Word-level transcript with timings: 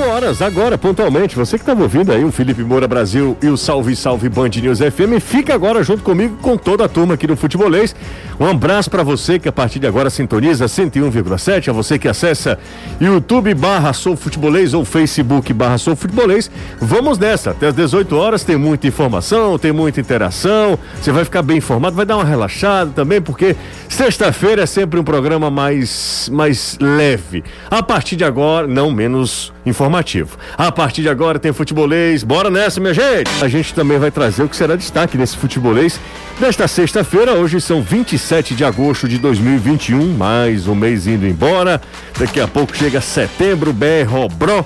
Horas, 0.00 0.40
agora, 0.40 0.78
pontualmente. 0.78 1.36
Você 1.36 1.58
que 1.58 1.62
estava 1.62 1.82
ouvindo 1.82 2.12
aí 2.12 2.24
o 2.24 2.32
Felipe 2.32 2.62
Moura 2.62 2.88
Brasil 2.88 3.36
e 3.42 3.48
o 3.48 3.56
Salve 3.56 3.94
Salve 3.94 4.28
Band 4.28 4.48
News 4.48 4.78
FM, 4.78 5.20
fica 5.20 5.54
agora 5.54 5.82
junto 5.82 6.02
comigo 6.02 6.36
com 6.40 6.56
toda 6.56 6.84
a 6.84 6.88
turma 6.88 7.14
aqui 7.14 7.26
do 7.26 7.36
Futebolês. 7.36 7.94
Um 8.40 8.46
abraço 8.46 8.90
para 8.90 9.02
você 9.02 9.38
que 9.38 9.48
a 9.48 9.52
partir 9.52 9.78
de 9.78 9.86
agora 9.86 10.08
sintoniza 10.08 10.64
101,7, 10.64 11.68
a 11.68 11.72
você 11.72 11.98
que 11.98 12.08
acessa 12.08 12.58
YouTube 13.00 13.54
barra 13.54 13.92
Sou 13.92 14.16
Futebolês 14.16 14.72
ou 14.72 14.84
Facebook 14.84 15.52
barra 15.52 15.76
Sou 15.78 15.94
Futebolês. 15.94 16.50
Vamos 16.80 17.18
nessa, 17.18 17.50
até 17.50 17.68
as 17.68 17.74
18 17.74 18.16
horas 18.16 18.44
tem 18.44 18.56
muita 18.56 18.86
informação, 18.86 19.58
tem 19.58 19.72
muita 19.72 20.00
interação, 20.00 20.78
você 21.00 21.12
vai 21.12 21.24
ficar 21.24 21.42
bem 21.42 21.58
informado, 21.58 21.94
vai 21.94 22.06
dar 22.06 22.16
uma 22.16 22.24
relaxada 22.24 22.90
também, 22.92 23.20
porque 23.20 23.54
sexta-feira 23.88 24.62
é 24.62 24.66
sempre 24.66 24.98
um 24.98 25.04
programa 25.04 25.50
mais, 25.50 26.28
mais 26.32 26.78
leve. 26.80 27.44
A 27.70 27.82
partir 27.82 28.16
de 28.16 28.24
agora, 28.24 28.66
não 28.66 28.90
menos 28.90 29.52
informativo. 29.82 30.38
A 30.56 30.70
partir 30.70 31.02
de 31.02 31.08
agora 31.08 31.38
tem 31.38 31.52
futebolês, 31.52 32.22
bora 32.22 32.50
nessa, 32.50 32.80
minha 32.80 32.94
gente! 32.94 33.28
A 33.40 33.48
gente 33.48 33.74
também 33.74 33.98
vai 33.98 34.10
trazer 34.10 34.44
o 34.44 34.48
que 34.48 34.56
será 34.56 34.76
destaque 34.76 35.18
nesse 35.18 35.36
futebolês 35.36 35.98
desta 36.38 36.68
sexta-feira. 36.68 37.34
Hoje 37.34 37.60
são 37.60 37.82
27 37.82 38.54
de 38.54 38.64
agosto 38.64 39.08
de 39.08 39.18
2021, 39.18 40.14
mais 40.14 40.68
um 40.68 40.74
mês 40.74 41.06
indo 41.06 41.26
embora. 41.26 41.80
Daqui 42.18 42.40
a 42.40 42.46
pouco 42.46 42.76
chega 42.76 43.00
setembro, 43.00 43.72
BR 43.72 44.08
Robró. 44.08 44.64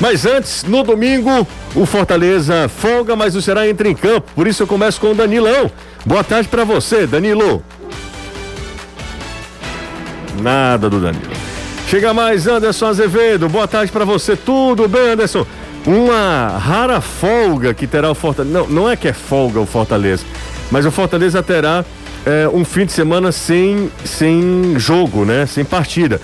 Mas 0.00 0.26
antes, 0.26 0.64
no 0.64 0.82
domingo, 0.82 1.46
o 1.74 1.86
Fortaleza 1.86 2.68
folga, 2.68 3.16
mas 3.16 3.34
o 3.34 3.40
Ceará 3.40 3.66
entra 3.68 3.88
em 3.88 3.94
campo. 3.94 4.30
Por 4.34 4.46
isso 4.46 4.62
eu 4.62 4.66
começo 4.66 5.00
com 5.00 5.12
o 5.12 5.14
Danilão. 5.14 5.70
Boa 6.04 6.24
tarde 6.24 6.48
para 6.48 6.64
você, 6.64 7.06
Danilo. 7.06 7.62
Nada 10.42 10.90
do 10.90 11.00
Danilo. 11.00 11.55
Chega 11.86 12.12
mais, 12.12 12.48
Anderson 12.48 12.86
Azevedo. 12.86 13.48
Boa 13.48 13.68
tarde 13.68 13.92
para 13.92 14.04
você. 14.04 14.34
Tudo 14.36 14.88
bem, 14.88 15.10
Anderson? 15.10 15.46
Uma 15.86 16.48
rara 16.58 17.00
folga 17.00 17.72
que 17.72 17.86
terá 17.86 18.10
o 18.10 18.14
Fortaleza. 18.14 18.58
Não, 18.58 18.66
não 18.66 18.90
é 18.90 18.96
que 18.96 19.06
é 19.06 19.12
folga 19.12 19.60
o 19.60 19.66
Fortaleza, 19.66 20.24
mas 20.68 20.84
o 20.84 20.90
Fortaleza 20.90 21.40
terá 21.44 21.84
é, 22.26 22.48
um 22.48 22.64
fim 22.64 22.86
de 22.86 22.92
semana 22.92 23.30
sem, 23.30 23.88
sem 24.04 24.76
jogo, 24.78 25.24
né? 25.24 25.46
Sem 25.46 25.64
partida. 25.64 26.20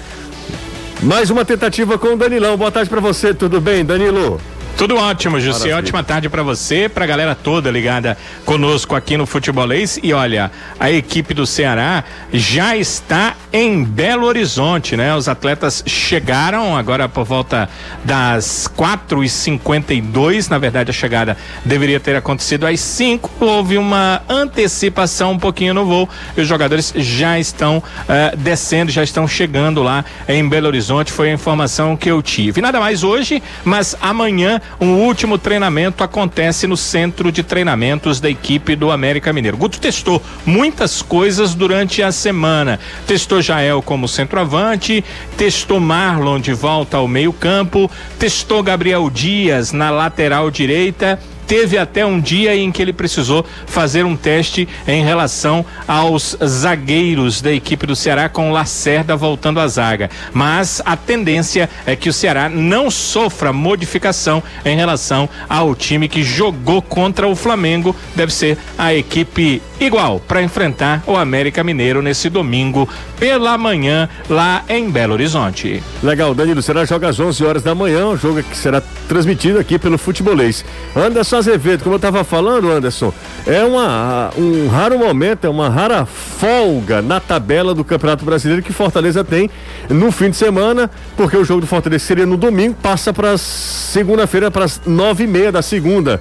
Mais 1.01 1.31
uma 1.31 1.45
tentativa 1.45 1.97
com 1.97 2.09
o 2.09 2.17
Danilão. 2.17 2.57
Boa 2.57 2.73
tarde 2.73 2.91
para 2.91 3.01
você. 3.01 3.33
Tudo 3.33 3.61
bem, 3.61 3.85
Danilo? 3.85 4.41
Tudo 4.77 4.97
ótimo, 4.97 5.39
Jussi. 5.39 5.71
Ótima 5.71 6.03
tarde 6.03 6.29
para 6.29 6.43
você, 6.43 6.89
para 6.89 7.05
a 7.05 7.07
galera 7.07 7.35
toda 7.35 7.71
ligada 7.71 8.17
conosco 8.45 8.97
aqui 8.97 9.17
no 9.17 9.27
Futebolês. 9.27 9.99
E 10.03 10.13
olha, 10.13 10.51
a 10.81 10.91
equipe 10.91 11.35
do 11.35 11.47
Ceará 11.47 12.03
já 12.33 12.77
está 12.77 13.35
em 13.53 13.85
Belo 13.85 14.27
Horizonte, 14.27 14.97
né? 14.97 15.15
Os 15.15 15.29
atletas 15.29 15.85
chegaram 15.87 16.77
agora 16.77 17.09
por 17.09 17.25
volta 17.25 17.69
das 18.03 18.67
4 18.67 19.23
e 19.23 19.29
52 19.29 20.49
Na 20.49 20.59
verdade, 20.59 20.91
a 20.91 20.95
chegada 20.95 21.37
deveria 21.65 22.01
ter 22.01 22.17
acontecido 22.17 22.67
às 22.67 22.81
5. 22.81 23.31
Houve 23.39 23.77
uma 23.77 24.23
antecipação 24.29 25.33
um 25.33 25.39
pouquinho 25.39 25.75
no 25.75 25.85
voo 25.85 26.09
e 26.37 26.41
os 26.41 26.49
jogadores 26.49 26.93
já 26.97 27.39
estão 27.39 27.79
uh, 27.79 28.37
descendo, 28.37 28.91
já 28.91 29.05
estão 29.05 29.29
chegando 29.29 29.83
lá 29.83 30.05
em 30.27 30.49
Belo 30.49 30.67
Horizonte. 30.67 31.13
Foi 31.13 31.31
a 31.31 31.33
informação 31.33 31.97
que 31.97 32.11
eu 32.11 32.23
tive. 32.23 32.61
Nada 32.61 32.81
mais 32.81 33.05
hoje, 33.05 33.43
mas 33.65 33.95
amanhã 34.01 34.61
um 34.81 34.95
último 34.95 35.39
treinamento 35.39 36.03
acontece 36.05 36.67
no 36.67 36.77
centro 36.77 37.31
de 37.31 37.43
treinamentos 37.43 38.21
da 38.21 38.29
equipe 38.29 38.77
do 38.77 38.91
América 38.91 39.33
Mineiro. 39.33 39.57
Guto 39.57 39.81
testou 39.81 40.23
muitas 40.45 41.03
coisas 41.03 41.55
durante 41.55 42.03
a 42.03 42.11
semana. 42.13 42.79
Testou 43.07 43.41
Jael 43.41 43.83
como 43.83 44.09
centroavante, 44.09 45.05
testou 45.37 45.81
Marlon 45.81 46.41
de 46.41 46.53
volta 46.53 46.97
ao 46.97 47.09
meio-campo, 47.09 47.91
testou 48.19 48.63
Gabriel 48.63 49.09
Dias 49.11 49.73
na 49.73 49.91
lateral 49.91 50.51
direita 50.51 51.19
teve 51.53 51.77
até 51.77 52.07
um 52.07 52.19
dia 52.19 52.57
em 52.57 52.73
que 52.73 52.81
ele 52.81 52.95
precisou 52.95 53.45
fazer 53.67 54.07
um 54.07 54.17
teste 54.17 54.67
em 54.89 55.05
relação 55.05 55.63
aos 55.87 56.35
zagueiros 56.43 57.43
da 57.43 57.53
equipe 57.53 57.87
do 57.87 57.95
Ceará 57.95 58.27
com 58.31 58.51
Lacerda 58.53 59.15
voltando 59.17 59.61
à 59.61 59.69
zaga. 59.69 60.09
Mas 60.33 60.81
a 60.83 60.97
tendência 60.97 61.69
é 61.85 61.95
que 61.95 62.09
o 62.09 62.13
Ceará 62.13 62.49
não 62.49 62.91
sofra 62.91 63.53
modificação 63.53 64.43
em 64.65 64.75
relação 64.75 65.29
ao 65.47 65.75
time 65.75 66.09
que 66.09 66.23
jogou 66.23 66.81
contra 66.81 67.29
o 67.29 67.37
Flamengo. 67.37 67.95
Deve 68.17 68.33
ser 68.33 68.57
a 68.79 68.95
equipe 68.95 69.61
igual 69.85 70.21
para 70.21 70.43
enfrentar 70.43 71.03
o 71.07 71.17
América 71.17 71.65
Mineiro 71.65 72.03
nesse 72.03 72.29
domingo 72.29 72.89
pela 73.19 73.57
manhã 73.59 74.09
lá 74.29 74.65
em 74.69 74.91
Belo 74.91 75.15
Horizonte. 75.15 75.83
Legal, 76.03 76.35
Danilo, 76.35 76.63
será 76.63 76.85
joga 76.85 77.09
às 77.09 77.19
11 77.19 77.45
horas 77.45 77.63
da 77.63 77.75
manhã, 77.75 78.07
um 78.07 78.17
jogo 78.17 78.43
que 78.43 78.57
será 78.57 78.83
transmitido 79.09 79.59
aqui 79.59 79.79
pelo 79.79 79.99
Futebolês. 79.99 80.65
Anderson 80.95 81.37
Azevedo, 81.37 81.83
como 81.83 81.95
eu 81.95 81.97
estava 81.97 82.25
falando, 82.25 82.71
Anderson, 82.71 83.13
é 83.47 83.65
uma, 83.65 84.31
um 84.37 84.69
raro 84.69 84.99
momento, 84.99 85.47
é 85.47 85.51
uma 85.51 85.69
rara 85.69 86.07
folga 86.07 87.03
na 87.03 87.21
tabela 87.21 87.75
do 87.75 87.85
Campeonato 87.85 88.25
Brasileiro 88.25 88.63
que 88.63 88.73
Fortaleza 88.73 89.25
tem 89.25 89.51
no 89.89 90.11
fim 90.11 90.31
de 90.31 90.37
semana, 90.37 90.91
porque 91.17 91.37
o 91.37 91.45
jogo 91.45 91.61
do 91.61 91.67
Fortaleza 91.67 92.05
seria 92.05 92.27
no 92.27 92.37
domingo, 92.37 92.75
passa 92.83 93.13
para 93.13 93.37
segunda-feira, 93.39 94.51
para 94.51 94.65
as 94.65 94.81
nove 94.87 95.25
e 95.25 95.27
meia 95.27 95.53
da 95.53 95.63
segunda. 95.63 96.21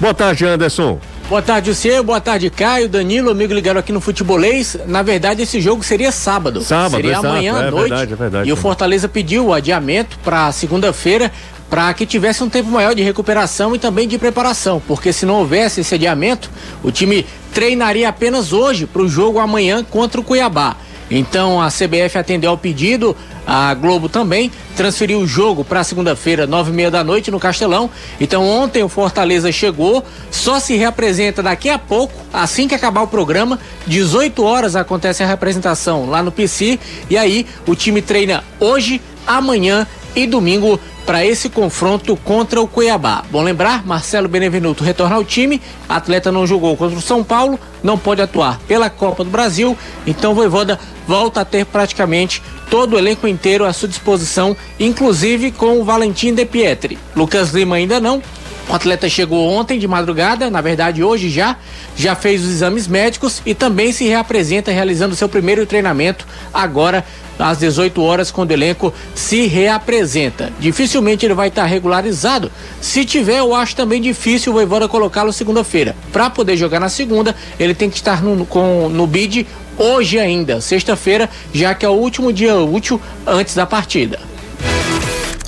Boa 0.00 0.14
tarde, 0.14 0.44
Anderson. 0.44 0.98
Boa 1.32 1.40
tarde, 1.40 1.74
você. 1.74 2.02
Boa 2.02 2.20
tarde, 2.20 2.50
Caio, 2.50 2.90
Danilo, 2.90 3.30
amigo 3.30 3.54
ligado 3.54 3.78
aqui 3.78 3.90
no 3.90 4.02
Futebolês. 4.02 4.76
Na 4.86 5.00
verdade, 5.00 5.40
esse 5.40 5.62
jogo 5.62 5.82
seria 5.82 6.12
sábado. 6.12 6.60
Sábado, 6.60 6.96
Seria 6.96 7.12
exato. 7.12 7.26
amanhã 7.26 7.54
à 7.56 7.62
É 7.68 7.70
noite. 7.70 7.88
verdade, 7.88 8.12
é 8.12 8.16
verdade. 8.16 8.48
E 8.50 8.52
o 8.52 8.56
Fortaleza 8.56 9.08
pediu 9.08 9.46
o 9.46 9.52
adiamento 9.54 10.18
para 10.22 10.52
segunda-feira 10.52 11.32
para 11.70 11.94
que 11.94 12.04
tivesse 12.04 12.44
um 12.44 12.50
tempo 12.50 12.68
maior 12.68 12.94
de 12.94 13.00
recuperação 13.02 13.74
e 13.74 13.78
também 13.78 14.06
de 14.06 14.18
preparação, 14.18 14.82
porque 14.86 15.10
se 15.10 15.24
não 15.24 15.36
houvesse 15.36 15.80
esse 15.80 15.94
adiamento, 15.94 16.50
o 16.82 16.92
time 16.92 17.24
treinaria 17.50 18.10
apenas 18.10 18.52
hoje 18.52 18.84
para 18.86 19.00
o 19.00 19.08
jogo 19.08 19.38
amanhã 19.38 19.82
contra 19.82 20.20
o 20.20 20.24
Cuiabá. 20.24 20.76
Então 21.12 21.60
a 21.60 21.68
CBF 21.68 22.16
atendeu 22.16 22.50
ao 22.50 22.56
pedido, 22.56 23.14
a 23.46 23.74
Globo 23.74 24.08
também 24.08 24.50
transferiu 24.74 25.20
o 25.20 25.26
jogo 25.26 25.62
para 25.62 25.84
segunda-feira, 25.84 26.46
nove 26.46 26.70
e 26.70 26.74
meia 26.74 26.90
da 26.90 27.04
noite 27.04 27.30
no 27.30 27.38
Castelão. 27.38 27.90
Então 28.18 28.48
ontem 28.48 28.82
o 28.82 28.88
Fortaleza 28.88 29.52
chegou, 29.52 30.02
só 30.30 30.58
se 30.58 30.74
reapresenta 30.74 31.42
daqui 31.42 31.68
a 31.68 31.78
pouco, 31.78 32.14
assim 32.32 32.66
que 32.66 32.74
acabar 32.74 33.02
o 33.02 33.06
programa, 33.06 33.58
18 33.86 34.42
horas 34.42 34.74
acontece 34.74 35.22
a 35.22 35.26
representação 35.26 36.08
lá 36.08 36.22
no 36.22 36.32
PC 36.32 36.78
e 37.10 37.18
aí 37.18 37.46
o 37.66 37.76
time 37.76 38.00
treina 38.00 38.42
hoje, 38.58 39.00
amanhã 39.26 39.86
e 40.16 40.26
domingo 40.26 40.80
para 41.04 41.24
esse 41.24 41.48
confronto 41.48 42.16
contra 42.16 42.60
o 42.60 42.68
Cuiabá. 42.68 43.24
Bom 43.30 43.42
lembrar, 43.42 43.84
Marcelo 43.84 44.28
Benevenuto 44.28 44.84
retorna 44.84 45.16
ao 45.16 45.24
time, 45.24 45.60
atleta 45.88 46.30
não 46.30 46.46
jogou 46.46 46.76
contra 46.76 46.98
o 46.98 47.02
São 47.02 47.24
Paulo, 47.24 47.58
não 47.82 47.98
pode 47.98 48.22
atuar 48.22 48.60
pela 48.66 48.88
Copa 48.88 49.24
do 49.24 49.30
Brasil, 49.30 49.76
então 50.06 50.34
Voivoda 50.34 50.78
volta 51.06 51.40
a 51.40 51.44
ter 51.44 51.66
praticamente 51.66 52.42
todo 52.70 52.94
o 52.94 52.98
elenco 52.98 53.26
inteiro 53.26 53.64
à 53.64 53.72
sua 53.72 53.88
disposição, 53.88 54.56
inclusive 54.78 55.50
com 55.52 55.80
o 55.80 55.84
Valentim 55.84 56.32
De 56.32 56.44
Pietri. 56.44 56.98
Lucas 57.14 57.50
Lima 57.50 57.76
ainda 57.76 58.00
não, 58.00 58.22
o 58.68 58.74
atleta 58.74 59.08
chegou 59.08 59.48
ontem 59.48 59.78
de 59.78 59.86
madrugada, 59.88 60.50
na 60.50 60.60
verdade 60.60 61.02
hoje 61.02 61.28
já, 61.28 61.56
já 61.96 62.14
fez 62.14 62.42
os 62.42 62.50
exames 62.50 62.86
médicos 62.86 63.42
e 63.44 63.54
também 63.54 63.92
se 63.92 64.04
reapresenta 64.04 64.70
realizando 64.70 65.16
seu 65.16 65.28
primeiro 65.28 65.66
treinamento 65.66 66.26
agora 66.52 67.04
às 67.38 67.58
18 67.58 68.00
horas 68.02 68.30
quando 68.30 68.50
o 68.50 68.54
elenco 68.54 68.92
se 69.14 69.46
reapresenta. 69.46 70.52
Dificilmente 70.60 71.26
ele 71.26 71.34
vai 71.34 71.48
estar 71.48 71.64
regularizado. 71.64 72.50
Se 72.80 73.04
tiver, 73.04 73.38
eu 73.38 73.54
acho 73.54 73.74
também 73.74 74.00
difícil 74.00 74.52
o 74.52 74.54
Voivoda 74.54 74.88
colocá-lo 74.88 75.32
segunda-feira. 75.32 75.96
Para 76.12 76.30
poder 76.30 76.56
jogar 76.56 76.80
na 76.80 76.88
segunda, 76.88 77.34
ele 77.58 77.74
tem 77.74 77.90
que 77.90 77.96
estar 77.96 78.22
no, 78.22 78.46
com, 78.46 78.88
no 78.88 79.06
bid 79.06 79.46
hoje 79.76 80.18
ainda, 80.18 80.60
sexta-feira, 80.60 81.28
já 81.52 81.74
que 81.74 81.84
é 81.84 81.88
o 81.88 81.92
último 81.92 82.32
dia 82.32 82.56
útil 82.56 83.00
antes 83.26 83.54
da 83.54 83.66
partida. 83.66 84.31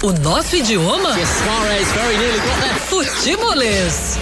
O 0.02 0.12
nosso 0.12 0.56
idioma? 0.56 1.14
Futebolês. 2.88 4.18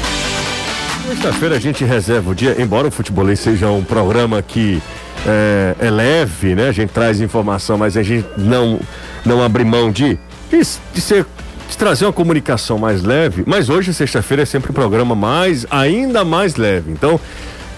Sexta-feira 1.08 1.56
a 1.56 1.58
gente 1.58 1.84
reserva 1.84 2.30
o 2.30 2.34
dia, 2.34 2.56
embora 2.60 2.86
o 2.86 2.90
futebolês 2.90 3.40
seja 3.40 3.68
um 3.68 3.82
programa 3.82 4.40
que 4.42 4.80
é, 5.26 5.74
é 5.78 5.90
leve, 5.90 6.54
né? 6.54 6.68
A 6.68 6.72
gente 6.72 6.90
traz 6.90 7.20
informação, 7.20 7.76
mas 7.76 7.96
a 7.96 8.02
gente 8.02 8.26
não, 8.36 8.78
não 9.24 9.42
abre 9.42 9.64
mão 9.64 9.90
de, 9.90 10.18
de, 10.50 10.60
de 10.94 11.00
ser 11.00 11.26
de 11.68 11.78
trazer 11.78 12.04
uma 12.04 12.12
comunicação 12.12 12.78
mais 12.78 13.02
leve, 13.02 13.44
mas 13.46 13.70
hoje, 13.70 13.94
sexta-feira, 13.94 14.42
é 14.42 14.46
sempre 14.46 14.70
um 14.70 14.74
programa 14.74 15.14
mais, 15.14 15.66
ainda 15.70 16.22
mais 16.22 16.56
leve. 16.56 16.92
Então, 16.92 17.18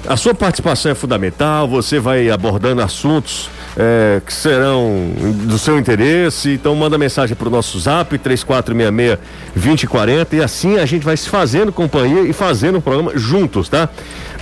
a 0.07 0.17
sua 0.17 0.35
participação 0.35 0.91
é 0.91 0.95
fundamental, 0.97 1.69
você 1.69 2.01
vai 2.01 2.29
abordando 2.29 2.83
assuntos 2.83 3.49
é, 3.77 4.23
que 4.25 4.33
serão 4.33 5.13
do 5.45 5.59
seu 5.59 5.79
interesse. 5.79 6.53
Então 6.53 6.75
manda 6.75 6.97
mensagem 6.99 7.37
para 7.37 7.49
o 7.49 7.51
nosso 7.51 7.79
zap 7.79 8.17
3466-2040 8.19 10.33
e 10.33 10.43
assim 10.43 10.79
a 10.79 10.87
gente 10.87 11.05
vai 11.05 11.17
se 11.17 11.29
fazendo 11.29 11.73
companhia 11.73 12.23
e 12.23 12.33
fazendo 12.33 12.79
o 12.79 12.83
programa 12.83 13.13
juntos, 13.17 13.69
tá? 13.69 13.89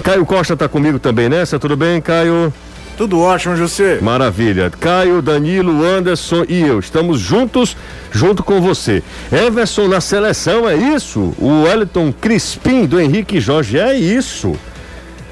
Caio 0.02 0.26
Costa 0.26 0.56
tá 0.56 0.69
comigo 0.69 0.99
também 0.99 1.29
nessa, 1.29 1.58
tudo 1.58 1.76
bem, 1.76 2.00
Caio? 2.00 2.52
Tudo 2.96 3.20
ótimo, 3.20 3.56
José. 3.56 3.99
Maravilha. 4.02 4.70
Caio, 4.70 5.23
Danilo, 5.23 5.85
Anderson 5.85 6.44
e 6.49 6.61
eu 6.61 6.78
estamos 6.78 7.19
juntos, 7.19 7.76
junto 8.11 8.43
com 8.43 8.61
você. 8.61 9.02
Everson 9.32 9.88
na 9.88 10.00
seleção, 10.00 10.69
é 10.69 10.76
isso? 10.76 11.35
O 11.38 11.62
Wellington 11.62 12.12
Crispim 12.12 12.85
do 12.85 13.00
Henrique 13.00 13.40
Jorge, 13.40 13.78
é 13.78 13.94
isso. 13.94 14.55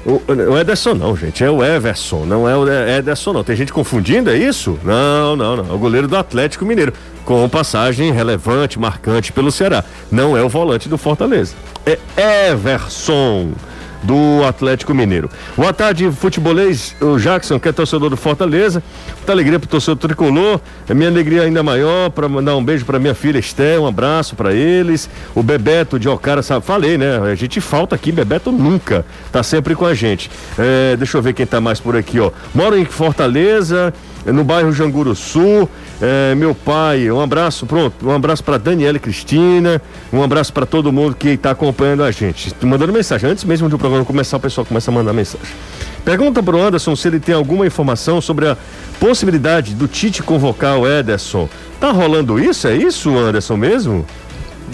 O, 0.05 0.57
Ederson 0.57 0.95
não, 0.95 1.15
gente, 1.15 1.43
é 1.43 1.49
o 1.49 1.63
Everson, 1.63 2.25
não 2.25 2.49
é 2.49 2.57
o 2.57 2.67
Ederson 2.67 3.33
não. 3.33 3.43
Tem 3.43 3.55
gente 3.55 3.71
confundindo, 3.71 4.31
é 4.31 4.37
isso? 4.37 4.79
Não, 4.83 5.35
não, 5.35 5.55
não. 5.57 5.69
É 5.69 5.73
o 5.73 5.77
goleiro 5.77 6.07
do 6.07 6.17
Atlético 6.17 6.65
Mineiro, 6.65 6.91
com 7.23 7.47
passagem 7.47 8.11
relevante, 8.11 8.79
marcante 8.79 9.31
pelo 9.31 9.51
Ceará. 9.51 9.83
Não 10.11 10.35
é 10.35 10.41
o 10.41 10.49
volante 10.49 10.89
do 10.89 10.97
Fortaleza. 10.97 11.53
É 11.85 11.99
Everson 12.49 13.51
do 14.03 14.43
Atlético 14.45 14.93
Mineiro. 14.93 15.29
Boa 15.55 15.73
tarde, 15.73 16.11
futebolês. 16.11 16.95
O 16.99 17.17
Jackson, 17.17 17.59
que 17.59 17.69
é 17.69 17.71
torcedor 17.71 18.09
do 18.09 18.17
Fortaleza. 18.17 18.81
Muita 19.17 19.31
alegria 19.31 19.59
pro 19.59 19.67
torcedor 19.67 19.97
tricolor. 19.97 20.59
É 20.87 20.93
minha 20.93 21.09
alegria 21.09 21.43
ainda 21.43 21.61
maior 21.61 22.09
para 22.09 22.27
mandar 22.27 22.55
um 22.55 22.63
beijo 22.63 22.85
para 22.85 22.99
minha 22.99 23.13
filha 23.13 23.39
Esté, 23.39 23.79
um 23.79 23.87
abraço 23.87 24.35
para 24.35 24.53
eles. 24.53 25.09
O 25.35 25.43
Bebeto 25.43 25.99
de 25.99 26.09
Ocara, 26.09 26.41
sabe? 26.41 26.65
falei, 26.65 26.97
né? 26.97 27.17
A 27.19 27.35
gente 27.35 27.59
falta 27.59 27.95
aqui, 27.95 28.11
Bebeto 28.11 28.51
nunca. 28.51 29.05
Tá 29.31 29.43
sempre 29.43 29.75
com 29.75 29.85
a 29.85 29.93
gente. 29.93 30.29
É, 30.57 30.95
deixa 30.95 31.17
eu 31.17 31.21
ver 31.21 31.33
quem 31.33 31.45
tá 31.45 31.59
mais 31.59 31.79
por 31.79 31.95
aqui, 31.95 32.19
ó. 32.19 32.31
Moro 32.53 32.77
em 32.77 32.85
Fortaleza 32.85 33.93
no 34.25 34.43
bairro 34.43 34.71
Janguru 34.71 35.15
Sul. 35.15 35.69
É, 36.01 36.33
meu 36.33 36.55
pai, 36.55 37.11
um 37.11 37.21
abraço, 37.21 37.67
pronto, 37.67 38.07
um 38.07 38.11
abraço 38.11 38.43
para 38.43 38.57
Daniela 38.57 38.97
e 38.97 38.99
Cristina, 38.99 39.79
um 40.11 40.23
abraço 40.23 40.51
para 40.51 40.65
todo 40.65 40.91
mundo 40.91 41.15
que 41.15 41.29
está 41.29 41.51
acompanhando 41.51 42.03
a 42.03 42.09
gente. 42.09 42.51
Mandando 42.63 42.91
mensagem, 42.91 43.29
antes 43.29 43.43
mesmo 43.43 43.69
de 43.69 43.75
o 43.75 43.77
programa 43.77 44.03
começar, 44.03 44.37
o 44.37 44.39
pessoal 44.39 44.65
começa 44.65 44.89
a 44.89 44.93
mandar 44.93 45.13
mensagem. 45.13 45.47
Pergunta 46.03 46.41
para 46.41 46.55
o 46.55 46.59
Anderson 46.59 46.95
se 46.95 47.07
ele 47.07 47.19
tem 47.19 47.35
alguma 47.35 47.67
informação 47.67 48.19
sobre 48.19 48.47
a 48.47 48.57
possibilidade 48.99 49.75
do 49.75 49.87
Tite 49.87 50.23
convocar 50.23 50.79
o 50.79 50.87
Ederson. 50.87 51.47
Tá 51.79 51.91
rolando 51.91 52.39
isso? 52.39 52.67
É 52.67 52.75
isso, 52.75 53.15
Anderson, 53.15 53.55
mesmo? 53.55 54.03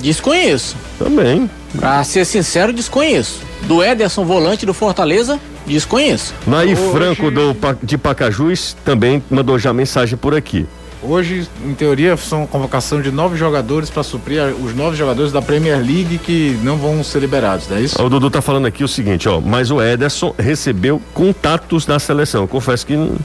Desconheço. 0.02 0.78
Também. 0.98 1.50
Pra 1.78 2.02
ser 2.06 2.24
sincero, 2.24 2.72
desconheço. 2.72 3.42
Do 3.64 3.84
Ederson, 3.84 4.24
volante 4.24 4.66
do 4.66 4.74
Fortaleza, 4.74 5.38
desconheço. 5.66 6.34
Naí 6.46 6.74
Hoje... 6.74 6.92
Franco 6.92 7.30
do, 7.30 7.54
de 7.84 7.98
Pacajus 7.98 8.78
também 8.86 9.22
mandou 9.30 9.60
já 9.60 9.74
mensagem 9.74 10.18
por 10.18 10.34
aqui. 10.34 10.66
Hoje, 11.02 11.48
em 11.64 11.76
teoria, 11.76 12.18
são 12.18 12.48
convocação 12.48 13.02
de 13.02 13.12
nove 13.12 13.38
jogadores 13.38 13.90
para 13.90 14.02
suprir 14.02 14.42
os 14.64 14.76
nove 14.76 14.98
jogadores 14.98 15.32
da 15.32 15.42
Premier 15.42 15.78
League 15.78 16.18
que 16.18 16.60
não 16.64 16.76
vão 16.78 17.04
ser 17.04 17.20
liberados, 17.20 17.68
não 17.68 17.78
é 17.78 17.82
isso? 17.82 18.02
O 18.02 18.10
Dudu 18.10 18.32
tá 18.32 18.42
falando 18.42 18.66
aqui 18.66 18.84
o 18.84 18.88
seguinte, 18.88 19.30
ó, 19.30 19.40
mas 19.40 19.70
o 19.70 19.82
Ederson 19.82 20.34
recebeu 20.38 21.00
contatos 21.14 21.86
da 21.86 22.00
seleção. 22.00 22.44
Eu 22.44 22.48
confesso 22.48 22.86
que 22.86 22.96
não, 22.96 23.16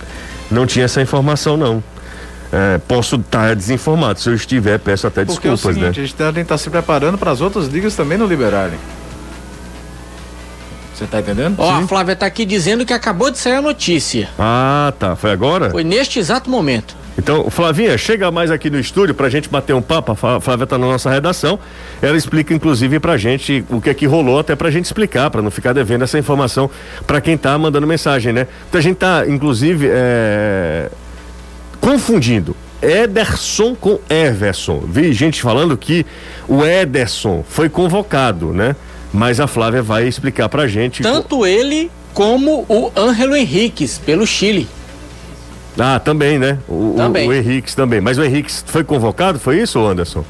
não 0.51 0.67
tinha 0.67 0.85
essa 0.85 1.01
informação, 1.01 1.57
não. 1.57 1.83
É, 2.53 2.77
posso 2.87 3.17
estar 3.17 3.49
tá 3.49 3.55
desinformado. 3.55 4.21
Se 4.21 4.29
eu 4.29 4.35
estiver, 4.35 4.79
peço 4.79 5.07
até 5.07 5.25
Porque 5.25 5.49
desculpas, 5.49 5.65
é 5.65 5.71
o 5.71 5.75
seguinte, 5.75 5.99
né? 5.99 6.05
A 6.05 6.07
gente 6.07 6.15
tem 6.15 6.33
que 6.33 6.41
estar 6.41 6.55
tá 6.55 6.59
se 6.59 6.69
preparando 6.69 7.17
para 7.17 7.31
as 7.31 7.41
outras 7.41 7.69
ligas 7.69 7.97
também 7.97 8.19
não 8.19 8.27
liberarem. 8.27 8.79
Você 10.95 11.07
tá 11.07 11.21
entendendo? 11.21 11.57
Ó, 11.59 11.71
a 11.71 11.89
Flávia 11.89 12.15
tá 12.15 12.27
aqui 12.27 12.45
dizendo 12.45 12.85
que 12.85 12.93
acabou 12.93 13.31
de 13.31 13.39
sair 13.39 13.55
a 13.55 13.63
notícia. 13.63 14.29
Ah, 14.39 14.93
tá. 14.99 15.17
Foi 15.17 15.31
agora? 15.33 15.71
Foi 15.71 15.83
neste 15.83 16.19
exato 16.19 16.51
momento. 16.51 17.02
Então, 17.19 17.51
Flavinha, 17.51 17.97
chega 17.99 18.31
mais 18.31 18.51
aqui 18.51 18.71
no 18.71 18.79
estúdio 18.79 19.15
pra 19.15 19.29
gente 19.29 19.49
bater 19.49 19.75
um 19.75 19.83
papo. 19.83 20.13
A 20.13 20.41
Flávia 20.41 20.67
tá 20.67 20.79
na 20.79 20.87
nossa 20.87 21.11
redação. 21.11 21.59
Ela 22.01 22.17
explica, 22.17 22.55
inclusive, 22.55 22.99
pra 22.99 23.17
gente 23.17 23.65
o 23.69 23.81
que 23.81 23.91
é 23.91 23.95
que 23.95 24.07
rolou, 24.07 24.39
até 24.39 24.57
pra 24.57 24.71
gente 24.71 24.87
explicar, 24.87 25.31
pra 25.31 25.43
não 25.43 25.51
ficar 25.51 25.73
devendo 25.73 26.05
essa 26.05 26.19
informação 26.19 26.71
pra 27.07 27.21
quem 27.21 27.37
tá 27.37 27.57
mandando 27.59 27.87
mensagem, 27.87 28.33
né? 28.33 28.47
Então 28.69 28.79
a 28.79 28.83
gente 28.83 28.97
tá, 28.97 29.25
inclusive, 29.29 29.89
é... 29.91 30.91
confundindo. 31.81 32.57
Ederson 32.81 33.77
com 33.77 34.01
Everson. 34.11 34.83
Vi 34.89 35.13
gente 35.13 35.41
falando 35.41 35.77
que 35.77 36.05
o 36.49 36.65
Ederson 36.65 37.45
foi 37.49 37.69
convocado, 37.69 38.53
né? 38.53 38.75
Mas 39.13 39.39
a 39.39 39.47
Flávia 39.47 39.83
vai 39.83 40.09
explicar 40.09 40.49
pra 40.49 40.67
gente. 40.67 41.03
Tanto 41.03 41.47
ele 41.47 41.91
como 42.13 42.65
o 42.69 42.91
Ângelo 42.97 43.37
Henriquez, 43.37 43.99
pelo 43.99 44.27
Chile. 44.27 44.67
Ah, 45.79 45.99
também, 45.99 46.39
né? 46.39 46.59
O, 46.69 46.95
também. 46.97 47.27
O, 47.27 47.31
o 47.31 47.33
Henrique 47.33 47.75
também. 47.75 48.01
Mas 48.01 48.19
o 48.19 48.25
Henrique 48.25 48.53
foi 48.67 48.85
convocado, 48.85 49.39
foi 49.39 49.61
isso, 49.61 49.79
Anderson? 49.79 50.25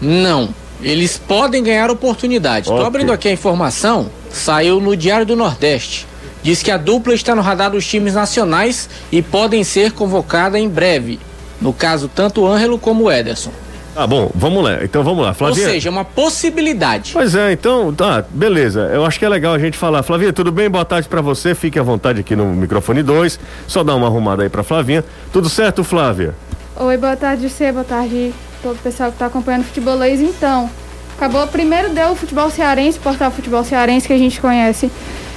Não. 0.00 0.48
Eles 0.82 1.16
podem 1.16 1.62
ganhar 1.62 1.90
oportunidade. 1.90 2.68
Estou 2.68 2.84
abrindo 2.84 3.12
aqui 3.12 3.28
a 3.28 3.32
informação, 3.32 4.10
saiu 4.30 4.80
no 4.80 4.96
Diário 4.96 5.24
do 5.24 5.34
Nordeste. 5.34 6.06
Diz 6.42 6.62
que 6.62 6.70
a 6.70 6.76
dupla 6.76 7.14
está 7.14 7.34
no 7.34 7.42
radar 7.42 7.70
dos 7.70 7.86
times 7.86 8.14
nacionais 8.14 8.88
e 9.10 9.22
podem 9.22 9.64
ser 9.64 9.92
convocada 9.92 10.58
em 10.58 10.68
breve. 10.68 11.18
No 11.60 11.72
caso, 11.72 12.08
tanto 12.14 12.42
o 12.42 12.46
Ângelo 12.46 12.78
como 12.78 13.04
o 13.04 13.10
Ederson. 13.10 13.50
Tá 13.96 14.06
bom, 14.06 14.30
vamos 14.34 14.62
lá. 14.62 14.84
Então 14.84 15.02
vamos 15.02 15.24
lá, 15.24 15.32
Flavinha. 15.32 15.68
Ou 15.68 15.72
seja, 15.72 15.88
uma 15.88 16.04
possibilidade. 16.04 17.12
Pois 17.14 17.34
é, 17.34 17.50
então, 17.52 17.94
tá, 17.94 18.22
beleza. 18.28 18.90
Eu 18.92 19.06
acho 19.06 19.18
que 19.18 19.24
é 19.24 19.28
legal 19.28 19.54
a 19.54 19.58
gente 19.58 19.78
falar. 19.78 20.02
Flavinha, 20.02 20.34
tudo 20.34 20.52
bem? 20.52 20.68
Boa 20.68 20.84
tarde 20.84 21.08
para 21.08 21.22
você. 21.22 21.54
Fique 21.54 21.78
à 21.78 21.82
vontade 21.82 22.20
aqui 22.20 22.36
no 22.36 22.44
microfone 22.44 23.02
2. 23.02 23.40
Só 23.66 23.82
dar 23.82 23.94
uma 23.94 24.06
arrumada 24.06 24.42
aí 24.42 24.50
pra 24.50 24.62
Flavinha. 24.62 25.02
Tudo 25.32 25.48
certo, 25.48 25.82
Flávia? 25.82 26.34
Oi, 26.78 26.96
boa 26.98 27.16
tarde, 27.16 27.48
você, 27.48 27.72
boa 27.72 27.86
tarde 27.86 28.34
todo 28.62 28.76
o 28.76 28.80
pessoal 28.80 29.10
que 29.10 29.16
tá 29.16 29.26
acompanhando 29.26 29.62
o 29.62 29.64
futebolês. 29.64 30.20
Então, 30.20 30.68
acabou, 31.16 31.46
primeiro 31.46 31.88
deu 31.88 32.10
o 32.10 32.14
futebol 32.14 32.50
cearense, 32.50 32.98
portal 32.98 33.30
futebol 33.30 33.64
cearense 33.64 34.06
que 34.06 34.12
a 34.12 34.18
gente 34.18 34.38
conhece. 34.38 34.90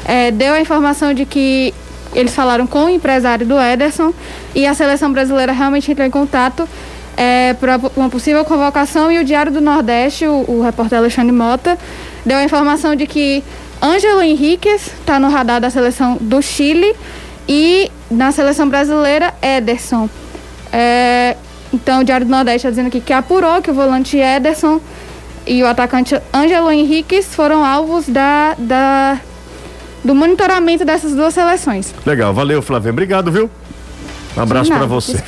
É, 0.03 0.31
deu 0.31 0.53
a 0.53 0.59
informação 0.59 1.13
de 1.13 1.25
que 1.25 1.73
eles 2.13 2.35
falaram 2.35 2.67
com 2.67 2.85
o 2.85 2.89
empresário 2.89 3.45
do 3.45 3.57
Ederson 3.57 4.13
e 4.53 4.67
a 4.67 4.73
seleção 4.73 5.13
brasileira 5.13 5.53
realmente 5.53 5.89
entrou 5.89 6.05
em 6.05 6.11
contato 6.11 6.67
é, 7.19 7.53
para 7.53 7.77
uma 7.97 8.09
possível 8.09 8.45
convocação 8.45 9.11
e 9.11 9.19
o 9.19 9.25
Diário 9.25 9.51
do 9.51 9.59
Nordeste, 9.59 10.25
o, 10.25 10.45
o 10.47 10.61
repórter 10.63 10.99
Alexandre 10.99 11.33
Mota, 11.33 11.77
deu 12.25 12.37
a 12.37 12.43
informação 12.45 12.95
de 12.95 13.05
que 13.05 13.43
Ângelo 13.83 14.21
Henriquez 14.21 14.87
está 14.87 15.19
no 15.19 15.27
radar 15.27 15.59
da 15.59 15.69
seleção 15.69 16.17
do 16.21 16.41
Chile 16.41 16.95
e 17.45 17.91
na 18.09 18.31
seleção 18.31 18.69
brasileira, 18.69 19.33
Ederson. 19.41 20.09
É, 20.71 21.35
então 21.73 21.99
o 21.99 22.03
Diário 22.05 22.25
do 22.25 22.31
Nordeste 22.31 22.59
está 22.59 22.69
dizendo 22.69 22.87
aqui 22.87 23.01
que 23.01 23.11
apurou 23.11 23.61
que 23.61 23.69
o 23.69 23.73
volante 23.73 24.17
Ederson 24.17 24.79
e 25.45 25.61
o 25.61 25.67
atacante 25.67 26.17
Ângelo 26.33 26.71
Henriquez 26.71 27.35
foram 27.35 27.65
alvos 27.65 28.07
da, 28.07 28.55
da, 28.57 29.19
do 30.05 30.15
monitoramento 30.15 30.85
dessas 30.85 31.13
duas 31.13 31.33
seleções. 31.33 31.93
Legal, 32.05 32.33
valeu 32.33 32.61
Flávio, 32.61 32.91
obrigado, 32.91 33.29
viu? 33.29 33.49
Um 34.37 34.41
abraço 34.41 34.71
para 34.71 34.85
você. 34.85 35.21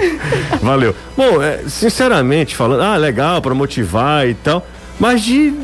Valeu. 0.62 0.94
Bom, 1.16 1.42
é, 1.42 1.60
sinceramente 1.66 2.54
falando, 2.54 2.82
ah, 2.82 2.96
legal 2.96 3.40
para 3.40 3.54
motivar 3.54 4.28
e 4.28 4.34
tal, 4.34 4.66
mas 5.00 5.22
de 5.22 5.54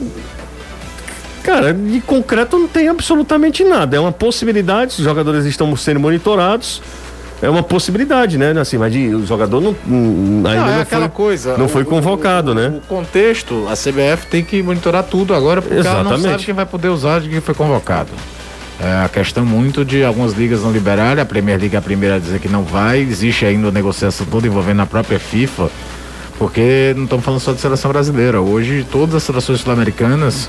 cara, 1.42 1.72
de 1.72 2.00
concreto 2.00 2.58
não 2.58 2.68
tem 2.68 2.88
absolutamente 2.88 3.64
nada. 3.64 3.96
É 3.96 4.00
uma 4.00 4.12
possibilidade, 4.12 4.94
os 4.98 5.04
jogadores 5.04 5.44
estão 5.46 5.74
sendo 5.76 6.00
monitorados. 6.00 6.82
É 7.40 7.48
uma 7.48 7.62
possibilidade, 7.62 8.36
né? 8.36 8.50
Assim, 8.60 8.76
mas 8.78 8.92
de, 8.92 9.14
o 9.14 9.24
jogador 9.24 9.60
não, 9.60 9.76
ainda 9.88 10.54
não, 10.54 10.68
é 10.68 10.74
não 10.74 10.80
aquela 10.80 11.02
foi, 11.02 11.10
coisa. 11.10 11.56
Não 11.56 11.68
foi 11.68 11.84
convocado, 11.84 12.50
o, 12.50 12.54
né? 12.54 12.74
O 12.76 12.80
contexto, 12.80 13.64
a 13.68 13.74
CBF 13.74 14.26
tem 14.28 14.44
que 14.44 14.60
monitorar 14.60 15.04
tudo 15.04 15.32
agora, 15.32 15.62
porque 15.62 15.78
Exatamente. 15.78 16.06
ela 16.08 16.18
não 16.18 16.30
sabe 16.30 16.44
quem 16.44 16.54
vai 16.54 16.66
poder 16.66 16.88
usar 16.88 17.20
de 17.20 17.28
quem 17.28 17.40
foi 17.40 17.54
convocado. 17.54 18.10
É 18.80 19.04
a 19.04 19.08
questão 19.08 19.44
muito 19.44 19.84
de 19.84 20.04
algumas 20.04 20.34
ligas 20.34 20.62
não 20.62 20.70
liberarem, 20.70 21.20
a 21.20 21.26
Premier 21.26 21.58
League 21.58 21.74
é 21.74 21.78
a 21.78 21.82
primeira 21.82 22.16
a 22.16 22.18
dizer 22.18 22.38
que 22.38 22.48
não 22.48 22.62
vai, 22.62 23.00
existe 23.00 23.44
ainda 23.44 23.66
uma 23.66 23.72
negociação 23.72 24.24
toda 24.26 24.46
envolvendo 24.46 24.82
a 24.82 24.86
própria 24.86 25.18
FIFA, 25.18 25.68
porque 26.38 26.94
não 26.96 27.04
estamos 27.04 27.24
falando 27.24 27.40
só 27.40 27.52
de 27.52 27.60
seleção 27.60 27.90
brasileira. 27.90 28.40
Hoje 28.40 28.86
todas 28.90 29.16
as 29.16 29.24
seleções 29.24 29.60
sul-americanas 29.60 30.48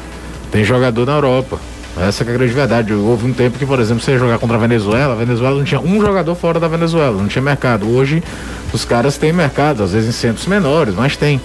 têm 0.51 0.63
jogador 0.63 1.07
na 1.07 1.13
Europa. 1.13 1.59
Essa 1.97 2.23
é 2.23 2.29
a 2.29 2.33
grande 2.33 2.53
verdade. 2.53 2.93
Houve 2.93 3.25
um 3.25 3.33
tempo 3.33 3.57
que, 3.57 3.65
por 3.65 3.79
exemplo, 3.79 4.01
você 4.01 4.11
ia 4.11 4.19
jogar 4.19 4.37
contra 4.37 4.57
a 4.57 4.59
Venezuela, 4.59 5.13
a 5.13 5.17
Venezuela 5.17 5.57
não 5.57 5.63
tinha 5.63 5.81
um 5.81 5.99
jogador 5.99 6.35
fora 6.35 6.59
da 6.59 6.67
Venezuela, 6.67 7.19
não 7.19 7.27
tinha 7.27 7.41
mercado. 7.41 7.89
Hoje 7.89 8.23
os 8.71 8.85
caras 8.85 9.17
têm 9.17 9.33
mercado, 9.33 9.81
às 9.81 9.91
vezes 9.91 10.09
em 10.09 10.11
centros 10.11 10.45
menores, 10.45 10.93
mas 10.93 11.17
tem. 11.17 11.41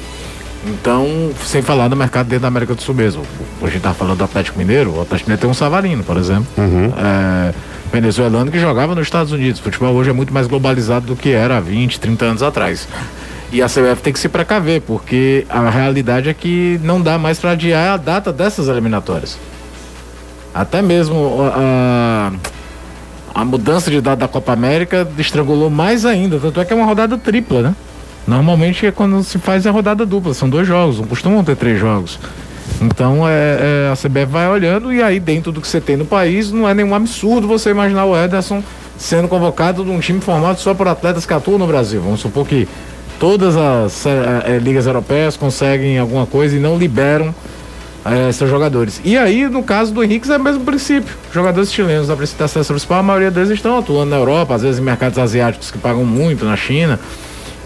Então, 0.66 1.30
sem 1.44 1.60
falar 1.60 1.88
do 1.88 1.96
mercado 1.96 2.26
dentro 2.26 2.42
da 2.42 2.48
América 2.48 2.74
do 2.74 2.82
Sul 2.82 2.94
mesmo. 2.94 3.22
Hoje 3.60 3.66
a 3.66 3.70
gente 3.70 3.82
tá 3.82 3.92
falando 3.92 4.18
do 4.18 4.24
Atlético 4.24 4.58
Mineiro, 4.58 4.96
o 4.96 5.02
Atlético 5.02 5.28
Mineiro 5.28 5.40
tem 5.42 5.50
um 5.50 5.54
Savarino, 5.54 6.02
por 6.02 6.16
exemplo. 6.16 6.46
Uhum. 6.56 6.92
É, 6.96 7.54
venezuelano 7.92 8.50
que 8.50 8.58
jogava 8.58 8.94
nos 8.94 9.06
Estados 9.06 9.30
Unidos. 9.30 9.60
O 9.60 9.64
futebol 9.64 9.94
hoje 9.94 10.10
é 10.10 10.12
muito 10.12 10.32
mais 10.32 10.46
globalizado 10.46 11.06
do 11.06 11.16
que 11.16 11.30
era 11.30 11.58
há 11.58 11.60
20, 11.60 12.00
30 12.00 12.24
anos 12.24 12.42
atrás. 12.42 12.88
E 13.52 13.62
a 13.62 13.66
CBF 13.66 14.02
tem 14.02 14.12
que 14.12 14.18
se 14.18 14.28
precaver, 14.28 14.80
porque 14.80 15.46
a 15.48 15.68
realidade 15.68 16.28
é 16.28 16.34
que 16.34 16.80
não 16.82 17.00
dá 17.00 17.18
mais 17.18 17.38
para 17.38 17.52
adiar 17.52 17.94
a 17.94 17.96
data 17.96 18.32
dessas 18.32 18.68
eliminatórias. 18.68 19.38
Até 20.52 20.80
mesmo 20.80 21.38
a, 21.54 22.32
a 23.34 23.44
mudança 23.44 23.90
de 23.90 24.00
data 24.00 24.16
da 24.16 24.28
Copa 24.28 24.52
América 24.52 25.06
estrangulou 25.18 25.68
mais 25.68 26.06
ainda. 26.06 26.38
Tanto 26.38 26.60
é 26.60 26.64
que 26.64 26.72
é 26.72 26.76
uma 26.76 26.86
rodada 26.86 27.18
tripla, 27.18 27.62
né? 27.62 27.74
Normalmente 28.26 28.86
é 28.86 28.90
quando 28.90 29.22
se 29.22 29.38
faz 29.38 29.66
a 29.66 29.70
rodada 29.70 30.06
dupla, 30.06 30.32
são 30.32 30.48
dois 30.48 30.66
jogos, 30.66 30.98
não 30.98 31.06
costumam 31.06 31.44
ter 31.44 31.56
três 31.56 31.78
jogos. 31.78 32.18
Então 32.80 33.28
é, 33.28 33.88
é, 33.88 33.92
a 33.92 33.96
CBF 33.96 34.26
vai 34.26 34.48
olhando 34.48 34.92
e 34.92 35.02
aí 35.02 35.20
dentro 35.20 35.52
do 35.52 35.60
que 35.60 35.68
você 35.68 35.80
tem 35.80 35.96
no 35.96 36.04
país 36.04 36.50
não 36.50 36.68
é 36.68 36.74
nenhum 36.74 36.94
absurdo 36.94 37.46
você 37.46 37.70
imaginar 37.70 38.04
o 38.06 38.16
Ederson 38.16 38.62
sendo 38.96 39.28
convocado 39.28 39.84
de 39.84 39.90
um 39.90 40.00
time 40.00 40.20
formado 40.20 40.58
só 40.58 40.72
por 40.72 40.88
atletas 40.88 41.26
que 41.26 41.32
atuam 41.32 41.58
no 41.58 41.66
Brasil. 41.66 42.00
Vamos 42.00 42.20
supor 42.20 42.46
que 42.46 42.66
todas 43.18 43.56
as 43.56 44.06
é, 44.06 44.56
é 44.56 44.58
ligas 44.58 44.86
europeias 44.86 45.36
conseguem 45.36 45.98
alguma 45.98 46.26
coisa 46.26 46.56
e 46.56 46.60
não 46.60 46.78
liberam 46.78 47.34
é, 48.04 48.30
seus 48.32 48.50
jogadores. 48.50 49.00
E 49.04 49.16
aí, 49.16 49.48
no 49.48 49.62
caso 49.62 49.92
do 49.92 50.02
Henrique, 50.02 50.30
é 50.30 50.36
o 50.36 50.42
mesmo 50.42 50.64
princípio. 50.64 51.14
Jogadores 51.32 51.72
chilenos 51.72 52.08
da 52.08 52.48
seleção 52.48 52.74
principal, 52.74 53.00
a 53.00 53.02
maioria 53.02 53.30
deles 53.30 53.50
estão 53.50 53.78
atuando 53.78 54.10
na 54.10 54.16
Europa, 54.16 54.54
às 54.54 54.62
vezes 54.62 54.78
em 54.78 54.82
mercados 54.82 55.18
asiáticos 55.18 55.70
que 55.70 55.78
pagam 55.78 56.04
muito, 56.04 56.44
na 56.44 56.56
China. 56.56 57.00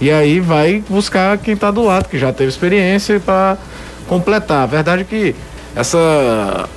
E 0.00 0.10
aí 0.10 0.40
vai 0.40 0.82
buscar 0.88 1.36
quem 1.38 1.54
está 1.54 1.70
do 1.70 1.82
lado, 1.82 2.08
que 2.08 2.18
já 2.18 2.32
teve 2.32 2.48
experiência 2.48 3.18
para 3.18 3.58
completar. 4.06 4.62
A 4.62 4.66
verdade 4.66 5.02
é 5.02 5.04
que 5.04 5.34
essa 5.74 6.68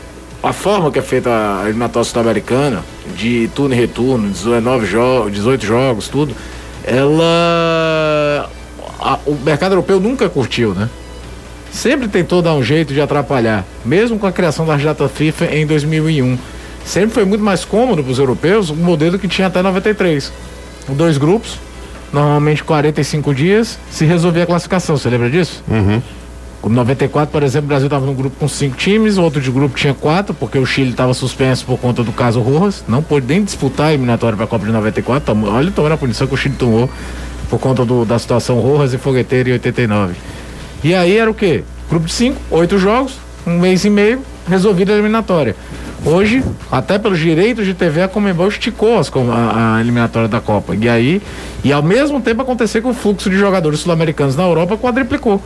a 0.44 0.54
forma 0.54 0.92
que 0.92 0.98
é 0.98 1.02
feita 1.02 1.30
a 1.30 1.64
eliminatória 1.66 2.04
sul-americana, 2.04 2.84
de 3.16 3.48
turno 3.54 3.76
e 3.76 3.78
retorno, 3.78 4.30
19 4.30 4.86
jogos, 4.88 5.32
18 5.34 5.66
jogos, 5.66 6.08
tudo, 6.08 6.36
ela. 6.84 8.50
A, 9.00 9.20
o 9.26 9.36
mercado 9.36 9.74
europeu 9.74 10.00
nunca 10.00 10.30
curtiu, 10.30 10.74
né? 10.74 10.90
Sempre 11.72 12.08
tentou 12.08 12.42
dar 12.42 12.54
um 12.54 12.64
jeito 12.64 12.94
de 12.94 13.00
atrapalhar, 13.00 13.66
mesmo 13.86 14.20
com 14.20 14.28
a 14.28 14.32
criação 14.32 14.66
da 14.66 14.76
data 14.76 15.08
FIFA 15.08 15.46
em 15.56 15.66
2001. 15.66 16.38
Sempre 16.84 17.12
foi 17.12 17.26
muito 17.26 17.44
mais 17.44 17.64
cômodo 17.64 18.04
para 18.04 18.12
os 18.12 18.20
europeus 18.20 18.70
o 18.70 18.76
modelo 18.76 19.18
que 19.18 19.28
tinha 19.28 19.48
até 19.48 19.62
93. 19.62 20.32
Dois 20.90 21.18
grupos, 21.18 21.58
normalmente 22.12 22.64
45 22.64 23.34
dias, 23.34 23.80
se 23.90 24.06
resolvia 24.06 24.44
a 24.44 24.46
classificação. 24.46 24.98
Você 24.98 25.10
lembra 25.10 25.30
disso? 25.30 25.64
Uhum. 25.68 26.02
Com 26.62 26.70
94, 26.70 27.32
por 27.32 27.42
exemplo, 27.42 27.66
o 27.66 27.68
Brasil 27.70 27.88
estava 27.88 28.06
num 28.06 28.14
grupo 28.14 28.36
com 28.40 28.48
cinco 28.48 28.78
times, 28.78 29.18
o 29.18 29.24
outro 29.24 29.42
de 29.42 29.50
grupo 29.50 29.76
tinha 29.76 29.96
quatro, 29.96 30.32
porque 30.34 30.60
o 30.60 30.66
Chile 30.66 30.92
estava 30.92 31.12
suspenso 31.14 31.66
por 31.66 31.80
conta 31.80 32.04
do 32.04 32.12
caso 32.12 32.40
Rojas, 32.40 32.84
não 32.88 33.02
pôde 33.02 33.26
nem 33.26 33.44
disputar 33.44 33.88
a 33.88 33.94
eliminatória 33.94 34.36
para 34.36 34.46
a 34.46 34.48
Copa 34.48 34.66
de 34.66 34.72
94. 34.72 35.36
olha 35.48 35.72
tomando 35.72 35.94
a 35.94 35.98
punição 35.98 36.28
que 36.28 36.36
o 36.36 36.38
Chile 36.38 36.56
tomou 36.58 36.88
por 37.50 37.60
conta 37.60 37.84
do, 37.84 38.06
da 38.06 38.20
situação 38.20 38.60
Rojas 38.60 38.94
e 38.94 39.00
Fogueteiro 39.00 39.50
em 39.50 39.54
89. 39.54 40.14
E 40.84 40.94
aí 40.94 41.18
era 41.18 41.32
o 41.32 41.34
quê? 41.34 41.64
Grupo 41.90 42.06
de 42.06 42.14
cinco, 42.14 42.40
oito 42.52 42.78
jogos, 42.78 43.16
um 43.46 43.58
mês 43.58 43.84
e 43.84 43.90
meio, 43.90 44.22
resolvida 44.48 44.92
a 44.92 44.96
eliminatória. 44.96 45.56
Hoje, 46.04 46.44
até 46.72 46.98
pelos 46.98 47.20
direitos 47.20 47.66
de 47.66 47.76
TV, 47.76 48.02
a 48.02 48.08
Comembol 48.08 48.48
esticou 48.48 48.98
as, 48.98 49.12
a, 49.16 49.76
a, 49.76 49.82
eliminatória 49.82 50.28
da 50.28 50.42
Copa. 50.42 50.76
E 50.76 50.90
aí, 50.90 51.22
e 51.64 51.72
ao 51.72 51.84
mesmo 51.84 52.20
tempo 52.20 52.42
acontecer 52.42 52.82
que 52.82 52.88
o 52.88 52.94
fluxo 52.94 53.30
de 53.30 53.38
jogadores 53.38 53.82
sul-americanos 53.82 54.36
na 54.36 54.44
Europa 54.44 54.76
quadriplicou. 54.78 55.42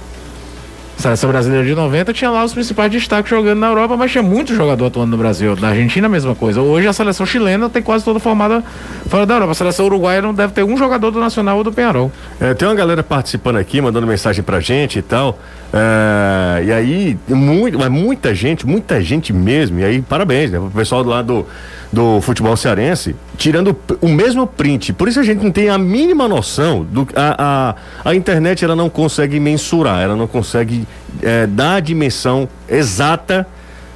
A 0.98 1.02
seleção 1.02 1.30
brasileira 1.30 1.66
de 1.66 1.76
90 1.76 2.14
tinha 2.14 2.32
lá 2.32 2.44
os 2.46 2.54
principais 2.54 2.90
destaques 2.90 3.30
jogando 3.30 3.60
na 3.60 3.68
Europa, 3.68 3.98
mas 3.98 4.12
tinha 4.12 4.24
muito 4.24 4.56
jogador 4.56 4.86
atuando 4.86 5.12
no 5.12 5.18
Brasil. 5.18 5.58
Na 5.60 5.70
Argentina, 5.70 6.08
a 6.08 6.10
mesma 6.10 6.34
coisa. 6.34 6.62
Hoje, 6.62 6.88
a 6.88 6.94
seleção 6.94 7.26
chilena 7.26 7.70
tem 7.70 7.84
quase 7.84 8.06
toda 8.06 8.18
formada 8.18 8.64
fora 9.08 9.26
da 9.26 9.34
Europa. 9.34 9.52
A 9.52 9.56
seleção 9.56 9.86
uruguaia 9.88 10.22
não 10.22 10.34
deve 10.34 10.54
ter 10.54 10.64
um 10.64 10.78
jogador 10.78 11.12
do 11.12 11.20
Nacional 11.20 11.58
ou 11.58 11.66
do 11.66 11.72
Penharol. 11.72 12.10
É, 12.40 12.54
tem 12.54 12.66
uma 12.66 12.76
galera 12.76 13.04
participando 13.04 13.58
aqui, 13.58 13.82
mandando 13.82 14.08
mensagem 14.08 14.42
pra 14.42 14.62
gente 14.62 15.00
e 15.00 15.02
tal. 15.02 15.38
É, 15.78 16.64
e 16.64 16.72
aí, 16.72 17.20
muito, 17.28 17.78
mas 17.78 17.90
muita 17.90 18.34
gente, 18.34 18.66
muita 18.66 19.02
gente 19.02 19.34
mesmo. 19.34 19.82
E 19.82 19.84
aí, 19.84 20.02
parabéns, 20.02 20.50
né? 20.50 20.58
Pro 20.58 20.70
pessoal 20.70 21.04
do 21.04 21.22
do, 21.22 21.46
do 21.92 22.22
futebol 22.22 22.56
cearense, 22.56 23.14
tirando 23.38 23.76
o 24.00 24.08
mesmo 24.08 24.48
print. 24.48 24.94
Por 24.94 25.10
isso 25.10 25.20
a 25.20 25.24
gente 25.24 25.44
não 25.44 25.52
tem 25.52 25.68
a 25.68 25.78
mínima 25.78 26.30
noção 26.30 26.86
do 26.86 27.06
a, 27.14 27.76
a, 28.06 28.10
a 28.10 28.16
internet 28.16 28.64
ela 28.64 28.76
não 28.76 28.90
consegue 28.90 29.38
mensurar, 29.38 30.02
ela 30.02 30.16
não 30.16 30.28
consegue 30.28 30.88
é, 31.22 31.46
dar 31.46 31.76
a 31.76 31.80
dimensão 31.82 32.48
exata 32.70 33.46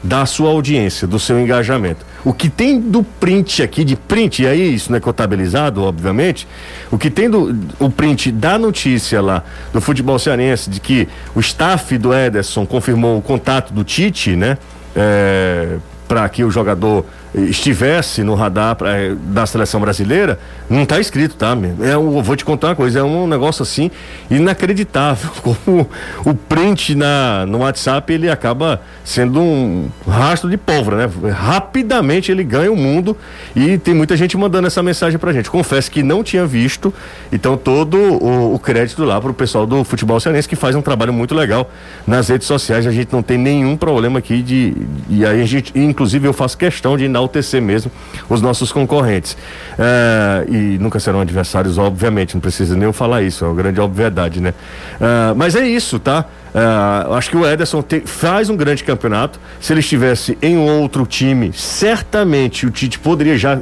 da 0.03 0.25
sua 0.25 0.49
audiência, 0.49 1.07
do 1.07 1.17
seu 1.17 1.39
engajamento. 1.39 2.05
O 2.23 2.33
que 2.33 2.49
tem 2.49 2.79
do 2.79 3.01
print 3.01 3.63
aqui, 3.63 3.83
de 3.83 3.95
print, 3.95 4.43
e 4.43 4.47
aí 4.47 4.73
isso 4.73 4.91
não 4.91 4.97
é 4.97 4.99
contabilizado, 4.99 5.83
obviamente, 5.83 6.47
o 6.91 6.97
que 6.97 7.09
tem 7.09 7.29
do 7.29 7.55
o 7.79 7.89
print 7.89 8.31
da 8.31 8.57
notícia 8.57 9.21
lá 9.21 9.43
do 9.71 9.79
futebol 9.79 10.19
cearense 10.19 10.69
de 10.69 10.79
que 10.79 11.07
o 11.33 11.39
staff 11.39 11.97
do 11.97 12.13
Ederson 12.13 12.65
confirmou 12.65 13.17
o 13.17 13.21
contato 13.21 13.73
do 13.73 13.83
Tite, 13.83 14.35
né? 14.35 14.57
É, 14.95 15.77
para 16.07 16.27
que 16.27 16.43
o 16.43 16.49
jogador 16.49 17.05
estivesse 17.33 18.23
no 18.23 18.33
radar 18.33 18.75
pra, 18.75 18.97
eh, 18.97 19.15
da 19.15 19.45
seleção 19.45 19.79
brasileira, 19.79 20.39
não 20.69 20.83
está 20.83 20.99
escrito, 20.99 21.35
tá? 21.35 21.55
É, 21.81 21.93
eu 21.93 22.21
vou 22.21 22.35
te 22.35 22.43
contar 22.43 22.69
uma 22.69 22.75
coisa, 22.75 22.99
é 22.99 23.03
um 23.03 23.27
negócio 23.27 23.63
assim 23.63 23.91
inacreditável. 24.29 25.29
Como 25.41 25.89
o 26.25 26.33
print 26.33 26.95
na, 26.95 27.45
no 27.45 27.59
WhatsApp 27.59 28.11
ele 28.11 28.29
acaba 28.29 28.81
sendo 29.03 29.39
um 29.39 29.89
rastro 30.07 30.49
de 30.49 30.57
pólvora, 30.57 31.07
né? 31.07 31.31
Rapidamente 31.31 32.31
ele 32.31 32.43
ganha 32.43 32.71
o 32.71 32.75
mundo 32.75 33.15
e 33.55 33.77
tem 33.77 33.93
muita 33.93 34.17
gente 34.17 34.37
mandando 34.37 34.67
essa 34.67 34.81
mensagem 34.81 35.19
pra 35.19 35.31
gente. 35.31 35.49
Confesso 35.49 35.91
que 35.91 36.01
não 36.01 36.23
tinha 36.23 36.45
visto, 36.45 36.93
então 37.31 37.57
todo 37.57 37.97
o, 37.97 38.55
o 38.55 38.59
crédito 38.59 39.03
lá 39.03 39.19
pro 39.21 39.33
pessoal 39.33 39.65
do 39.65 39.83
futebol 39.83 40.19
cearense 40.19 40.47
que 40.47 40.55
faz 40.55 40.75
um 40.75 40.81
trabalho 40.81 41.13
muito 41.13 41.35
legal 41.35 41.69
nas 42.07 42.27
redes 42.29 42.47
sociais. 42.47 42.87
A 42.87 42.91
gente 42.91 43.13
não 43.13 43.21
tem 43.21 43.37
nenhum 43.37 43.77
problema 43.77 44.19
aqui 44.19 44.41
de. 44.41 44.75
E 45.09 45.25
aí 45.25 45.41
a 45.41 45.45
gente, 45.45 45.77
inclusive, 45.77 46.27
eu 46.27 46.33
faço 46.33 46.57
questão 46.57 46.97
de 46.97 47.07
enaltecer 47.19 47.61
mesmo 47.61 47.91
os 48.29 48.41
nossos 48.41 48.71
concorrentes. 48.71 49.37
É, 49.77 50.45
e 50.49 50.77
nunca 50.79 50.99
serão 50.99 51.19
adversários, 51.19 51.77
obviamente, 51.77 52.33
não 52.33 52.41
precisa 52.41 52.75
nem 52.75 52.85
eu 52.85 52.93
falar 52.93 53.21
isso, 53.21 53.43
é 53.43 53.47
uma 53.47 53.55
grande 53.55 53.79
obviedade, 53.79 54.41
né? 54.41 54.53
É, 54.99 55.33
mas 55.35 55.55
é 55.55 55.67
isso, 55.67 55.99
tá? 55.99 56.25
É, 56.53 57.13
acho 57.15 57.29
que 57.29 57.37
o 57.37 57.47
Ederson 57.47 57.81
te, 57.81 58.01
faz 58.05 58.49
um 58.49 58.55
grande 58.55 58.83
campeonato. 58.83 59.39
Se 59.59 59.73
ele 59.73 59.81
estivesse 59.81 60.37
em 60.41 60.57
outro 60.57 61.05
time, 61.05 61.51
certamente 61.53 62.65
o 62.65 62.71
Tite 62.71 62.97
poderia 62.97 63.37
já 63.37 63.59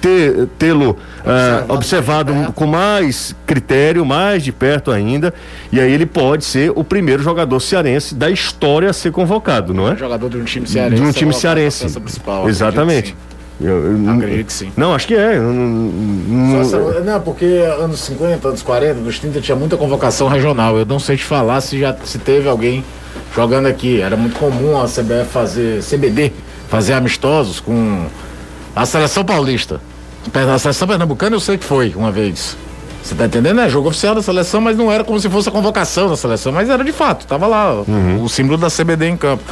ter, 0.00 0.46
tê-lo 0.58 0.90
uh, 0.90 1.72
observado 1.72 2.32
com 2.54 2.66
mais 2.66 3.34
critério, 3.46 4.04
mais 4.04 4.42
de 4.42 4.52
perto 4.52 4.90
ainda, 4.90 5.32
e 5.72 5.80
aí 5.80 5.92
ele 5.92 6.06
pode 6.06 6.44
ser 6.44 6.72
o 6.74 6.84
primeiro 6.84 7.22
jogador 7.22 7.58
cearense 7.60 8.14
da 8.14 8.30
história 8.30 8.90
a 8.90 8.92
ser 8.92 9.10
convocado, 9.10 9.74
não 9.74 9.88
é? 9.88 9.96
Jogador 9.96 10.28
de 10.28 10.36
um 10.38 10.44
time 10.44 10.66
cearense. 10.66 11.02
De 11.02 11.08
um 11.08 11.12
time 11.12 11.34
cearense. 11.34 11.86
Exatamente. 12.46 13.16
Eu, 13.60 13.92
eu, 13.92 14.10
acredito 14.12 14.46
que 14.46 14.52
sim. 14.52 14.72
Não, 14.76 14.94
acho 14.94 15.06
que 15.08 15.16
é. 15.16 15.36
Não, 15.36 15.52
não, 15.52 17.04
não, 17.04 17.20
porque 17.20 17.44
anos 17.44 17.98
50, 18.00 18.48
anos 18.48 18.62
40, 18.62 19.00
anos 19.00 19.18
30 19.18 19.40
tinha 19.40 19.56
muita 19.56 19.76
convocação 19.76 20.28
regional. 20.28 20.78
Eu 20.78 20.86
não 20.86 21.00
sei 21.00 21.16
te 21.16 21.24
falar 21.24 21.60
se 21.60 21.80
já 21.80 21.92
se 22.04 22.18
teve 22.18 22.48
alguém 22.48 22.84
jogando 23.34 23.66
aqui. 23.66 24.00
Era 24.00 24.16
muito 24.16 24.38
comum 24.38 24.80
a 24.80 24.84
CBF 24.84 25.24
fazer 25.32 25.82
CBD, 25.82 26.32
fazer 26.68 26.92
amistosos 26.92 27.58
com 27.58 28.06
a 28.78 28.86
seleção 28.86 29.24
paulista. 29.24 29.80
A 30.32 30.58
seleção 30.58 30.86
pernambucana 30.86 31.34
eu 31.34 31.40
sei 31.40 31.58
que 31.58 31.64
foi 31.64 31.92
uma 31.96 32.12
vez. 32.12 32.56
Você 33.02 33.14
tá 33.14 33.26
entendendo? 33.26 33.60
É 33.60 33.68
jogo 33.68 33.88
oficial 33.88 34.14
da 34.14 34.22
seleção, 34.22 34.60
mas 34.60 34.76
não 34.76 34.92
era 34.92 35.02
como 35.02 35.18
se 35.18 35.28
fosse 35.28 35.48
a 35.48 35.52
convocação 35.52 36.08
da 36.08 36.16
seleção, 36.16 36.52
mas 36.52 36.68
era 36.68 36.84
de 36.84 36.92
fato, 36.92 37.26
tava 37.26 37.46
lá 37.46 37.82
uhum. 37.88 38.22
o 38.22 38.28
símbolo 38.28 38.56
da 38.56 38.68
CBD 38.68 39.08
em 39.08 39.16
campo. 39.16 39.42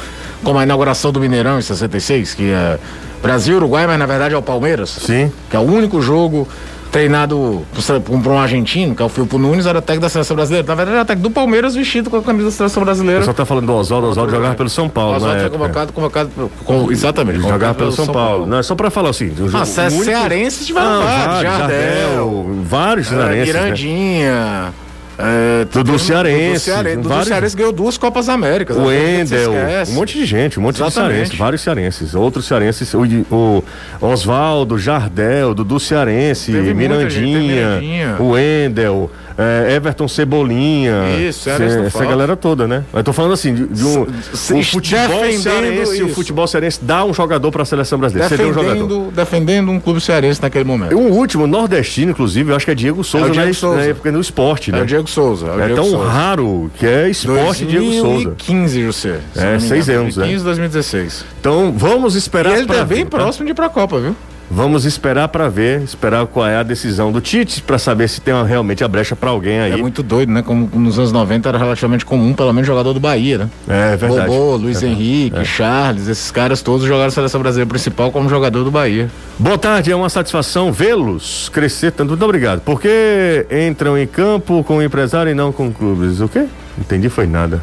Como 0.44 0.58
a 0.58 0.62
inauguração 0.62 1.10
do 1.10 1.18
Mineirão 1.18 1.58
em 1.58 1.62
66, 1.62 2.34
que 2.34 2.50
é 2.50 2.78
Brasil, 3.22 3.56
Uruguai, 3.56 3.86
mas 3.86 3.98
na 3.98 4.06
verdade 4.06 4.34
é 4.34 4.38
o 4.38 4.42
Palmeiras. 4.42 4.90
Sim. 4.90 5.32
Que 5.50 5.56
é 5.56 5.58
o 5.58 5.62
único 5.62 6.00
jogo 6.00 6.46
treinado 6.96 7.62
por, 8.04 8.30
um 8.32 8.38
argentino, 8.38 8.94
que 8.94 9.02
é 9.02 9.04
o 9.04 9.08
Filpo 9.10 9.36
Nunes, 9.36 9.66
era 9.66 9.82
técnico 9.82 10.02
da 10.02 10.08
seleção 10.08 10.34
brasileira. 10.34 10.66
Na 10.66 10.74
verdade, 10.74 10.96
era 10.96 11.04
técnico 11.04 11.28
do 11.28 11.32
Palmeiras 11.34 11.74
vestido 11.74 12.08
com 12.08 12.16
a 12.16 12.22
camisa 12.22 12.46
da 12.46 12.50
seleção 12.52 12.82
brasileira. 12.82 13.22
Você 13.22 13.34
tá 13.34 13.44
falando 13.44 13.66
do 13.66 13.74
Oswaldo, 13.74 14.08
Oswaldo 14.08 14.32
jogava 14.32 14.54
pelo 14.54 14.70
São 14.70 14.88
Paulo. 14.88 15.12
O 15.12 15.16
Oswaldo 15.16 15.40
foi 15.40 15.50
convocado, 15.50 15.92
convocado, 15.92 16.30
com, 16.64 16.90
exatamente. 16.90 17.36
Convocado 17.36 17.60
jogava 17.60 17.74
pelo, 17.74 17.92
São, 17.92 18.06
São 18.06 18.14
Paulo. 18.14 18.30
Paulo. 18.30 18.46
Não, 18.46 18.58
é 18.58 18.62
só 18.62 18.74
pra 18.74 18.88
falar 18.88 19.10
assim. 19.10 19.30
Ah, 19.52 19.88
único... 19.88 20.04
cearenses 20.04 20.66
tiveram 20.66 21.02
vários. 21.02 21.42
Jardel, 21.42 22.46
vários 22.62 23.06
cearenses. 23.08 23.54
Mirandinha. 23.54 24.62
Né? 24.62 24.72
É, 25.18 25.64
Dudu 25.72 25.98
Cearense. 25.98 26.70
Dudu 26.70 27.08
vários... 27.08 27.28
Cearense 27.28 27.56
ganhou 27.56 27.72
duas 27.72 27.96
Copas 27.96 28.28
Américas. 28.28 28.76
O 28.76 28.92
Endel, 28.92 29.52
um 29.88 29.92
monte 29.94 30.18
de 30.18 30.26
gente, 30.26 30.58
um 30.58 30.62
monte 30.62 30.76
Exatamente. 30.76 31.08
de 31.08 31.14
cearenses, 31.14 31.38
vários 31.38 31.62
cearenses. 31.62 32.14
Outros 32.14 32.46
cearenses, 32.46 32.92
o, 32.94 33.02
o 33.30 33.62
Oswaldo, 34.00 34.78
Jardel, 34.78 35.54
Dudu 35.54 35.80
Cearense, 35.80 36.52
Mirandinha, 36.52 37.40
Mirandinha, 37.40 38.16
o 38.20 38.36
Endel 38.36 39.10
é, 39.38 39.74
Everton 39.74 40.08
Cebolinha. 40.08 41.18
Isso, 41.18 41.48
essa, 41.50 41.62
essa 41.62 42.04
galera 42.04 42.36
toda, 42.36 42.66
né? 42.66 42.84
Eu 42.92 43.04
tô 43.04 43.12
falando 43.12 43.32
assim, 43.32 43.54
de, 43.54 43.66
de 43.66 43.84
um, 43.84 44.02
o 44.02 44.62
futebol 44.62 45.32
cearense, 45.32 46.02
o 46.02 46.08
futebol 46.08 46.46
cearense 46.46 46.80
dá 46.82 47.04
um 47.04 47.12
jogador 47.12 47.50
para 47.50 47.62
a 47.62 47.66
seleção 47.66 47.98
brasileira. 47.98 48.30
Defendendo, 48.30 48.58
um 48.58 48.62
jogador. 48.62 49.12
defendendo 49.12 49.70
um 49.70 49.80
clube 49.80 50.00
cearense 50.00 50.40
naquele 50.40 50.64
momento. 50.64 50.96
Um 50.96 51.10
último, 51.10 51.46
nordestino, 51.46 52.12
inclusive, 52.12 52.50
eu 52.50 52.56
acho 52.56 52.64
que 52.64 52.72
é 52.72 52.74
Diego 52.74 53.04
Souza, 53.04 53.26
é 53.26 53.30
Diego 53.30 53.48
na, 53.48 53.54
Souza. 53.54 53.76
na 53.76 53.84
época 53.84 54.12
no 54.12 54.20
esporte, 54.20 54.72
né? 54.72 54.78
É 54.78 54.82
o 54.82 54.86
Diego 54.86 55.08
Souza. 55.08 55.46
É, 55.46 55.50
o 55.50 55.60
é 55.60 55.66
Diego 55.66 55.74
tão 55.82 55.90
Souza. 55.90 56.08
raro 56.08 56.70
que 56.78 56.86
é 56.86 57.08
esporte 57.10 57.64
2015, 57.64 57.66
Diego 57.66 57.92
Souza. 57.92 58.24
2015, 58.24 58.82
José. 58.82 59.20
É, 59.36 59.58
seis 59.58 59.88
anos, 59.88 60.14
2015, 60.14 60.36
né? 60.36 60.44
2016. 60.44 61.24
Então, 61.40 61.74
vamos 61.76 62.14
esperar. 62.14 62.54
E 62.54 62.58
ele 62.60 62.66
tá 62.66 62.84
bem 62.84 63.04
tá? 63.04 63.18
próximo 63.18 63.44
de 63.44 63.52
ir 63.52 63.54
pra 63.54 63.68
Copa, 63.68 64.00
viu? 64.00 64.16
Vamos 64.50 64.84
esperar 64.84 65.28
para 65.28 65.48
ver, 65.48 65.82
esperar 65.82 66.24
qual 66.26 66.46
é 66.46 66.56
a 66.56 66.62
decisão 66.62 67.10
do 67.10 67.20
Tite 67.20 67.60
para 67.62 67.78
saber 67.78 68.08
se 68.08 68.20
tem 68.20 68.32
uma, 68.32 68.44
realmente 68.44 68.84
a 68.84 68.88
brecha 68.88 69.16
para 69.16 69.30
alguém 69.30 69.58
aí. 69.58 69.72
É 69.72 69.76
muito 69.76 70.02
doido, 70.02 70.30
né? 70.30 70.42
Como 70.42 70.70
nos 70.74 70.98
anos 70.98 71.10
90 71.10 71.48
era 71.48 71.58
relativamente 71.58 72.04
comum, 72.04 72.32
pelo 72.32 72.52
menos 72.52 72.66
jogador 72.66 72.92
do 72.92 73.00
Bahia, 73.00 73.38
né? 73.38 73.50
É 73.68 73.96
verdade. 73.96 74.28
Bobô, 74.28 74.56
Luiz 74.56 74.82
é, 74.82 74.86
Henrique, 74.86 75.38
é. 75.38 75.44
Charles, 75.44 76.06
esses 76.06 76.30
caras 76.30 76.62
todos 76.62 76.86
jogaram 76.86 77.08
a 77.08 77.10
seleção 77.10 77.40
brasileira 77.40 77.68
principal 77.68 78.12
como 78.12 78.28
jogador 78.28 78.62
do 78.62 78.70
Bahia. 78.70 79.10
Boa 79.38 79.58
tarde, 79.58 79.90
é 79.90 79.96
uma 79.96 80.08
satisfação 80.08 80.72
vê-los 80.72 81.48
crescer 81.48 81.90
tanto. 81.90 82.10
Muito 82.10 82.24
obrigado. 82.24 82.60
Por 82.60 82.80
que 82.80 83.46
entram 83.68 83.98
em 83.98 84.06
campo 84.06 84.62
com 84.62 84.76
o 84.76 84.82
empresário 84.82 85.30
e 85.30 85.34
não 85.34 85.50
com 85.50 85.72
clubes? 85.72 86.20
O 86.20 86.28
quê? 86.28 86.46
Entendi, 86.78 87.08
foi 87.08 87.26
nada. 87.26 87.62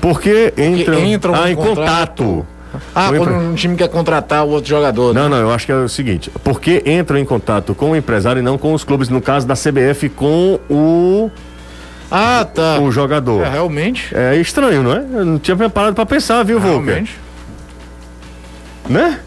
Por 0.00 0.20
que 0.20 0.52
entram, 0.58 1.04
entram 1.04 1.34
ah, 1.34 1.50
em 1.50 1.54
contato 1.54 2.44
ah, 2.94 3.10
quando 3.16 3.32
um 3.32 3.54
time 3.54 3.76
quer 3.76 3.88
contratar 3.88 4.44
o 4.44 4.50
outro 4.50 4.68
jogador. 4.68 5.14
Né? 5.14 5.20
Não, 5.20 5.28
não, 5.28 5.36
eu 5.36 5.50
acho 5.52 5.66
que 5.66 5.72
é 5.72 5.76
o 5.76 5.88
seguinte: 5.88 6.30
porque 6.42 6.82
entram 6.86 7.18
em 7.18 7.24
contato 7.24 7.74
com 7.74 7.90
o 7.90 7.96
empresário 7.96 8.40
e 8.40 8.42
não 8.42 8.58
com 8.58 8.72
os 8.72 8.84
clubes, 8.84 9.08
no 9.08 9.20
caso 9.20 9.46
da 9.46 9.54
CBF, 9.54 10.08
com 10.10 10.58
o. 10.68 11.30
Ah, 12.10 12.46
tá. 12.52 12.78
O 12.80 12.90
jogador. 12.90 13.44
É, 13.44 13.50
realmente. 13.50 14.14
É 14.14 14.36
estranho, 14.36 14.82
não 14.82 14.92
é? 14.92 14.98
Eu 14.98 15.24
não 15.24 15.38
tinha 15.38 15.56
preparado 15.56 15.94
para 15.94 16.06
pensar, 16.06 16.42
viu, 16.44 16.60
Volker? 16.60 16.84
Realmente. 16.84 17.18
Né? 18.88 19.18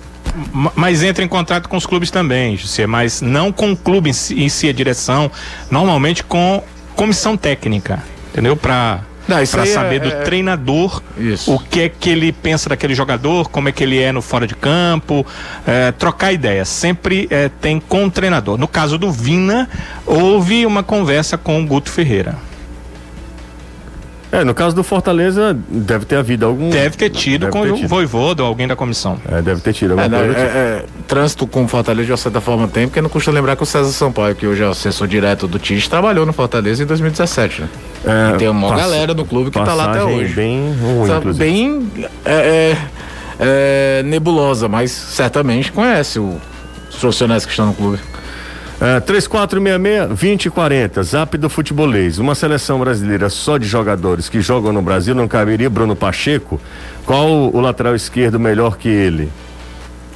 Mas 0.76 1.02
entra 1.02 1.24
em 1.24 1.28
contato 1.28 1.68
com 1.68 1.76
os 1.76 1.86
clubes 1.86 2.12
também, 2.12 2.56
José, 2.56 2.86
mas 2.86 3.22
não 3.22 3.52
com 3.52 3.72
o 3.72 3.78
clube 3.78 4.12
em 4.12 4.14
si, 4.14 4.40
em 4.40 4.50
si 4.50 4.70
a 4.70 4.74
direção, 4.74 5.32
normalmente 5.72 6.24
com 6.24 6.64
comissão 6.96 7.36
técnica, 7.36 8.04
entendeu? 8.32 8.56
Para 8.56 9.02
para 9.28 9.66
saber 9.66 9.98
é, 9.98 10.00
do 10.00 10.10
é... 10.10 10.22
treinador 10.22 11.02
Isso. 11.18 11.54
o 11.54 11.60
que 11.60 11.82
é 11.82 11.90
que 11.90 12.10
ele 12.10 12.32
pensa 12.32 12.70
daquele 12.70 12.96
jogador, 12.96 13.50
como 13.50 13.70
é 13.70 13.72
que 13.72 13.84
ele 13.84 14.00
é 14.00 14.12
no 14.12 14.22
fora 14.22 14.48
de 14.48 14.56
campo, 14.56 15.26
é, 15.66 15.92
trocar 15.92 16.32
ideias. 16.32 16.70
Sempre 16.70 17.28
é, 17.30 17.50
tem 17.50 17.80
com 17.80 18.06
o 18.06 18.12
treinador. 18.12 18.58
No 18.58 18.68
caso 18.68 18.98
do 18.98 19.12
Vina, 19.12 19.70
houve 20.06 20.66
uma 20.66 20.84
conversa 20.84 21.38
com 21.38 21.62
o 21.62 21.66
Guto 21.66 21.92
Ferreira. 21.92 22.47
É, 24.32 24.44
no 24.44 24.54
caso 24.54 24.76
do 24.76 24.84
Fortaleza, 24.84 25.58
deve 25.70 26.06
ter 26.06 26.18
havido 26.18 26.46
algum. 26.46 26.70
Deve 26.70 26.98
ter 26.98 27.10
tido 27.10 27.42
deve 27.42 27.52
com 27.52 27.62
ter 27.62 27.86
o 27.86 27.88
Voivodo 27.88 28.44
ou 28.44 28.50
alguém 28.50 28.68
da 28.68 28.76
comissão. 28.76 29.18
É, 29.30 29.42
deve 29.42 29.62
ter 29.62 29.74
tido 29.74 29.92
alguma 29.92 30.18
é, 30.18 30.26
coisa. 30.26 30.40
É, 30.40 30.44
é, 30.44 30.86
trânsito 31.08 31.48
com 31.48 31.64
o 31.64 31.68
Fortaleza, 31.68 32.14
de 32.14 32.20
certa 32.20 32.42
forma, 32.42 32.68
tem, 32.68 32.88
porque 32.88 33.02
não 33.02 33.10
custa 33.10 33.32
lembrar 33.32 33.56
que 33.56 33.64
o 33.64 33.66
César 33.66 33.92
Sampaio, 33.92 34.36
que 34.36 34.46
hoje 34.46 34.64
é 34.64 34.68
o 34.68 34.72
assessor 34.72 35.08
direto 35.08 35.48
do 35.48 35.58
Tite, 35.58 35.90
trabalhou 35.90 36.26
no 36.26 36.34
Fortaleza 36.34 36.84
em 36.84 36.86
2017, 36.86 37.62
né? 37.62 37.70
É, 38.06 38.36
e 38.36 38.38
tem 38.38 38.50
uma 38.50 38.68
pass... 38.70 38.82
galera 38.82 39.14
do 39.14 39.24
clube 39.24 39.50
que 39.50 39.60
tá 39.60 39.74
lá 39.74 39.92
até 39.92 40.04
hoje. 40.04 40.34
Bem 40.34 40.76
ruim, 40.82 41.08
Sabe, 41.08 41.34
Bem 41.34 41.92
é, 42.26 42.34
é, 42.34 42.78
é, 43.40 44.04
nebulosa, 44.04 44.68
mas 44.68 44.92
certamente 44.92 45.72
conhece 45.72 46.20
o, 46.20 46.38
os 46.90 46.98
profissionais 46.98 47.46
que 47.46 47.52
estão 47.52 47.68
no 47.68 47.74
clube. 47.74 48.00
É, 48.80 49.00
3466-2040, 49.02 51.02
zap 51.02 51.36
do 51.38 51.50
futebolês. 51.50 52.20
Uma 52.20 52.36
seleção 52.36 52.80
brasileira 52.80 53.28
só 53.28 53.58
de 53.58 53.66
jogadores 53.66 54.30
que 54.30 54.40
jogam 54.40 54.72
no 54.72 54.84
Brasil 54.84 55.16
não 55.16 55.28
caberia 55.28 55.68
Bruno 55.68 55.96
Pacheco? 55.96 56.62
Qual 57.04 57.28
o 57.28 57.60
lateral 57.60 57.96
esquerdo 57.96 58.40
melhor 58.40 58.78
que 58.78 58.88
ele? 58.88 59.32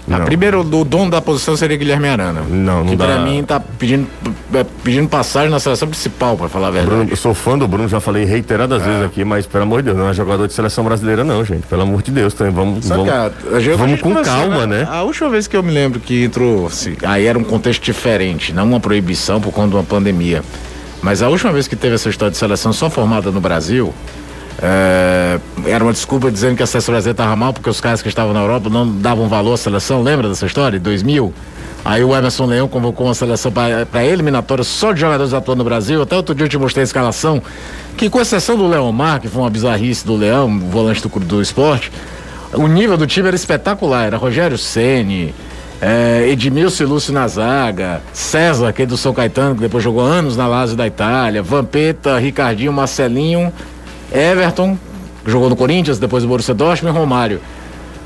A 0.10 0.20
primeiro, 0.22 0.62
o 0.62 0.84
dono 0.84 1.12
da 1.12 1.22
posição 1.22 1.55
seria 1.55 1.77
Guilherme 1.77 2.08
Arana. 2.08 2.41
Não, 2.41 2.84
não 2.84 2.88
que 2.88 2.96
dá. 2.96 3.05
pra 3.05 3.20
mim 3.20 3.43
tá 3.43 3.60
pedindo, 3.60 4.08
é, 4.53 4.65
pedindo 4.84 5.08
passagem 5.08 5.50
na 5.50 5.60
seleção 5.60 5.88
principal, 5.88 6.36
pra 6.36 6.50
falar 6.50 6.70
a 6.70 6.72
verdade. 6.72 6.96
Bruno, 6.96 7.10
eu 7.12 7.15
sou 7.15 7.34
fã 7.34 7.58
do 7.58 7.67
Bruno, 7.67 7.88
já 7.88 8.00
falei 8.00 8.25
reiteradas 8.25 8.81
é. 8.81 8.86
vezes 8.86 9.05
aqui, 9.05 9.24
mas 9.24 9.46
pelo 9.46 9.63
amor 9.63 9.81
de 9.81 9.88
Deus, 9.88 9.98
não 9.98 10.10
é 10.10 10.13
jogador 10.13 10.48
de 10.48 10.53
seleção 10.53 10.84
brasileira, 10.84 11.24
não, 11.24 11.46
gente. 11.46 11.67
Pelo 11.67 11.84
amor 11.84 12.01
de 12.01 12.12
Deus, 12.12 12.34
também 12.34 12.51
vamos. 12.51 12.88
vamos, 12.88 13.10
a 13.10 13.31
vamos 13.77 14.01
com 14.01 14.15
calma, 14.15 14.65
né? 14.65 14.88
A 14.89 15.03
última 15.03 15.29
vez 15.29 15.48
que 15.48 15.55
eu 15.55 15.63
me 15.63 15.72
lembro 15.72 16.00
que 16.00 16.24
entrou, 16.24 16.67
assim, 16.67 16.96
aí 17.03 17.25
era 17.25 17.38
um 17.38 17.43
contexto 17.43 17.84
diferente, 17.84 18.53
não 18.53 18.65
uma 18.65 18.79
proibição 18.79 19.39
por 19.39 19.51
conta 19.51 19.70
de 19.70 19.75
uma 19.75 19.84
pandemia. 19.84 20.41
Mas 21.01 21.24
a 21.24 21.29
última 21.29 21.51
vez 21.51 21.67
que 21.67 21.75
teve 21.75 21.96
essa 21.96 22.10
história 22.10 22.31
de 22.31 22.38
seleção 22.38 22.72
só 22.72 22.89
formada 22.89 23.31
no 23.31 23.41
Brasil, 23.41 23.93
é, 24.62 25.39
era 25.65 25.84
uma 25.84 25.91
desculpa 25.91 26.32
dizendo 26.32 26.56
que 26.56 26.63
a 26.63 26.68
seleção 26.68 26.94
brasileira 26.94 27.15
estava 27.15 27.36
mal 27.36 27.51
porque 27.51 27.70
os 27.70 27.82
caras 27.82 28.01
que 28.01 28.08
estavam 28.08 28.34
na 28.34 28.41
Europa 28.41 28.70
não 28.70 28.88
davam 28.88 29.27
valor 29.27 29.53
à 29.53 29.58
seleção. 29.58 30.03
Lembra 30.03 30.30
dessa 30.30 30.46
história? 30.46 30.80
2000. 30.80 31.34
Aí 31.84 32.03
o 32.03 32.15
Emerson 32.15 32.46
Leão 32.46 32.68
convocou 32.68 33.08
uma 33.08 33.15
seleção 33.15 33.51
para 33.51 34.06
eliminatória 34.06 34.63
só 34.63 34.91
de 34.91 35.00
jogadores 35.00 35.34
atuando 35.34 35.63
no 35.63 35.63
Brasil. 35.63 36.00
Até 36.03 36.15
outro 36.15 36.36
dia 36.36 36.46
eu 36.46 36.50
te 36.50 36.58
mostrei 36.58 36.84
a 36.84 36.86
escalação, 36.86 37.41
que 37.98 38.08
com 38.08 38.22
exceção 38.22 38.56
do 38.56 38.68
Leomar, 38.68 39.20
que 39.20 39.27
foi 39.27 39.41
uma 39.41 39.50
bizarrice 39.50 40.06
do 40.06 40.15
Leão, 40.15 40.59
volante 40.59 41.01
do, 41.01 41.20
do 41.22 41.42
esporte, 41.42 41.92
o 42.53 42.68
nível 42.68 42.98
do 42.98 43.07
time 43.07 43.29
era 43.29 43.36
espetacular. 43.36 44.05
Era 44.05 44.18
Rogério 44.18 44.59
Ceni, 44.59 45.33
é, 45.81 46.27
Edmilson 46.29 46.83
e 46.83 46.86
Lúcio 46.86 47.12
na 47.12 47.27
zaga, 47.27 48.00
César, 48.14 48.72
que 48.72 48.83
é 48.83 48.86
do 48.86 48.96
São 48.96 49.12
Caetano, 49.12 49.55
que 49.55 49.62
depois 49.62 49.83
jogou 49.83 50.03
anos 50.03 50.38
na 50.38 50.46
Lazio 50.46 50.77
da 50.77 50.86
Itália, 50.86 51.42
Vampeta, 51.42 52.20
Ricardinho, 52.20 52.72
Marcelinho 52.72 53.51
Everton, 54.12 54.78
jogou 55.26 55.50
no 55.50 55.56
Corinthians, 55.56 56.00
depois 56.00 56.24
do 56.24 56.30
Borussia 56.30 56.54
Dortmund 56.54 56.96
e 56.96 57.00
Romário. 57.00 57.42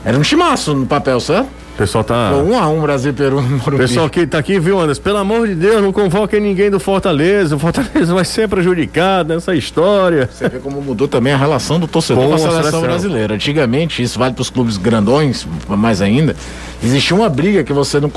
Era 0.03 0.17
um 0.17 0.21
timaço 0.21 0.73
no 0.73 0.85
papel, 0.85 1.19
certo? 1.19 1.47
O 1.75 1.77
pessoal 1.77 2.05
tá. 2.05 2.31
Um 2.35 2.57
a 2.57 2.69
um 2.69 2.79
Brasil 2.79 3.13
Peru 3.13 3.41
no 3.67 3.77
pessoal 3.77 4.09
que 4.09 4.25
tá 4.25 4.37
aqui, 4.37 4.57
viu, 4.59 4.79
Anderson? 4.79 5.01
Pelo 5.01 5.17
amor 5.17 5.45
de 5.45 5.55
Deus, 5.55 5.81
não 5.81 5.91
convoquem 5.91 6.39
ninguém 6.39 6.71
do 6.71 6.79
Fortaleza. 6.79 7.55
O 7.57 7.59
Fortaleza 7.59 8.13
vai 8.15 8.23
ser 8.23 8.47
prejudicado 8.47 9.33
nessa 9.33 9.53
história. 9.53 10.29
Você 10.31 10.47
vê 10.47 10.59
como 10.59 10.81
mudou 10.81 11.07
também 11.07 11.33
a 11.33 11.37
relação 11.37 11.77
do 11.77 11.85
torcedor 11.85 12.29
com, 12.29 12.33
a 12.33 12.37
seleção, 12.37 12.59
seleção, 12.61 12.81
brasileira. 12.81 13.33
Antigamente, 13.33 14.01
isso 14.01 14.17
vale 14.17 14.33
para 14.33 14.41
os 14.41 14.49
clubes 14.49 14.77
grandões, 14.77 15.45
mais 15.67 16.01
ainda, 16.01 16.33
existia 16.81 17.15
uma 17.15 17.27
briga 17.27 17.61
que 17.61 17.73
você 17.73 17.99
não. 17.99 18.09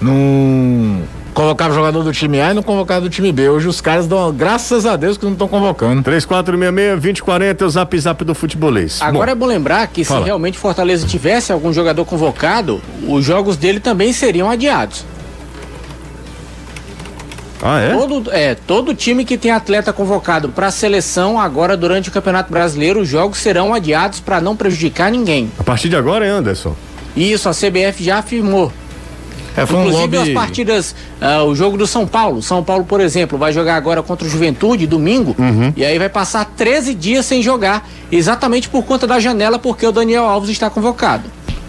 não 0.00 1.02
Colocava 1.34 1.72
jogador 1.72 2.02
do 2.02 2.12
time 2.12 2.40
A 2.40 2.50
e 2.50 2.54
não 2.54 2.62
convocava 2.62 3.02
do 3.02 3.10
time 3.10 3.30
B. 3.30 3.48
Hoje 3.48 3.68
os 3.68 3.80
caras 3.80 4.06
dão, 4.06 4.32
graças 4.32 4.84
a 4.86 4.96
Deus, 4.96 5.16
que 5.16 5.24
não 5.24 5.32
estão 5.32 5.46
convocando. 5.46 6.02
3466-2040 6.02 7.60
é 7.60 7.64
o 7.64 7.70
zap 7.70 7.98
zap 7.98 8.24
do 8.24 8.34
futebolês. 8.34 9.00
Agora 9.00 9.34
bom, 9.34 9.44
é 9.44 9.46
bom 9.46 9.46
lembrar 9.46 9.86
que 9.86 10.04
fala. 10.04 10.20
se 10.20 10.26
realmente 10.26 10.58
Fortaleza 10.58 11.06
tivesse 11.06 11.52
algum 11.52 11.72
jogador 11.72 12.04
convocado, 12.04 12.82
os 13.06 13.24
jogos 13.24 13.56
dele 13.56 13.78
também 13.78 14.12
seriam 14.12 14.50
adiados. 14.50 15.04
Ah, 17.62 17.80
é? 17.80 17.92
Todo, 17.92 18.32
é, 18.32 18.54
todo 18.54 18.94
time 18.94 19.24
que 19.24 19.36
tem 19.36 19.50
atleta 19.50 19.92
convocado 19.92 20.48
para 20.48 20.68
a 20.68 20.70
seleção 20.70 21.40
agora 21.40 21.76
durante 21.76 22.08
o 22.08 22.12
Campeonato 22.12 22.52
Brasileiro, 22.52 23.00
os 23.00 23.08
jogos 23.08 23.38
serão 23.38 23.74
adiados 23.74 24.20
para 24.20 24.40
não 24.40 24.56
prejudicar 24.56 25.10
ninguém. 25.10 25.50
A 25.58 25.64
partir 25.64 25.88
de 25.88 25.96
agora, 25.96 26.24
hein, 26.24 26.32
Anderson? 26.32 26.74
Isso, 27.16 27.48
a 27.48 27.52
CBF 27.52 28.02
já 28.02 28.18
afirmou. 28.18 28.72
É, 29.58 29.66
foi 29.66 29.80
Inclusive 29.80 30.16
um 30.16 30.20
lobby... 30.20 30.30
as 30.30 30.34
partidas, 30.34 30.94
uh, 31.20 31.44
o 31.44 31.54
jogo 31.54 31.76
do 31.76 31.86
São 31.86 32.06
Paulo. 32.06 32.40
São 32.40 32.62
Paulo, 32.62 32.84
por 32.84 33.00
exemplo, 33.00 33.36
vai 33.36 33.52
jogar 33.52 33.76
agora 33.76 34.02
contra 34.02 34.26
o 34.26 34.30
Juventude 34.30 34.86
domingo 34.86 35.34
uhum. 35.38 35.72
e 35.76 35.84
aí 35.84 35.98
vai 35.98 36.08
passar 36.08 36.44
13 36.56 36.94
dias 36.94 37.26
sem 37.26 37.42
jogar, 37.42 37.88
exatamente 38.10 38.68
por 38.68 38.84
conta 38.84 39.06
da 39.06 39.18
janela, 39.18 39.58
porque 39.58 39.86
o 39.86 39.92
Daniel 39.92 40.24
Alves 40.24 40.50
está 40.50 40.70
convocado. 40.70 41.24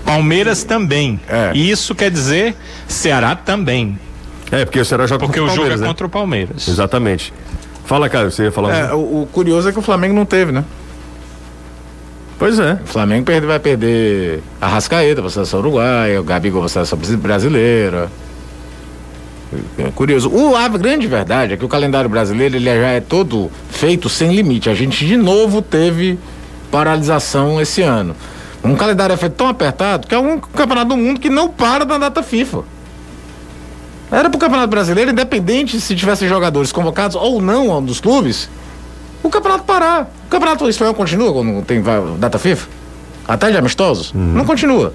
Palmeiras 0.06 0.64
também. 0.64 1.20
É. 1.28 1.52
Isso 1.56 1.94
quer 1.96 2.12
dizer 2.12 2.56
Ceará 2.88 3.36
também. 3.36 3.98
É, 4.52 4.66
porque 4.66 4.80
o 4.80 4.86
Ceará 4.86 5.06
joga 5.06 5.26
porque 5.26 5.40
contra 5.40 5.54
o 5.54 5.56
Palmeiras. 5.56 5.56
Porque 5.56 5.62
o 5.62 5.66
jogo 5.66 5.74
é 5.74 5.82
né? 5.82 5.88
contra 5.88 6.08
o 6.08 6.10
Palmeiras. 6.10 6.68
Exatamente. 6.68 7.34
Fala, 7.86 8.10
cara, 8.10 8.30
você 8.30 8.44
ia 8.44 8.52
falar. 8.52 8.76
É, 8.76 8.94
um... 8.94 8.98
o, 8.98 9.22
o 9.24 9.28
curioso 9.28 9.70
é 9.70 9.72
que 9.72 9.80
o 9.80 9.82
Flamengo 9.82 10.14
não 10.14 10.26
teve, 10.26 10.52
né? 10.52 10.64
Pois 12.40 12.58
é. 12.58 12.80
O 12.82 12.88
Flamengo 12.88 13.26
perde, 13.26 13.46
vai 13.46 13.60
perder 13.60 14.42
a 14.62 14.68
Rascaeta 14.68 15.22
para 15.22 15.28
a 15.28 15.32
seleção 15.32 15.60
uruguaia, 15.60 16.22
o 16.22 16.24
Gabigol 16.24 16.62
para 16.62 16.68
a 16.68 16.86
seleção 16.86 16.98
brasileira. 17.18 18.10
É 19.78 19.92
curioso. 19.94 20.30
O, 20.30 20.56
a 20.56 20.68
grande 20.70 21.06
verdade 21.06 21.54
é 21.54 21.58
que 21.58 21.66
o 21.66 21.68
calendário 21.68 22.10
brasileiro 22.10 22.56
ele 22.56 22.66
já 22.66 22.88
é 22.88 23.02
todo 23.02 23.52
feito 23.70 24.08
sem 24.08 24.34
limite. 24.34 24.70
A 24.70 24.74
gente 24.74 25.06
de 25.06 25.18
novo 25.18 25.62
teve 25.62 26.18
paralisação 26.72 27.60
esse 27.60 27.82
ano. 27.82 28.16
Um 28.64 28.76
calendário 28.76 29.14
é 29.14 29.18
feito 29.18 29.34
tão 29.34 29.48
apertado 29.48 30.08
que 30.08 30.16
é 30.16 30.20
um 30.20 30.40
campeonato 30.40 30.90
do 30.90 30.98
mundo 30.98 31.20
que 31.20 31.30
não 31.30 31.50
para 31.50 31.84
na 31.84 31.98
data 31.98 32.24
FIFA. 32.24 32.64
Era 34.12 34.30
para 34.30 34.38
o 34.38 34.40
Campeonato 34.40 34.70
Brasileiro, 34.70 35.12
independente 35.12 35.80
se 35.80 35.96
tivessem 35.96 36.28
jogadores 36.28 36.72
convocados 36.72 37.16
ou 37.16 37.40
não 37.42 37.84
dos 37.84 38.02
clubes, 38.02 38.50
o 39.24 39.30
campeonato 39.30 39.64
parar. 39.64 40.12
O 40.26 40.30
campeonato 40.30 40.70
espanhol 40.70 40.94
continua 40.94 41.34
quando 41.34 41.64
tem 41.66 41.82
data 42.18 42.38
FIFA? 42.38 42.68
Até 43.28 43.52
de 43.52 43.58
amistosos? 43.58 44.14
Uhum. 44.14 44.34
Não 44.34 44.46
continua. 44.46 44.94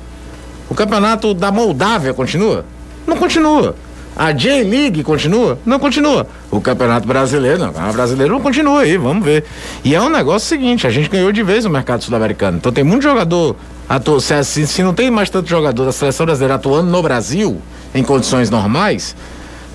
O 0.68 0.74
campeonato 0.74 1.34
da 1.34 1.52
Moldávia 1.52 2.14
continua? 2.14 2.64
Não 3.06 3.16
continua. 3.16 3.76
A 4.16 4.30
J-League 4.32 5.02
continua? 5.02 5.58
Não 5.66 5.78
continua. 5.78 6.26
O 6.48 6.60
Campeonato 6.60 7.06
Brasileiro, 7.06 7.58
não. 7.58 7.66
O 7.66 7.68
Campeonato 7.72 7.96
Brasileiro 7.96 8.32
não 8.34 8.40
continua 8.40 8.82
aí, 8.82 8.96
vamos 8.96 9.24
ver. 9.24 9.44
E 9.82 9.94
é 9.94 10.00
um 10.00 10.08
negócio 10.08 10.48
seguinte, 10.48 10.86
a 10.86 10.90
gente 10.90 11.08
ganhou 11.08 11.32
de 11.32 11.42
vez 11.42 11.64
o 11.64 11.70
mercado 11.70 12.04
sul-americano. 12.04 12.58
Então 12.58 12.70
tem 12.70 12.84
muito 12.84 13.02
jogador 13.02 13.56
atu... 13.88 14.20
se, 14.20 14.66
se 14.66 14.82
não 14.84 14.94
tem 14.94 15.10
mais 15.10 15.30
tanto 15.30 15.48
jogador 15.48 15.84
da 15.84 15.92
seleção 15.92 16.26
brasileira 16.26 16.54
atuando 16.54 16.90
no 16.90 17.02
Brasil, 17.02 17.60
em 17.92 18.04
condições 18.04 18.50
normais, 18.50 19.16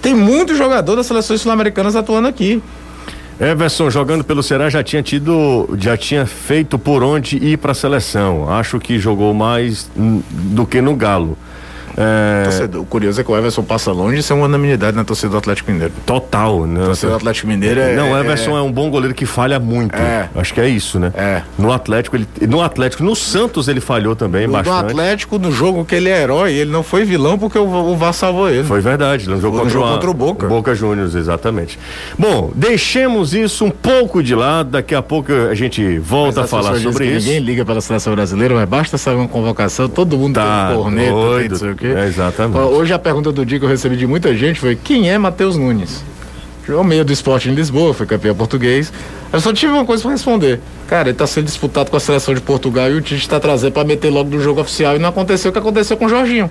tem 0.01 0.15
muito 0.15 0.55
jogador 0.55 0.95
das 0.95 1.05
seleções 1.05 1.41
sul-americanas 1.41 1.97
atuando 1.97 2.29
aqui. 2.29 2.63
Everson 3.39 3.89
jogando 3.89 4.23
pelo 4.23 4.43
Ceará 4.43 4.69
já 4.69 4.83
tinha 4.83 5.01
tido, 5.01 5.69
já 5.77 5.95
tinha 5.95 6.25
feito 6.25 6.77
por 6.77 7.01
onde 7.01 7.37
ir 7.37 7.57
para 7.57 7.71
a 7.71 7.75
seleção. 7.75 8.51
Acho 8.51 8.79
que 8.79 8.99
jogou 8.99 9.33
mais 9.33 9.89
do 9.95 10.65
que 10.65 10.81
no 10.81 10.93
Galo. 10.93 11.37
É... 11.99 12.43
Torcedor, 12.43 12.81
o 12.81 12.85
curioso 12.85 13.19
é 13.19 13.23
que 13.23 13.31
o 13.31 13.37
Everson 13.37 13.61
passa 13.61 13.91
longe 13.91 14.15
de 14.15 14.23
ser 14.23 14.33
uma 14.33 14.45
unanimidade 14.45 14.95
na 14.95 15.03
torcida 15.03 15.29
do 15.29 15.37
Atlético 15.37 15.69
Mineiro. 15.69 15.93
Total, 16.05 16.65
né? 16.65 16.85
Torcida 16.85 17.11
do 17.11 17.17
Atlético 17.17 17.47
Mineiro 17.47 17.79
é. 17.79 17.93
Não, 17.93 18.13
o 18.13 18.17
Everson 18.17 18.51
é... 18.51 18.59
é... 18.59 18.61
um 18.61 18.71
bom 18.71 18.89
goleiro 18.89 19.13
que 19.13 19.25
falha 19.25 19.59
muito. 19.59 19.95
É. 19.95 20.29
Acho 20.33 20.53
que 20.53 20.61
é 20.61 20.69
isso, 20.69 20.97
né? 20.97 21.11
É. 21.13 21.41
No 21.57 21.73
Atlético, 21.73 22.15
ele. 22.15 22.27
No 22.47 22.61
Atlético, 22.61 23.03
no 23.03 23.15
Santos 23.15 23.67
ele 23.67 23.81
falhou 23.81 24.15
também 24.15 24.47
no, 24.47 24.53
bastante. 24.53 24.81
No 24.81 24.89
Atlético, 24.89 25.37
no 25.37 25.51
jogo 25.51 25.83
que 25.83 25.95
ele 25.95 26.09
é 26.09 26.21
herói, 26.21 26.53
ele 26.53 26.71
não 26.71 26.83
foi 26.83 27.03
vilão 27.03 27.37
porque 27.37 27.59
o, 27.59 27.65
o 27.65 28.13
salvou 28.13 28.49
ele. 28.49 28.63
Foi 28.63 28.79
verdade, 28.79 29.29
no 29.29 29.39
jogo, 29.39 29.57
no 29.57 29.63
contra, 29.63 29.73
jogo 29.73 29.91
contra 29.91 30.09
o 30.09 30.13
Boca. 30.13 30.47
Boca 30.47 30.75
Juniors, 30.75 31.15
exatamente. 31.15 31.77
Bom, 32.17 32.51
deixemos 32.55 33.33
isso 33.33 33.65
um 33.65 33.69
pouco 33.69 34.23
de 34.23 34.33
lado, 34.35 34.71
daqui 34.71 34.95
a 34.95 35.01
pouco 35.01 35.31
a 35.31 35.55
gente 35.55 35.99
volta 35.99 36.41
a 36.41 36.47
falar 36.47 36.79
sobre 36.79 37.05
isso. 37.05 37.27
Ninguém 37.27 37.39
liga 37.41 37.65
pela 37.65 37.81
seleção 37.81 38.13
brasileira, 38.15 38.55
mas 38.55 38.67
basta 38.67 38.97
saber 38.97 39.17
uma 39.17 39.27
convocação, 39.27 39.89
todo 39.89 40.17
mundo 40.17 40.35
tá 40.35 40.67
tem 40.67 40.77
um 40.77 40.81
corneta, 40.83 41.11
doido. 41.11 41.51
não 41.51 41.57
sei 41.57 41.71
o 41.71 41.75
quê. 41.75 41.88
É, 41.97 42.05
exatamente. 42.05 42.57
Hoje 42.59 42.93
a 42.93 42.99
pergunta 42.99 43.31
do 43.31 43.45
dia 43.45 43.59
que 43.59 43.65
eu 43.65 43.69
recebi 43.69 43.95
de 43.95 44.07
muita 44.07 44.35
gente 44.35 44.59
foi: 44.59 44.75
quem 44.75 45.09
é 45.09 45.17
Matheus 45.17 45.55
Nunes? 45.55 46.03
Jogou 46.65 46.83
meio 46.83 47.03
do 47.03 47.11
esporte 47.11 47.49
em 47.49 47.55
Lisboa, 47.55 47.93
foi 47.93 48.05
campeão 48.05 48.35
português. 48.35 48.93
Eu 49.33 49.41
só 49.41 49.51
tive 49.51 49.71
uma 49.71 49.85
coisa 49.85 50.03
para 50.03 50.11
responder. 50.11 50.59
Cara, 50.87 51.09
ele 51.09 51.17
tá 51.17 51.25
sendo 51.25 51.45
disputado 51.45 51.89
com 51.89 51.97
a 51.97 51.99
seleção 51.99 52.33
de 52.33 52.41
Portugal 52.41 52.89
e 52.91 52.95
o 52.95 53.01
Tite 53.01 53.21
está 53.21 53.39
trazendo 53.39 53.71
para 53.71 53.83
meter 53.83 54.09
logo 54.11 54.29
no 54.29 54.39
jogo 54.39 54.61
oficial 54.61 54.95
e 54.95 54.99
não 54.99 55.09
aconteceu 55.09 55.49
o 55.49 55.51
que 55.51 55.57
aconteceu 55.57 55.97
com 55.97 56.05
o 56.05 56.09
Jorginho. 56.09 56.49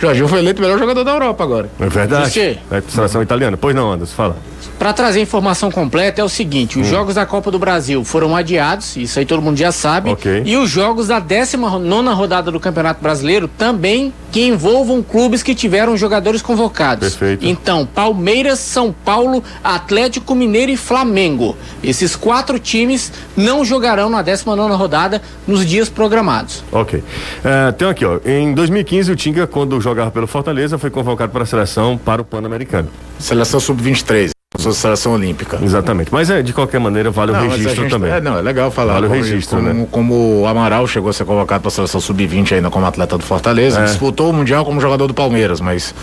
Jorginho 0.00 0.26
foi 0.26 0.40
eleito 0.40 0.60
o 0.60 0.62
melhor 0.64 0.78
jogador 0.78 1.04
da 1.04 1.12
Europa 1.12 1.44
agora. 1.44 1.70
É 1.78 1.88
verdade. 1.88 2.40
É 2.70 2.82
seleção 2.88 3.22
italiana. 3.22 3.56
Pois 3.56 3.74
não, 3.74 3.92
Anderson, 3.92 4.14
fala. 4.14 4.36
Para 4.78 4.92
trazer 4.92 5.20
informação 5.20 5.70
completa 5.70 6.20
é 6.20 6.24
o 6.24 6.28
seguinte: 6.28 6.78
os 6.78 6.86
hum. 6.86 6.90
jogos 6.90 7.14
da 7.14 7.26
Copa 7.26 7.50
do 7.50 7.58
Brasil 7.58 8.04
foram 8.04 8.34
adiados, 8.34 8.96
isso 8.96 9.18
aí 9.18 9.26
todo 9.26 9.42
mundo 9.42 9.56
já 9.56 9.72
sabe. 9.72 10.10
Okay. 10.10 10.42
E 10.44 10.56
os 10.56 10.70
jogos 10.70 11.08
da 11.08 11.18
19 11.18 11.86
rodada 12.12 12.50
do 12.50 12.60
Campeonato 12.60 13.02
Brasileiro 13.02 13.48
também 13.48 14.12
que 14.34 14.44
envolvam 14.44 15.00
clubes 15.00 15.44
que 15.44 15.54
tiveram 15.54 15.96
jogadores 15.96 16.42
convocados. 16.42 17.08
Perfeito. 17.08 17.46
Então, 17.46 17.86
Palmeiras, 17.86 18.58
São 18.58 18.92
Paulo, 18.92 19.44
Atlético 19.62 20.34
Mineiro 20.34 20.72
e 20.72 20.76
Flamengo. 20.76 21.56
Esses 21.82 22.16
quatro 22.16 22.58
times 22.58 23.12
não 23.36 23.64
jogarão 23.64 24.10
na 24.10 24.22
19 24.22 24.74
rodada 24.74 25.22
nos 25.46 25.64
dias 25.64 25.88
programados. 25.88 26.64
Ok. 26.72 26.98
Uh, 26.98 27.72
tem 27.74 27.88
aqui, 27.88 28.04
ó. 28.04 28.18
Em 28.24 28.52
2015, 28.52 29.12
o 29.12 29.16
Tinga, 29.16 29.46
quando 29.46 29.80
jogava 29.80 30.10
pelo 30.10 30.26
Fortaleza, 30.26 30.78
foi 30.78 30.90
convocado 30.90 31.30
para 31.30 31.44
a 31.44 31.46
seleção 31.46 31.96
para 31.96 32.20
o 32.20 32.24
Pan-Americano. 32.24 32.90
Seleção 33.20 33.60
sub-23. 33.60 34.34
Seleção 34.58 35.12
Olímpica. 35.12 35.58
Exatamente. 35.62 36.12
Mas 36.12 36.30
é, 36.30 36.40
de 36.42 36.52
qualquer 36.52 36.78
maneira 36.78 37.10
vale 37.10 37.32
não, 37.32 37.46
o 37.46 37.50
registro 37.50 37.82
gente, 37.82 37.90
também. 37.90 38.10
É, 38.10 38.20
não, 38.20 38.38
é 38.38 38.42
legal 38.42 38.70
falar. 38.70 38.94
Vale 38.94 39.08
como, 39.08 39.20
o 39.20 39.22
registro, 39.22 39.56
como, 39.58 39.72
né? 39.72 39.86
Como 39.90 40.40
o 40.40 40.46
Amaral 40.46 40.86
chegou 40.86 41.10
a 41.10 41.12
ser 41.12 41.24
convocado 41.24 41.60
para 41.60 41.68
a 41.68 41.72
seleção 41.72 42.00
sub-20 42.00 42.52
ainda 42.52 42.70
como 42.70 42.86
atleta 42.86 43.18
do 43.18 43.24
Fortaleza, 43.24 43.80
é. 43.80 43.84
disputou 43.84 44.30
o 44.30 44.32
Mundial 44.32 44.64
como 44.64 44.80
jogador 44.80 45.06
do 45.06 45.14
Palmeiras, 45.14 45.60
mas 45.60 45.94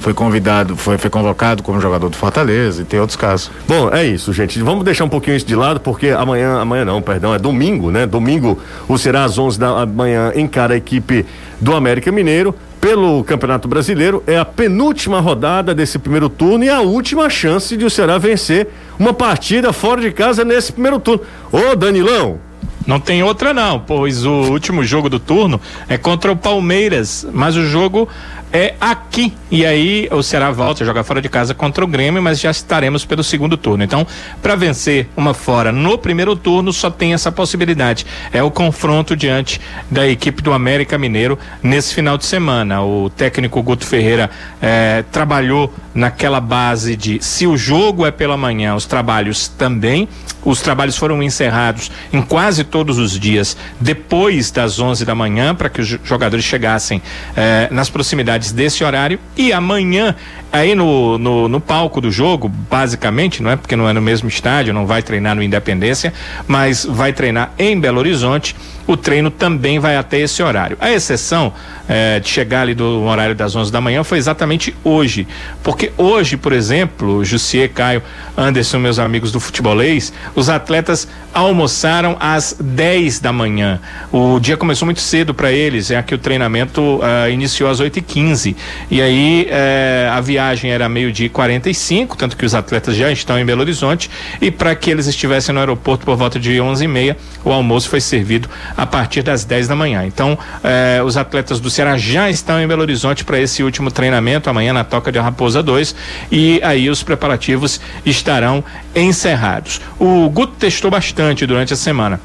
foi 0.00 0.14
convidado, 0.14 0.76
foi, 0.76 0.98
foi 0.98 1.10
convocado 1.10 1.62
como 1.62 1.80
jogador 1.80 2.08
do 2.08 2.16
Fortaleza 2.16 2.82
e 2.82 2.84
tem 2.84 3.00
outros 3.00 3.16
casos. 3.16 3.50
Bom, 3.66 3.90
é 3.92 4.04
isso, 4.04 4.32
gente. 4.32 4.60
Vamos 4.62 4.84
deixar 4.84 5.04
um 5.04 5.08
pouquinho 5.08 5.36
isso 5.36 5.46
de 5.46 5.56
lado, 5.56 5.80
porque 5.80 6.10
amanhã, 6.10 6.60
amanhã 6.60 6.84
não, 6.84 7.02
perdão, 7.02 7.34
é 7.34 7.38
domingo, 7.38 7.90
né? 7.90 8.06
Domingo, 8.06 8.58
o 8.88 8.96
será 8.96 9.24
às 9.24 9.38
11 9.38 9.58
da 9.58 9.86
manhã, 9.86 10.32
encara 10.34 10.74
a 10.74 10.76
equipe 10.76 11.26
do 11.60 11.74
América 11.74 12.12
Mineiro 12.12 12.54
pelo 12.80 13.24
Campeonato 13.24 13.66
Brasileiro. 13.66 14.22
É 14.26 14.38
a 14.38 14.44
penúltima 14.44 15.18
rodada 15.20 15.74
desse 15.74 15.98
primeiro 15.98 16.28
turno 16.28 16.64
e 16.64 16.68
a 16.68 16.80
última 16.80 17.28
chance 17.28 17.76
de 17.76 17.84
o 17.84 17.90
Ceará 17.90 18.18
vencer 18.18 18.68
uma 18.98 19.12
partida 19.12 19.72
fora 19.72 20.00
de 20.00 20.12
casa 20.12 20.44
nesse 20.44 20.72
primeiro 20.72 21.00
turno. 21.00 21.22
Ô, 21.50 21.74
Danilão, 21.74 22.38
não 22.86 23.00
tem 23.00 23.22
outra 23.22 23.52
não, 23.52 23.80
pois 23.80 24.24
o 24.24 24.30
último 24.30 24.84
jogo 24.84 25.08
do 25.08 25.18
turno 25.18 25.60
é 25.88 25.98
contra 25.98 26.30
o 26.30 26.36
Palmeiras, 26.36 27.26
mas 27.32 27.56
o 27.56 27.66
jogo 27.66 28.08
é 28.52 28.74
aqui. 28.80 29.32
E 29.50 29.66
aí 29.66 30.08
o 30.10 30.22
Ceará 30.22 30.50
volta 30.50 30.82
a 30.82 30.86
jogar 30.86 31.04
fora 31.04 31.20
de 31.20 31.28
casa 31.28 31.54
contra 31.54 31.84
o 31.84 31.86
Grêmio, 31.86 32.22
mas 32.22 32.40
já 32.40 32.50
estaremos 32.50 33.04
pelo 33.04 33.22
segundo 33.22 33.56
turno. 33.56 33.84
Então, 33.84 34.06
para 34.40 34.54
vencer 34.54 35.08
uma 35.16 35.34
fora 35.34 35.72
no 35.72 35.98
primeiro 35.98 36.34
turno, 36.36 36.72
só 36.72 36.90
tem 36.90 37.12
essa 37.12 37.30
possibilidade. 37.30 38.06
É 38.32 38.42
o 38.42 38.50
confronto 38.50 39.16
diante 39.16 39.60
da 39.90 40.06
equipe 40.06 40.42
do 40.42 40.52
América 40.52 40.96
Mineiro 40.96 41.38
nesse 41.62 41.94
final 41.94 42.16
de 42.16 42.24
semana. 42.24 42.82
O 42.82 43.10
técnico 43.10 43.62
Guto 43.62 43.86
Ferreira 43.86 44.30
eh, 44.62 45.04
trabalhou 45.10 45.72
naquela 45.94 46.40
base 46.40 46.96
de 46.96 47.22
se 47.22 47.46
o 47.46 47.56
jogo 47.56 48.06
é 48.06 48.10
pela 48.10 48.36
manhã, 48.36 48.74
os 48.74 48.86
trabalhos 48.86 49.48
também. 49.48 50.08
Os 50.44 50.60
trabalhos 50.60 50.96
foram 50.96 51.20
encerrados 51.24 51.90
em 52.12 52.22
quase 52.22 52.62
todos 52.62 52.75
os 52.76 53.18
dias 53.18 53.56
depois 53.80 54.50
das 54.50 54.78
11 54.78 55.04
da 55.04 55.14
manhã 55.14 55.54
para 55.54 55.68
que 55.68 55.80
os 55.80 55.86
jogadores 56.04 56.44
chegassem 56.44 57.00
eh, 57.36 57.68
nas 57.70 57.88
proximidades 57.88 58.52
desse 58.52 58.84
horário 58.84 59.18
e 59.36 59.52
amanhã 59.52 60.14
aí 60.52 60.74
no, 60.74 61.18
no, 61.18 61.48
no, 61.48 61.60
palco 61.60 62.00
do 62.00 62.10
jogo, 62.10 62.48
basicamente, 62.48 63.42
não 63.42 63.50
é 63.50 63.56
porque 63.56 63.76
não 63.76 63.88
é 63.88 63.92
no 63.92 64.00
mesmo 64.00 64.28
estádio, 64.28 64.72
não 64.72 64.86
vai 64.86 65.02
treinar 65.02 65.34
no 65.34 65.42
Independência, 65.42 66.12
mas 66.46 66.84
vai 66.84 67.12
treinar 67.12 67.52
em 67.58 67.78
Belo 67.78 67.98
Horizonte. 67.98 68.56
O 68.86 68.96
treino 68.96 69.30
também 69.30 69.80
vai 69.80 69.96
até 69.96 70.20
esse 70.20 70.42
horário. 70.42 70.76
A 70.80 70.90
exceção 70.90 71.52
é, 71.88 72.20
de 72.20 72.28
chegar 72.28 72.62
ali 72.62 72.74
do 72.74 73.02
horário 73.02 73.34
das 73.34 73.54
11 73.56 73.72
da 73.72 73.80
manhã 73.80 74.04
foi 74.04 74.18
exatamente 74.18 74.74
hoje, 74.84 75.26
porque 75.62 75.92
hoje, 75.96 76.36
por 76.36 76.52
exemplo, 76.52 77.24
Jussier, 77.24 77.68
Caio, 77.68 78.02
Anderson, 78.36 78.78
meus 78.78 79.00
amigos 79.00 79.32
do 79.32 79.40
futebolês, 79.40 80.12
os 80.36 80.48
atletas 80.48 81.08
almoçaram 81.34 82.16
às 82.20 82.56
10 82.66 83.20
da 83.20 83.32
manhã. 83.32 83.80
O 84.10 84.40
dia 84.40 84.56
começou 84.56 84.84
muito 84.84 85.00
cedo 85.00 85.32
para 85.32 85.52
eles, 85.52 85.90
é 85.90 86.02
que 86.02 86.14
o 86.14 86.18
treinamento 86.18 86.80
uh, 86.80 87.30
iniciou 87.30 87.70
às 87.70 87.78
8 87.78 87.98
e 87.98 88.02
15 88.02 88.56
e 88.90 89.00
aí 89.00 89.48
uh, 89.48 90.12
a 90.12 90.20
viagem 90.20 90.70
era 90.72 90.88
meio-dia 90.88 91.26
e 91.26 91.28
45, 91.28 92.16
tanto 92.16 92.36
que 92.36 92.44
os 92.44 92.54
atletas 92.54 92.96
já 92.96 93.10
estão 93.10 93.38
em 93.38 93.44
Belo 93.44 93.60
Horizonte 93.60 94.10
e 94.40 94.50
para 94.50 94.74
que 94.74 94.90
eles 94.90 95.06
estivessem 95.06 95.54
no 95.54 95.60
aeroporto 95.60 96.04
por 96.04 96.16
volta 96.16 96.40
de 96.40 96.60
11 96.60 96.84
e 96.84 96.88
meia, 96.88 97.16
o 97.44 97.52
almoço 97.52 97.88
foi 97.88 98.00
servido 98.00 98.48
a 98.76 98.84
partir 98.84 99.22
das 99.22 99.44
10 99.44 99.68
da 99.68 99.76
manhã. 99.76 100.04
Então, 100.04 100.34
uh, 100.34 101.04
os 101.04 101.16
atletas 101.16 101.60
do 101.60 101.70
Ceará 101.70 101.96
já 101.96 102.28
estão 102.28 102.60
em 102.60 102.66
Belo 102.66 102.82
Horizonte 102.82 103.24
para 103.24 103.40
esse 103.40 103.62
último 103.62 103.90
treinamento 103.90 104.50
amanhã 104.50 104.72
na 104.72 104.82
Toca 104.82 105.12
de 105.12 105.18
Raposa 105.18 105.62
2 105.62 105.94
e 106.32 106.60
aí 106.64 106.90
os 106.90 107.02
preparativos 107.02 107.80
estarão 108.04 108.64
encerrados. 108.94 109.80
O 109.98 110.28
Guto 110.28 110.54
testou 110.58 110.90
bastante 110.90 111.46
durante 111.46 111.72
a 111.72 111.76
semana. 111.76 112.20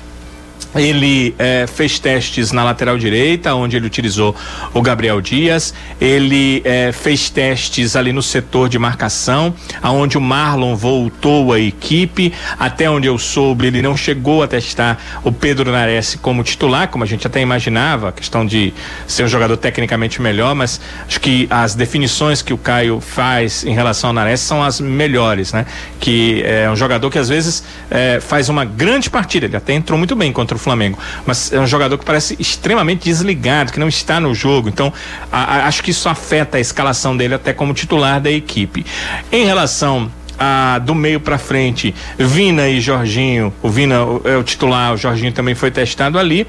Ele 0.76 1.36
é, 1.38 1.66
fez 1.68 2.00
testes 2.00 2.52
na 2.52 2.64
lateral 2.64 2.98
direita, 2.98 3.54
onde 3.54 3.76
ele 3.76 3.86
utilizou 3.86 4.36
o 4.74 4.82
Gabriel 4.82 5.20
Dias. 5.20 5.74
Ele 6.00 6.62
é, 6.64 6.92
fez 6.92 7.30
testes 7.30 7.96
ali 7.96 8.14
no 8.14 8.22
setor 8.22 8.70
de 8.70 8.80
marcação, 8.80 9.54
aonde 9.82 10.18
o 10.18 10.22
Marlon 10.22 10.76
voltou 10.76 11.54
à 11.54 11.60
equipe. 11.60 12.34
Até 12.58 12.90
onde 12.90 13.08
eu 13.08 13.18
soube, 13.18 13.68
ele 13.68 13.82
não 13.82 13.98
chegou 13.98 14.44
a 14.44 14.48
testar 14.48 14.98
o 15.24 15.32
Pedro 15.32 15.72
Nares 15.72 16.18
como 16.22 16.44
titular, 16.44 16.88
como 16.88 17.04
a 17.04 17.08
gente 17.08 17.28
até 17.28 17.42
imaginava, 17.42 18.10
a 18.10 18.12
questão 18.12 18.46
de 18.46 18.74
ser 19.08 19.24
um 19.24 19.28
jogador 19.28 19.58
tecnicamente 19.58 20.22
melhor, 20.22 20.56
mas 20.56 20.80
acho 21.08 21.20
que 21.20 21.48
as 21.50 21.76
definições 21.76 22.42
que 22.42 22.54
o 22.54 22.58
Caio 22.58 23.02
faz 23.02 23.64
em 23.66 23.74
relação 23.74 24.10
ao 24.10 24.14
Nares 24.14 24.40
são 24.40 24.64
as 24.64 24.80
melhores, 24.80 25.52
né? 25.52 25.66
Que 26.00 26.44
é 26.46 26.70
um 26.70 26.76
jogador 26.76 27.10
que 27.10 27.20
às 27.20 27.30
vezes 27.30 27.64
é, 27.90 28.20
faz 28.20 28.50
uma 28.50 28.64
grande 28.64 29.10
partida, 29.10 29.46
ele 29.46 29.58
até 29.58 29.74
entrou 29.74 29.98
muito 29.98 30.16
bem 30.16 30.32
contra 30.32 30.56
o 30.56 30.60
Flamengo. 30.62 30.98
Mas 31.26 31.52
é 31.52 31.60
um 31.60 31.68
jogador 31.68 31.98
que 31.98 32.06
parece 32.06 32.36
extremamente 32.40 33.04
desligado, 33.04 33.72
que 33.72 33.80
não 33.80 33.88
está 33.88 34.20
no 34.20 34.34
jogo. 34.34 34.70
Então, 34.70 34.94
a, 35.32 35.58
a, 35.58 35.68
acho 35.68 35.84
que 35.84 35.92
isso 35.92 36.08
afeta 36.08 36.58
a 36.58 36.60
escalação 36.60 37.16
dele 37.16 37.34
até 37.34 37.54
como 37.54 37.74
titular 37.74 38.22
da 38.22 38.32
equipe. 38.32 38.86
Em 39.32 39.46
relação 39.46 40.12
a, 40.44 40.80
do 40.80 40.96
meio 40.96 41.20
para 41.20 41.38
frente, 41.38 41.94
Vina 42.18 42.68
e 42.68 42.82
Jorginho. 42.82 43.54
O 43.62 43.70
Vina 43.70 43.98
é 44.24 44.36
o 44.36 44.44
titular, 44.44 44.92
o 44.92 44.98
Jorginho 44.98 45.32
também 45.32 45.54
foi 45.54 45.70
testado 45.70 46.18
ali. 46.18 46.48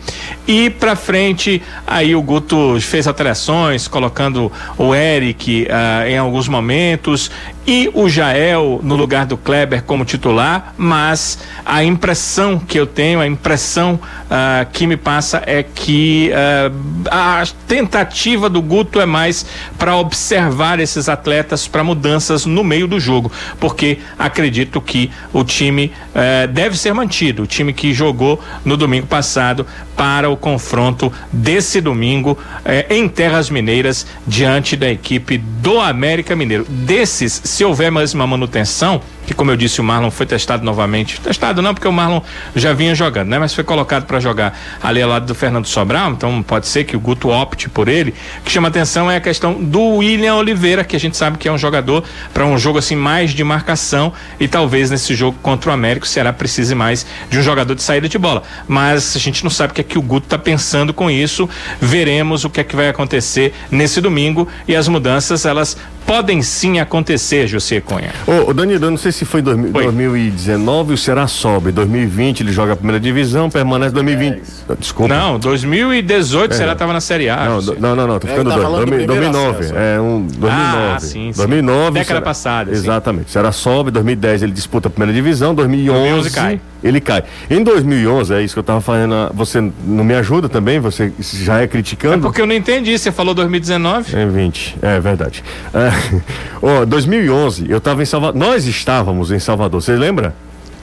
E 0.48 0.70
para 0.70 0.96
frente, 0.96 1.60
aí 1.86 2.16
o 2.16 2.22
Guto 2.22 2.80
fez 2.80 3.06
alterações, 3.06 3.86
colocando 3.86 4.50
o 4.78 4.94
Eric 4.94 5.66
uh, 5.66 6.08
em 6.08 6.16
alguns 6.16 6.48
momentos 6.48 7.30
e 7.66 7.90
o 7.94 8.08
Jael 8.08 8.80
no 8.82 8.96
lugar 8.96 9.26
do 9.26 9.36
Kleber 9.36 9.82
como 9.84 10.04
titular, 10.04 10.74
mas 10.76 11.38
a 11.64 11.84
impressão 11.84 12.58
que 12.58 12.78
eu 12.78 12.86
tenho, 12.86 13.20
a 13.20 13.26
impressão 13.26 13.94
uh, 13.94 14.68
que 14.72 14.86
me 14.86 14.96
passa 14.96 15.42
é 15.46 15.62
que 15.62 16.30
uh, 16.32 17.08
a 17.08 17.44
tentativa 17.68 18.48
do 18.48 18.60
Guto 18.60 19.00
é 19.00 19.06
mais 19.06 19.46
para 19.78 19.96
observar 19.96 20.80
esses 20.80 21.08
atletas 21.08 21.68
para 21.68 21.84
mudanças 21.84 22.46
no 22.46 22.64
meio 22.64 22.88
do 22.88 22.98
jogo, 22.98 23.30
porque 23.60 23.81
acredito 24.18 24.80
que 24.80 25.10
o 25.32 25.44
time 25.44 25.92
uh, 26.14 26.48
deve 26.48 26.76
ser 26.78 26.92
mantido, 26.92 27.42
o 27.42 27.46
time 27.46 27.72
que 27.72 27.92
jogou 27.92 28.40
no 28.64 28.76
domingo 28.76 29.06
passado 29.06 29.66
para 29.96 30.28
o 30.30 30.36
confronto 30.36 31.12
desse 31.32 31.80
domingo 31.80 32.36
eh, 32.64 32.86
em 32.90 33.08
Terras 33.08 33.50
Mineiras 33.50 34.06
diante 34.26 34.76
da 34.76 34.90
equipe 34.90 35.38
do 35.38 35.78
América 35.80 36.34
Mineiro. 36.34 36.64
Desses 36.68 37.40
se 37.44 37.64
houver 37.64 37.90
mais 37.90 38.14
uma 38.14 38.26
manutenção, 38.26 39.00
que 39.26 39.34
como 39.34 39.50
eu 39.50 39.56
disse, 39.56 39.80
o 39.80 39.84
Marlon 39.84 40.10
foi 40.10 40.26
testado 40.26 40.64
novamente. 40.64 41.20
Testado 41.20 41.62
não, 41.62 41.74
porque 41.74 41.88
o 41.88 41.92
Marlon 41.92 42.20
já 42.54 42.72
vinha 42.72 42.94
jogando, 42.94 43.28
né? 43.28 43.38
Mas 43.38 43.54
foi 43.54 43.64
colocado 43.64 44.04
para 44.04 44.20
jogar 44.20 44.58
ali 44.82 45.00
ao 45.00 45.08
lado 45.08 45.26
do 45.26 45.34
Fernando 45.34 45.66
Sobral, 45.66 46.12
então 46.12 46.42
pode 46.42 46.66
ser 46.66 46.84
que 46.84 46.96
o 46.96 47.00
Guto 47.00 47.28
opte 47.28 47.68
por 47.68 47.88
ele. 47.88 48.14
O 48.40 48.42
que 48.44 48.50
chama 48.50 48.68
atenção 48.68 49.10
é 49.10 49.16
a 49.16 49.20
questão 49.20 49.54
do 49.54 49.96
William 49.96 50.34
Oliveira, 50.36 50.84
que 50.84 50.96
a 50.96 51.00
gente 51.00 51.16
sabe 51.16 51.38
que 51.38 51.48
é 51.48 51.52
um 51.52 51.58
jogador 51.58 52.04
para 52.32 52.44
um 52.44 52.58
jogo 52.58 52.78
assim 52.78 52.96
mais 52.96 53.30
de 53.30 53.44
marcação 53.44 54.12
e 54.38 54.48
talvez 54.48 54.90
nesse 54.90 55.14
jogo 55.14 55.38
contra 55.42 55.70
o 55.70 55.72
América 55.72 56.06
o 56.06 56.08
Ceará 56.08 56.32
precise 56.32 56.74
mais 56.74 57.06
de 57.30 57.38
um 57.38 57.42
jogador 57.42 57.74
de 57.74 57.82
saída 57.82 58.08
de 58.08 58.18
bola. 58.18 58.42
Mas 58.66 59.14
a 59.16 59.18
gente 59.18 59.44
não 59.44 59.50
sabe 59.50 59.72
o 59.72 59.74
que 59.74 59.80
é 59.80 59.84
que 59.84 59.98
o 59.98 60.02
Guto 60.02 60.26
está 60.26 60.38
pensando 60.38 60.92
com 60.92 61.10
isso. 61.10 61.48
Veremos 61.80 62.44
o 62.44 62.50
que 62.50 62.60
é 62.60 62.64
que 62.64 62.74
vai 62.74 62.88
acontecer 62.88 63.54
nesse 63.70 64.00
domingo 64.00 64.48
e 64.66 64.74
as 64.74 64.88
mudanças 64.88 65.44
elas 65.44 65.76
podem 66.06 66.42
sim 66.42 66.80
acontecer, 66.80 67.46
José 67.46 67.80
Cunha. 67.80 68.12
Ô, 68.26 68.50
ô 68.50 68.54
Danilo, 68.54 68.86
eu 68.86 68.90
não 68.90 68.98
sei 68.98 69.11
se 69.12 69.24
foi 69.24 69.40
em 69.40 69.44
2019 69.44 70.94
o 70.94 70.98
Ceará 70.98 71.26
sobe, 71.26 71.72
2020 71.72 72.40
ele 72.40 72.52
joga 72.52 72.72
a 72.72 72.76
primeira 72.76 72.98
divisão, 72.98 73.50
permanece 73.50 73.94
2020. 73.94 74.42
É 74.68 74.74
Desculpa. 74.78 75.14
Não, 75.14 75.38
2018 75.38 76.50
é. 76.50 76.54
o 76.54 76.56
Ceará 76.56 76.72
estava 76.72 76.92
na 76.92 77.00
Série 77.00 77.28
A. 77.28 77.44
Não, 77.44 77.60
do, 77.60 77.80
não, 77.80 77.96
não, 77.96 78.06
não, 78.06 78.18
tô 78.18 78.26
ficando 78.26 78.50
tá 78.50 78.56
doido. 78.56 79.06
2009, 79.06 79.74
é 79.74 80.00
um 80.00 80.26
2009. 80.26 80.48
Ah, 80.50 80.98
sim, 81.00 81.32
sim. 81.32 81.32
2009. 81.36 81.90
Década 81.90 82.04
Ceará, 82.04 82.20
passada. 82.22 82.70
Exatamente. 82.70 83.28
O 83.28 83.30
Ceará 83.30 83.52
sobe, 83.52 83.90
2010 83.90 84.42
ele 84.42 84.52
disputa 84.52 84.88
a 84.88 84.90
primeira 84.90 85.12
divisão, 85.12 85.54
2011, 85.54 86.30
2011 86.30 86.30
cai. 86.30 86.60
Ele 86.82 87.00
cai. 87.00 87.22
Em 87.48 87.62
2011, 87.62 88.34
é 88.34 88.42
isso 88.42 88.54
que 88.54 88.58
eu 88.58 88.64
tava 88.64 88.80
fazendo, 88.80 89.30
você 89.34 89.60
não 89.60 90.04
me 90.04 90.14
ajuda 90.14 90.48
também, 90.48 90.80
você 90.80 91.12
já 91.20 91.60
é 91.60 91.66
criticando? 91.66 92.14
É 92.16 92.20
porque 92.20 92.40
eu 92.40 92.46
não 92.46 92.54
entendi, 92.54 92.98
você 92.98 93.12
falou 93.12 93.34
2019? 93.34 94.16
É 94.16 94.26
20, 94.26 94.76
é 94.82 95.00
verdade. 95.00 95.44
É, 95.72 95.92
oh, 96.60 96.84
2011, 96.84 97.66
eu 97.70 97.78
estava 97.78 98.02
em 98.02 98.06
Salvador. 98.06 98.38
Nós 98.38 98.66
estávamos 98.66 99.30
em 99.30 99.38
Salvador, 99.38 99.80
você 99.80 99.94
lembra? 99.94 100.34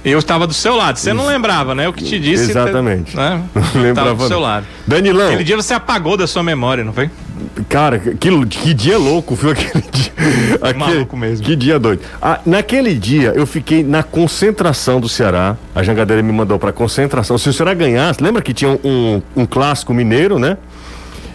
Eu 0.04 0.20
estava 0.20 0.48
do 0.48 0.54
seu 0.54 0.76
lado. 0.76 0.98
Você 0.98 1.12
não 1.12 1.28
lembrava, 1.28 1.76
né? 1.76 1.86
Eu 1.86 1.92
que 1.92 2.04
te 2.04 2.18
disse. 2.18 2.52
Exatamente. 2.52 3.16
Né? 3.16 3.44
Não 3.76 3.82
lembrava. 3.82 4.16
do 4.16 4.28
seu 4.28 4.40
lado. 4.40 4.66
Danilão. 4.88 5.28
Aquele 5.28 5.44
dia 5.44 5.58
você 5.58 5.74
apagou 5.74 6.16
da 6.16 6.26
sua 6.26 6.42
memória, 6.42 6.86
não 6.86 6.94
foi? 6.94 7.10
Cara, 7.67 7.99
que, 7.99 8.45
que 8.45 8.73
dia 8.73 8.97
louco, 8.97 9.36
viu? 9.36 9.52
Aquele 9.52 9.84
dia. 9.91 10.12
Aquele, 10.62 10.80
Maluco 10.80 11.17
mesmo. 11.17 11.45
Que 11.45 11.56
dia 11.56 11.80
doido. 11.80 12.02
Ah, 12.21 12.39
naquele 12.45 12.93
dia, 12.93 13.34
eu 13.36 13.45
fiquei 13.45 13.84
na 13.84 14.04
concentração 14.04 14.99
do 14.99 15.08
Ceará. 15.08 15.58
A 15.73 15.84
Jangadeira 15.84 16.21
me 16.21 16.32
mandou 16.32 16.60
pra 16.60 16.71
concentração. 16.71 17.38
Se 17.38 17.49
o 17.49 17.54
Ceará 17.54 17.73
ganhasse, 17.73 18.21
lembra 18.21 18.41
que 18.41 18.54
tinha 18.54 18.71
um, 18.84 19.21
um 19.36 19.45
clássico 19.45 19.93
mineiro, 19.93 20.39
né? 20.39 20.58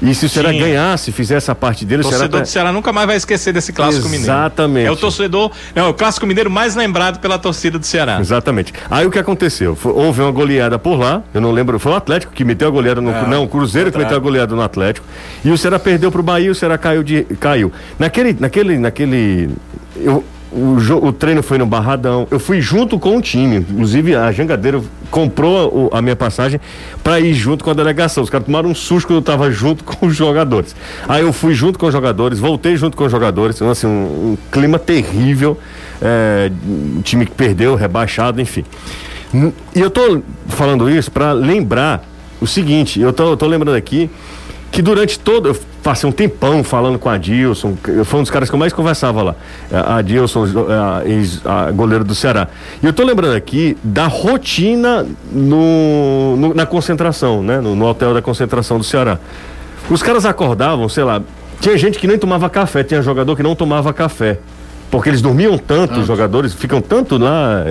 E 0.03 0.15
se 0.15 0.27
o 0.27 0.29
Ceará 0.29 0.53
ganhasse, 0.53 1.13
fizesse 1.13 1.51
a 1.51 1.55
parte 1.55 1.85
dele, 1.85 2.03
o 2.03 2.05
torcedor 2.05 2.29
Ceará... 2.29 2.43
do 2.43 2.49
Ceará 2.49 2.73
nunca 2.73 2.93
mais 2.93 3.07
vai 3.07 3.17
esquecer 3.17 3.53
desse 3.53 3.73
clássico 3.73 4.07
Exatamente. 4.07 4.21
mineiro. 4.21 4.45
Exatamente. 4.45 4.87
É 4.87 4.91
o 4.91 4.97
torcedor, 4.97 5.51
é 5.75 5.83
o 5.83 5.95
clássico 5.95 6.27
mineiro 6.27 6.51
mais 6.51 6.75
lembrado 6.75 7.21
pela 7.21 7.39
torcida 7.39 7.79
do 7.79 7.87
Ceará. 7.87 8.19
Exatamente. 8.21 8.73
Aí 8.91 9.07
o 9.07 9.11
que 9.11 9.19
aconteceu? 9.19 9.75
Foi, 9.75 9.93
houve 9.93 10.21
uma 10.21 10.31
goleada 10.31 10.79
por 10.79 10.99
lá, 10.99 11.23
eu 11.33 11.41
não 11.41 11.53
lembro, 11.53 11.79
foi 11.79 11.93
o 11.93 11.95
Atlético 11.95 12.33
que 12.33 12.45
meteu 12.45 12.69
a 12.69 12.71
goleada 12.71 13.01
no. 13.01 13.11
É, 13.11 13.27
não, 13.27 13.45
o 13.45 13.49
Cruzeiro 13.49 13.91
que 13.91 13.99
meteu 13.99 14.17
a 14.17 14.21
goleada 14.21 14.55
no 14.55 14.63
Atlético. 14.63 15.07
E 15.45 15.51
o 15.51 15.59
Ceará 15.59 15.79
perdeu 15.79 16.11
pro 16.11 16.23
Bahia, 16.23 16.51
o 16.51 16.55
Ceará 16.55 16.77
caiu 16.77 17.03
de. 17.03 17.25
caiu. 17.39 17.73
Naquele. 17.99 18.37
naquele. 18.39 18.79
naquele. 18.79 19.51
Eu, 19.97 20.25
o, 20.55 21.07
o, 21.09 21.13
treino 21.13 21.43
foi 21.43 21.59
no 21.59 21.67
Barradão. 21.67 22.29
Eu 22.31 22.39
fui 22.39 22.61
junto 22.61 22.99
com 22.99 23.17
o 23.17 23.21
time. 23.21 23.57
Inclusive, 23.57 24.15
a 24.15 24.31
Jangadeira 24.31 24.81
comprou 25.11 25.91
o, 25.93 25.97
a 25.97 26.01
minha 26.01 26.15
passagem 26.15 26.61
para 27.03 27.19
ir 27.19 27.35
junto 27.35 27.65
com 27.65 27.71
a 27.71 27.75
delegação. 27.75 28.23
Os 28.23 28.31
caras 28.31 28.47
tomaram 28.47 28.71
um 28.71 28.75
susto 28.75 29.09
quando 29.09 29.17
eu 29.17 29.23
tava 29.23 29.51
junto 29.51 29.83
com 29.85 30.07
os 30.07 30.15
jogadores. 30.15 30.77
Aí 31.09 31.23
eu 31.23 31.33
fui 31.33 31.55
junto 31.55 31.79
com 31.79 31.87
os 31.87 31.93
jogadores, 31.93 32.39
voltei 32.39 32.77
junto 32.77 32.97
com 32.97 33.05
os 33.05 33.11
jogadores. 33.11 33.57
Então, 33.57 33.69
assim, 33.69 33.87
um, 33.89 33.91
um 33.91 34.39
clima 34.53 34.79
terrível. 34.79 35.59
É, 36.01 36.51
um 36.67 37.01
time 37.03 37.27
que 37.27 37.33
perdeu, 37.33 37.75
rebaixado, 37.75 38.41
enfim. 38.41 38.65
E 39.75 39.81
eu 39.81 39.91
tô 39.91 40.23
falando 40.49 40.89
isso 40.89 41.11
para 41.11 41.33
lembrar 41.33 42.05
o 42.41 42.47
seguinte: 42.47 43.01
eu 43.01 43.13
tô, 43.13 43.31
eu 43.31 43.37
tô 43.37 43.47
lembrando 43.47 43.77
aqui 43.77 44.09
que 44.75 44.83
durante 44.83 45.19
todo. 45.21 45.49
Eu 45.49 45.57
passei 45.83 46.09
um 46.09 46.13
tempão 46.13 46.65
falando 46.65 46.99
com 46.99 47.09
a 47.09 47.17
Dilson, 47.17 47.77
foi 48.05 48.19
um 48.19 48.23
dos 48.23 48.31
caras 48.31 48.49
que 48.49 48.55
eu 48.55 48.59
mais 48.59 48.73
conversava 48.73 49.23
lá. 49.23 49.35
A 49.71 50.03
Dilson, 50.03 50.47
a, 50.69 51.07
ex, 51.07 51.41
a 51.47 51.71
goleiro 51.71 52.03
do 52.03 52.15
Ceará. 52.15 52.49
E 52.83 52.87
eu 52.87 52.93
tô 52.93 53.05
lembrando 53.05 53.37
aqui 53.37 53.77
da 53.85 54.07
rotina 54.07 55.07
no, 55.31 56.37
no 56.37 56.55
na 56.55 56.67
concentração, 56.67 57.43
né? 57.43 57.61
No, 57.61 57.77
no, 57.77 57.87
hotel 57.87 58.13
da 58.13 58.21
concentração 58.21 58.77
do 58.77 58.85
Ceará. 58.85 59.19
Os 59.89 60.03
caras 60.03 60.27
acordavam, 60.27 60.89
sei 60.89 61.05
lá, 61.05 61.23
tinha 61.61 61.79
gente 61.79 61.99
que 61.99 62.09
nem 62.09 62.19
tomava 62.19 62.51
café, 62.51 62.83
tinha 62.83 63.01
jogador 63.01 63.37
que 63.37 63.43
não 63.43 63.55
tomava 63.55 63.93
café. 63.93 64.39
Porque 64.91 65.09
eles 65.09 65.23
dormiam 65.23 65.57
tanto, 65.57 66.01
os 66.01 66.07
jogadores 66.07 66.53
ficam 66.53 66.81
tanto 66.81 67.17
lá. 67.17 67.63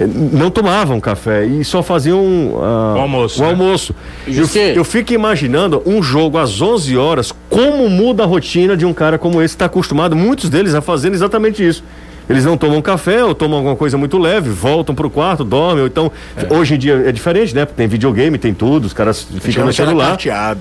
É, 0.00 0.06
não 0.06 0.50
tomavam 0.50 0.98
café 0.98 1.44
e 1.44 1.62
só 1.62 1.82
faziam 1.82 2.18
uh, 2.18 2.96
o 2.96 3.00
almoço. 3.00 3.38
O 3.38 3.44
né? 3.44 3.50
almoço. 3.50 3.94
Eu, 4.26 4.46
eu, 4.74 4.82
fico 4.82 5.12
imaginando 5.12 5.82
um 5.84 6.02
jogo 6.02 6.38
às 6.38 6.62
11 6.62 6.96
horas, 6.96 7.34
como 7.50 7.86
muda 7.90 8.22
a 8.22 8.26
rotina 8.26 8.74
de 8.78 8.86
um 8.86 8.94
cara 8.94 9.18
como 9.18 9.42
esse, 9.42 9.54
está 9.54 9.66
acostumado, 9.66 10.16
muitos 10.16 10.48
deles, 10.48 10.74
a 10.74 10.80
fazendo 10.80 11.12
exatamente 11.12 11.66
isso. 11.66 11.84
Eles 12.30 12.44
não 12.44 12.56
tomam 12.56 12.80
café 12.80 13.24
ou 13.24 13.34
tomam 13.34 13.58
alguma 13.58 13.74
coisa 13.74 13.98
muito 13.98 14.16
leve, 14.16 14.50
voltam 14.50 14.94
pro 14.94 15.10
quarto, 15.10 15.42
dormem. 15.42 15.80
Ou 15.80 15.86
então, 15.88 16.12
é. 16.36 16.54
hoje 16.54 16.76
em 16.76 16.78
dia 16.78 17.02
é 17.04 17.10
diferente, 17.10 17.52
né? 17.54 17.66
Tem 17.66 17.88
videogame, 17.88 18.38
tem 18.38 18.54
tudo, 18.54 18.84
os 18.84 18.92
caras 18.92 19.26
ficam 19.40 19.66
no 19.66 19.72
celular. 19.72 20.16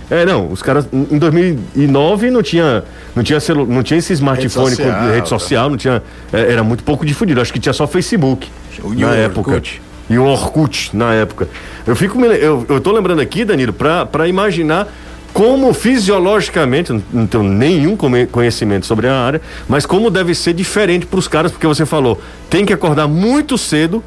É, 0.10 0.26
não, 0.26 0.52
os 0.52 0.64
caras 0.64 0.88
em 0.92 1.18
2009 1.20 2.32
não 2.32 2.42
tinha 2.42 2.84
não 3.16 3.22
tinha 3.22 3.40
celu, 3.40 3.68
não 3.68 3.84
tinha 3.84 4.00
esse 4.00 4.14
smartphone 4.14 4.70
rede 4.70 4.80
social, 4.80 5.00
com 5.00 5.14
rede 5.14 5.30
social, 5.30 5.70
não 5.70 5.78
tinha 5.78 6.04
é, 6.34 6.54
era 6.54 6.64
muito 6.64 6.84
pouco 6.84 7.06
difundido. 7.06 7.40
Acho 7.40 7.54
que 7.54 7.60
tinha 7.60 7.74
só 7.74 7.86
Facebook 7.86 8.48
o 8.84 8.94
na 8.94 9.14
época. 9.14 9.52
Orkut. 9.52 9.82
E 10.10 10.18
o 10.18 10.26
Orkut 10.26 10.90
na 10.98 11.14
época. 11.14 11.48
Eu 11.86 11.96
fico 11.96 12.20
eu, 12.26 12.66
eu 12.68 12.82
tô 12.82 12.92
lembrando 12.92 13.22
aqui, 13.22 13.46
Danilo, 13.46 13.74
para 13.74 14.28
imaginar 14.28 14.88
como 15.34 15.74
fisiologicamente, 15.74 16.92
não 17.14 17.28
tenho 17.28 17.44
nenhum 17.44 17.96
conhecimento 18.32 18.86
sobre 18.86 19.08
a 19.08 19.16
área, 19.16 19.42
mas 19.68 19.86
como 19.86 20.10
deve 20.10 20.34
ser 20.34 20.54
diferente 20.54 21.06
para 21.06 21.20
os 21.20 21.28
caras, 21.28 21.52
porque 21.52 21.68
você 21.68 21.86
falou, 21.86 22.22
tem 22.50 22.66
que 22.66 22.74
acordar 22.74 23.08
muito 23.08 23.58
cedo, 23.58 24.04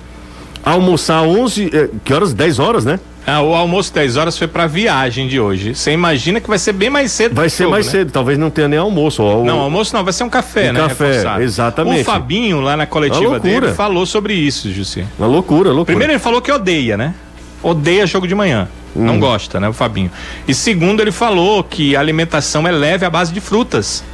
almoçar 0.64 1.22
11, 1.22 1.70
eh, 1.72 1.88
que 2.04 2.12
horas? 2.12 2.32
10 2.32 2.58
horas, 2.58 2.85
né? 2.85 2.98
Ah, 3.24 3.40
o 3.40 3.54
almoço 3.54 3.94
10 3.94 4.16
horas 4.16 4.37
foi 4.37 4.48
pra 4.48 4.66
viagem 4.66 5.28
de 5.28 5.38
hoje. 5.38 5.76
Você 5.76 5.92
imagina 5.92 6.40
que 6.40 6.48
vai 6.48 6.58
ser 6.58 6.72
bem 6.72 6.90
mais 6.90 7.12
cedo. 7.12 7.37
Vai 7.37 7.48
ser 7.48 7.64
jogo, 7.64 7.72
mais 7.72 7.87
né? 7.87 7.92
cedo, 7.92 8.11
talvez 8.11 8.37
não 8.37 8.50
tenha 8.50 8.66
nem 8.66 8.78
almoço. 8.78 9.22
Ou... 9.22 9.44
Não, 9.44 9.61
almoço 9.61 9.94
não, 9.94 10.02
vai 10.02 10.12
ser 10.12 10.24
um 10.24 10.28
café, 10.28 10.70
um 10.70 10.72
né? 10.72 10.80
Café, 10.80 11.06
Reforçado. 11.06 11.42
exatamente. 11.42 12.00
O 12.00 12.04
Fabinho, 12.04 12.61
lá 12.61 12.76
na 12.76 12.85
coletiva 12.85 13.38
dele, 13.38 13.72
falou 13.74 14.04
sobre 14.06 14.35
isso, 14.35 14.72
Jussi. 14.72 15.06
Uma 15.16 15.28
loucura, 15.28 15.68
loucura. 15.68 15.85
Primeiro 15.85 16.12
ele 16.12 16.18
falou 16.18 16.42
que 16.42 16.50
odeia, 16.50 16.96
né? 16.96 17.14
Odeia 17.62 18.06
jogo 18.06 18.26
de 18.26 18.35
manhã. 18.35 18.68
Hum. 18.94 19.05
Não 19.05 19.18
gosta, 19.18 19.59
né, 19.59 19.68
o 19.68 19.72
Fabinho. 19.72 20.11
E 20.46 20.55
segundo, 20.55 21.00
ele 21.00 21.12
falou 21.12 21.64
que 21.64 21.96
a 21.96 22.00
alimentação 22.00 22.66
é 22.66 22.70
leve 22.70 23.07
à 23.07 23.11
base 23.11 23.33
de 23.33 23.40
frutas. 23.40 24.05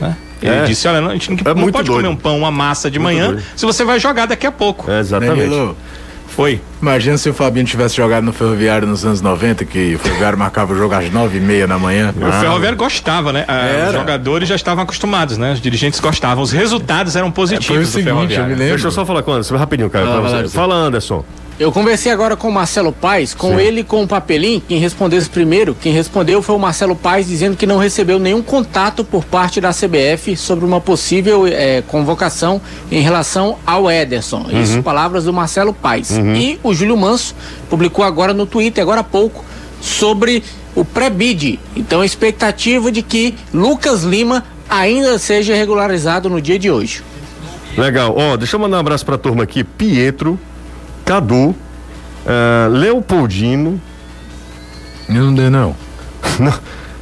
Né? 0.00 0.16
Ele 0.40 0.54
é. 0.54 0.64
disse: 0.64 0.86
olha, 0.86 1.06
a 1.06 1.12
gente 1.12 1.30
não, 1.30 1.38
é 1.38 1.54
não 1.54 1.72
pode 1.72 1.88
doido. 1.88 2.02
comer 2.02 2.08
um 2.08 2.16
pão, 2.16 2.38
uma 2.38 2.50
massa 2.50 2.90
de 2.90 2.98
muito 2.98 3.14
manhã 3.14 3.28
doido. 3.28 3.42
se 3.56 3.64
você 3.64 3.84
vai 3.84 3.98
jogar 3.98 4.26
daqui 4.26 4.46
a 4.46 4.52
pouco. 4.52 4.90
É, 4.90 5.00
exatamente. 5.00 5.74
Foi. 6.28 6.60
Imagina 6.82 7.16
se 7.16 7.30
o 7.30 7.34
Fabinho 7.34 7.64
tivesse 7.64 7.96
jogado 7.96 8.24
no 8.24 8.32
Ferroviário 8.32 8.88
nos 8.88 9.04
anos 9.04 9.20
90, 9.20 9.64
que 9.64 9.94
o 9.94 9.98
Ferroviário 10.00 10.36
marcava 10.36 10.72
o 10.72 10.76
jogo 10.76 10.92
às 10.92 11.08
nove 11.12 11.38
e 11.38 11.40
meia 11.40 11.64
da 11.64 11.78
manhã. 11.78 12.12
O 12.16 12.26
ah. 12.26 12.40
Ferroviário 12.40 12.76
gostava, 12.76 13.32
né? 13.32 13.44
Ah, 13.46 13.86
os 13.86 13.94
jogadores 13.94 14.48
já 14.48 14.56
estavam 14.56 14.82
acostumados, 14.82 15.38
né? 15.38 15.52
Os 15.52 15.60
dirigentes 15.60 16.00
gostavam. 16.00 16.42
Os 16.42 16.50
resultados 16.50 17.14
eram 17.14 17.30
positivos 17.30 17.66
é, 17.66 17.70
foi 17.70 17.82
o 17.82 17.86
seguinte, 17.86 18.34
eu 18.34 18.42
me 18.42 18.48
lembro. 18.50 18.66
Deixa 18.66 18.88
eu 18.88 18.90
só 18.90 19.06
falar 19.06 19.22
com 19.22 19.30
o 19.30 19.34
Anderson, 19.34 19.56
rapidinho, 19.56 19.88
cara. 19.88 20.06
Ah, 20.06 20.48
Fala, 20.48 20.74
Anderson. 20.74 21.24
Eu 21.58 21.70
conversei 21.70 22.10
agora 22.10 22.36
com 22.36 22.48
o 22.48 22.52
Marcelo 22.52 22.92
Paes, 22.92 23.32
com 23.32 23.56
Sim. 23.56 23.62
ele 23.62 23.80
e 23.80 23.84
com 23.84 24.02
o 24.02 24.08
Papelim. 24.08 24.60
Quem 24.66 24.78
respondeu 24.78 25.22
primeiro, 25.30 25.76
quem 25.80 25.92
respondeu 25.92 26.42
foi 26.42 26.56
o 26.56 26.58
Marcelo 26.58 26.96
Paes, 26.96 27.28
dizendo 27.28 27.56
que 27.56 27.64
não 27.64 27.78
recebeu 27.78 28.18
nenhum 28.18 28.42
contato 28.42 29.04
por 29.04 29.24
parte 29.24 29.60
da 29.60 29.70
CBF 29.70 30.36
sobre 30.36 30.64
uma 30.64 30.80
possível 30.80 31.46
é, 31.46 31.82
convocação 31.82 32.60
em 32.90 33.00
relação 33.00 33.56
ao 33.64 33.88
Ederson. 33.88 34.46
Uhum. 34.50 34.62
Isso, 34.62 34.82
palavras 34.82 35.24
do 35.24 35.32
Marcelo 35.32 35.72
Paes. 35.72 36.10
Uhum. 36.10 36.34
E 36.34 36.58
o 36.60 36.74
Júlio 36.74 36.96
Manso 36.96 37.36
publicou 37.70 38.04
agora 38.04 38.34
no 38.34 38.46
Twitter, 38.46 38.82
agora 38.82 39.02
há 39.02 39.04
pouco, 39.04 39.44
sobre 39.80 40.42
o 40.74 40.84
pré-bid. 40.84 41.60
Então, 41.76 42.00
a 42.00 42.06
expectativa 42.06 42.90
de 42.90 43.00
que 43.00 43.32
Lucas 43.52 44.02
Lima 44.02 44.42
ainda 44.68 45.18
seja 45.18 45.54
regularizado 45.54 46.28
no 46.28 46.40
dia 46.40 46.58
de 46.58 46.68
hoje. 46.68 47.02
Legal. 47.76 48.12
Ó, 48.16 48.32
oh, 48.32 48.36
deixa 48.36 48.56
eu 48.56 48.60
mandar 48.60 48.78
um 48.78 48.80
abraço 48.80 49.04
para 49.04 49.14
a 49.14 49.18
turma 49.18 49.44
aqui. 49.44 49.62
Pietro. 49.62 50.38
Cadu, 51.04 51.50
uh, 51.50 52.68
Leopoldino. 52.70 53.80
Eu 55.08 55.14
não 55.14 55.34
dei, 55.34 55.50
não. 55.50 55.76
não. 56.40 56.54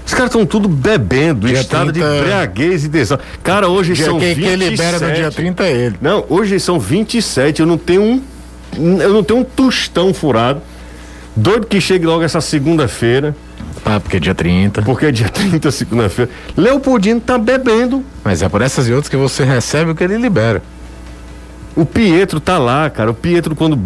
Os 0.05 0.13
caras 0.15 0.31
estão 0.31 0.45
tudo 0.45 0.69
bebendo, 0.69 1.47
dia 1.47 1.61
estado 1.61 1.93
30... 1.93 2.07
de 2.07 2.19
embriaguez 2.19 2.85
e 2.85 2.89
desão. 2.89 3.19
Cara, 3.43 3.69
hoje 3.69 3.95
dia 3.95 4.05
são 4.05 4.19
quem, 4.19 4.35
27. 4.35 4.59
Quem 4.59 4.69
libera 4.69 5.01
no 5.01 5.15
dia 5.15 5.31
30 5.31 5.65
é 5.65 5.73
ele. 5.73 5.97
Não, 6.03 6.25
hoje 6.29 6.59
são 6.61 6.79
27, 6.79 7.61
eu 7.61 7.67
não 7.67 7.79
tenho 7.79 8.03
um. 8.03 8.23
Eu 9.01 9.13
não 9.13 9.23
tenho 9.23 9.41
um 9.41 9.45
tostão 9.45 10.13
furado. 10.13 10.61
Doido 11.35 11.67
que 11.67 11.81
chegue 11.81 12.05
logo 12.05 12.23
essa 12.23 12.41
segunda-feira. 12.41 13.35
Ah, 13.85 13.99
porque 13.99 14.19
é 14.19 14.21
dia 14.21 14.35
30. 14.35 14.83
Porque 14.83 15.07
é 15.07 15.13
dia 15.13 15.29
30, 15.29 15.71
segunda-feira. 15.71 16.31
Leopoldino 16.57 17.21
tá 17.21 17.39
bebendo. 17.39 18.05
Mas 18.23 18.43
é 18.43 18.49
por 18.49 18.61
essas 18.61 18.89
e 18.89 18.93
outras 18.93 19.09
que 19.09 19.17
você 19.17 19.45
recebe 19.45 19.93
o 19.93 19.95
que 19.95 20.05
ele 20.05 20.17
libera. 20.19 20.63
O 21.75 21.87
Pietro 21.87 22.39
tá 22.39 22.59
lá, 22.59 22.91
cara. 22.91 23.11
O 23.11 23.15
Pietro, 23.15 23.55
quando 23.55 23.79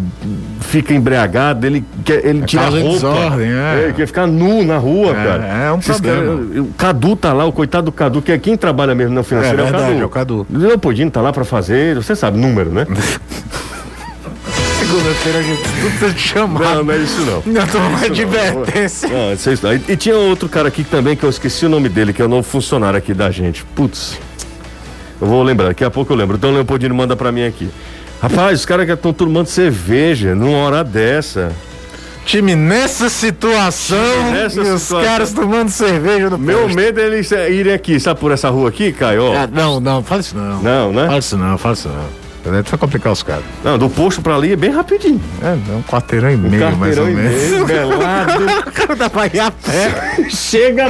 fica 0.59 0.93
embriagado, 0.93 1.65
ele, 1.65 1.85
quer, 2.03 2.25
ele 2.25 2.43
é 2.43 2.45
tira 2.45 2.63
a 2.63 2.69
roupa. 2.69 2.89
Desordem, 2.89 3.49
é. 3.49 3.83
Ele 3.83 3.93
quer 3.93 4.07
ficar 4.07 4.27
nu 4.27 4.63
na 4.63 4.77
rua, 4.77 5.11
é, 5.11 5.13
cara. 5.13 5.45
É 5.45 5.71
um 5.71 5.79
problema. 5.79 6.33
o 6.61 6.73
Cadu 6.77 7.15
tá 7.15 7.31
lá, 7.31 7.45
o 7.45 7.51
coitado 7.51 7.85
do 7.85 7.91
Cadu, 7.91 8.21
que 8.21 8.31
é 8.31 8.37
quem 8.37 8.57
trabalha 8.57 8.93
mesmo 8.93 9.15
na 9.15 9.23
financeira. 9.23 9.61
É, 9.61 9.71
verdade, 9.71 10.01
é 10.01 10.05
o 10.05 10.09
Cadu. 10.09 10.39
É 10.39 10.41
o 10.41 10.45
Cadu. 10.45 10.67
Leopoldino 10.67 11.09
tá 11.09 11.21
lá 11.21 11.31
pra 11.31 11.45
fazer, 11.45 11.95
você 11.95 12.15
sabe, 12.15 12.37
número, 12.37 12.69
né? 12.71 12.85
Segunda-feira 14.79 15.39
a 15.39 15.41
gente 15.41 15.61
tudo 15.99 16.13
te 16.13 16.19
chamar. 16.19 16.75
Não, 16.75 16.83
não 16.85 16.93
é 16.93 16.97
isso 16.97 17.21
não. 17.21 17.43
Não, 17.45 17.67
tô 17.67 17.77
uma 17.77 18.05
advertência. 18.05 19.09
Não, 19.09 19.33
isso 19.33 19.49
é 19.49 19.53
isso. 19.53 19.67
E, 19.67 19.91
e 19.91 19.97
tinha 19.97 20.15
outro 20.15 20.47
cara 20.47 20.69
aqui 20.69 20.83
também 20.83 21.15
que 21.15 21.25
eu 21.25 21.29
esqueci 21.29 21.65
o 21.65 21.69
nome 21.69 21.89
dele, 21.89 22.13
que 22.13 22.21
é 22.21 22.25
o 22.25 22.29
novo 22.29 22.47
funcionário 22.47 22.97
aqui 22.97 23.13
da 23.13 23.29
gente. 23.29 23.65
Putz. 23.75 24.17
Eu 25.19 25.27
vou 25.27 25.43
lembrar, 25.43 25.67
daqui 25.67 25.83
a 25.83 25.89
pouco 25.89 26.13
eu 26.13 26.17
lembro. 26.17 26.37
Então 26.37 26.49
o 26.49 26.53
Leopoldino 26.53 26.93
manda 26.93 27.15
pra 27.15 27.31
mim 27.31 27.45
aqui. 27.45 27.69
Rapaz, 28.21 28.59
os 28.59 28.65
caras 28.65 28.85
que 28.85 28.91
estão 28.91 29.13
tomando 29.13 29.47
cerveja 29.47 30.33
numa 30.33 30.57
hora 30.57 30.83
dessa. 30.83 31.51
Time 32.25 32.55
nessa 32.55 33.07
situação 33.07 34.31
nessa 34.31 34.59
e 34.59 34.65
situação. 34.65 34.99
os 34.99 35.05
caras 35.05 35.31
tomando 35.31 35.69
cerveja 35.69 36.29
no 36.29 36.37
Meu 36.37 36.67
medo 36.67 36.99
é 36.99 37.05
eles 37.05 37.31
irem 37.31 37.73
aqui, 37.73 37.99
sabe 38.01 38.19
por 38.19 38.31
essa 38.31 38.49
rua 38.49 38.67
aqui, 38.67 38.91
Caio? 38.91 39.31
Ah, 39.31 39.47
não, 39.47 39.79
não, 39.79 40.03
fala 40.03 40.19
isso 40.19 40.35
não. 40.35 40.61
Não, 40.61 40.91
né? 40.91 41.05
Fala 41.05 41.19
isso 41.19 41.37
não, 41.37 41.57
fala 41.57 41.73
isso 41.73 41.87
não. 41.87 42.27
Vai 42.51 42.63
complicar 42.63 43.11
os 43.11 43.23
caras. 43.23 43.43
Não, 43.63 43.77
do 43.77 43.89
posto 43.89 44.21
pra 44.21 44.35
ali 44.35 44.53
é 44.53 44.55
bem 44.55 44.71
rapidinho. 44.71 45.21
É, 45.41 45.47
é 45.47 45.75
um 45.75 45.83
quarteirão 45.83 46.31
e 46.31 46.37
meio, 46.37 46.67
um 46.67 46.75
mais 46.75 46.97
ou 46.97 47.05
menos. 47.05 47.33
Meio, 47.33 47.65
belado. 47.65 48.45
Dá 48.97 49.09
pra 49.09 49.27
ir 49.27 49.39
a 49.39 49.51
pé. 49.51 50.29
Chega. 50.29 50.87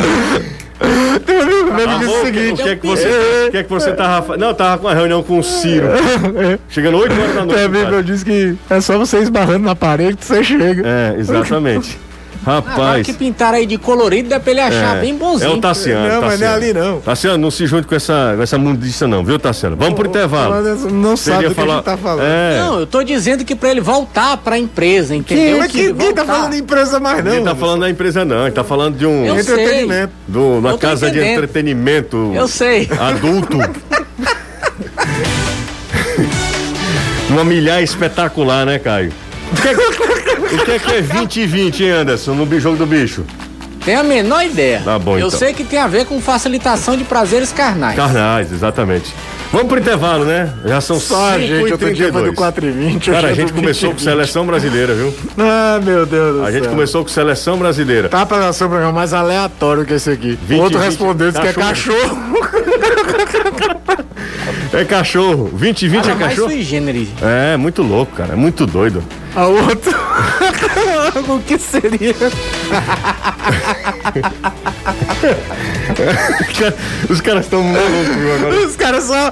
Tem 1.26 1.38
um 1.38 1.42
amigo 1.42 1.74
meu 1.74 1.88
que 1.88 2.00
disse 2.00 2.14
o 2.14 2.26
seguinte: 2.26 2.62
o 2.62 2.64
que 2.64 2.70
é 2.70 2.76
que 2.76 2.88
você, 2.88 3.08
o 3.48 3.52
que 3.52 3.58
é 3.58 3.64
que 3.64 3.70
você 3.70 3.92
tava. 3.94 4.38
Não, 4.38 4.54
tava 4.54 4.78
com 4.78 4.88
uma 4.88 4.94
reunião 4.94 5.24
com 5.24 5.40
o 5.40 5.44
Ciro. 5.44 5.88
Chegando 6.70 6.98
8 6.98 7.14
horas 7.14 7.36
da 7.36 7.46
noite. 7.46 7.56
Tem 7.56 7.66
amigo 7.66 7.92
meu 7.92 8.04
disse 8.04 8.24
que 8.24 8.56
é 8.70 8.82
só 8.82 8.98
você 8.98 9.20
esbarrando 9.20 9.66
na 9.66 9.76
parede 9.76 10.18
que 10.18 10.26
você 10.26 10.44
chega. 10.44 10.84
É, 10.86 11.16
exatamente. 11.20 12.00
Rapaz. 12.48 13.02
Ah, 13.02 13.04
que 13.04 13.12
pintaram 13.12 13.58
aí 13.58 13.66
de 13.66 13.78
colorido, 13.78 14.30
dá 14.30 14.40
pra 14.40 14.52
ele 14.52 14.62
achar 14.62 14.96
é, 14.96 15.02
bem 15.02 15.14
bonzinho. 15.18 15.52
É 15.52 15.54
o 15.54 15.58
Tassiano. 15.60 16.08
Não, 16.08 16.22
Tassiano. 16.22 16.28
mas 16.28 16.40
não 16.40 16.48
é 16.48 16.50
ali 16.54 16.74
não. 16.74 17.02
Tassiano, 17.02 17.38
não 17.38 17.52
se 17.52 17.68
junte 17.68 17.86
com 17.86 17.94
essa, 17.94 18.36
com 18.38 18.42
essa 18.42 18.58
mundiça 18.58 19.06
não, 19.06 19.22
viu, 19.22 19.38
Tassiano? 19.38 19.76
Vamos 19.76 19.96
pro 19.96 20.08
intervalo. 20.08 20.56
Não 20.90 21.18
sabe 21.18 21.48
o 21.48 21.50
que 21.50 21.56
falar... 21.56 21.74
a 21.74 21.76
gente 21.76 21.86
tá 21.86 21.98
falando. 21.98 22.26
É. 22.26 22.60
Não, 22.62 22.80
eu 22.80 22.88
tô 22.88 23.04
dizendo 23.04 23.44
que 23.44 23.54
pra 23.54 23.70
ele 23.70 23.82
voltar 23.82 24.38
pra 24.38 24.58
empresa, 24.58 25.14
entendeu? 25.14 25.60
Quem, 25.68 25.68
que, 25.68 25.94
quem 25.94 26.14
tá 26.14 26.24
falando 26.24 26.52
de 26.54 26.60
empresa 26.60 27.02
mais 27.02 27.22
não? 27.22 27.32
Quem 27.34 27.44
tá 27.44 27.54
falando 27.54 27.82
da 27.82 27.90
empresa 27.90 28.24
não, 28.24 28.44
ele 28.44 28.52
tá 28.52 28.64
falando 28.64 28.98
de 28.98 29.06
um... 29.06 29.26
Eu 29.26 29.38
entretenimento. 29.38 30.14
Do, 30.26 30.60
uma 30.60 30.78
casa 30.78 31.12
de 31.12 31.20
entretenimento. 31.20 32.32
Eu 32.34 32.48
sei. 32.48 32.90
Adulto. 32.98 33.58
uma 37.30 37.44
milhar 37.44 37.84
espetacular, 37.84 38.66
né, 38.66 38.80
Caio? 38.80 39.12
O 40.62 40.66
que, 40.66 40.72
é, 40.72 40.80
que 40.80 40.90
é 40.90 40.92
que 40.92 40.94
é 40.94 41.02
20 41.02 41.38
e 41.40 41.46
20, 41.46 41.84
hein, 41.84 41.92
Anderson, 41.92 42.34
no 42.34 42.60
jogo 42.60 42.78
do 42.78 42.86
bicho? 42.86 43.24
Tem 43.86 43.96
a 43.96 44.04
menor 44.04 44.44
ideia. 44.44 44.82
Tá 44.84 45.00
bom, 45.00 45.14
Eu 45.14 45.28
então. 45.28 45.40
sei 45.40 45.54
que 45.54 45.64
tem 45.64 45.80
a 45.80 45.88
ver 45.88 46.06
com 46.06 46.20
facilitação 46.20 46.98
de 46.98 47.06
prazeres 47.06 47.54
carnais. 47.54 47.96
Carnais, 47.96 48.52
exatamente. 48.52 49.14
Vamos 49.52 49.68
pro 49.70 49.80
intervalo, 49.80 50.26
né? 50.26 50.52
Já 50.66 50.82
são 50.82 51.00
Só, 51.00 51.34
5 51.36 51.40
gente, 51.40 51.72
outro 51.72 51.94
dia 51.94 52.12
foi 52.12 52.24
do 52.26 52.34
4 52.34 52.66
e 52.68 52.72
20. 52.72 53.12
Cara, 53.12 53.30
a 53.30 53.34
gente 53.34 53.54
começou 53.54 53.92
20, 53.92 53.98
com 53.98 54.04
seleção 54.04 54.46
brasileira, 54.46 54.94
viu? 54.94 55.14
Ah, 55.38 55.80
meu 55.82 56.06
Deus 56.06 56.36
do 56.36 56.42
a 56.42 56.46
céu. 56.46 56.46
A 56.48 56.52
gente 56.52 56.68
começou 56.68 57.02
com 57.04 57.10
seleção 57.10 57.58
brasileira. 57.58 58.10
Tá 58.10 58.26
pra 58.26 58.52
ser 58.52 58.66
o 58.66 58.70
programa 58.70 58.92
mais 58.92 59.14
aleatório 59.14 59.86
que 59.86 59.94
esse 59.94 60.10
aqui. 60.10 60.38
20, 60.48 60.60
outro 60.60 60.80
20, 60.80 60.86
respondeu 60.90 61.32
que 61.32 61.48
é 61.48 61.54
cachorro. 61.54 62.18
É 64.74 64.84
cachorro. 64.84 65.50
20 65.54 65.82
e 65.84 65.88
20 65.88 66.10
é 66.10 66.16
cachorro? 66.16 66.48
Mais 66.50 66.66
generis. 66.66 67.08
É, 67.22 67.56
muito 67.56 67.82
louco, 67.82 68.16
cara. 68.16 68.34
É 68.34 68.36
muito 68.36 68.66
doido. 68.66 69.02
A 69.36 69.46
outra. 69.46 69.98
O 71.36 71.42
que 71.42 71.58
seria? 71.58 72.16
Os 77.10 77.22
caras 77.22 77.46
estão 77.46 77.64
malucos 77.64 78.36
agora. 78.36 78.66
Os 78.66 78.76
caras 78.76 79.06
só. 79.06 79.32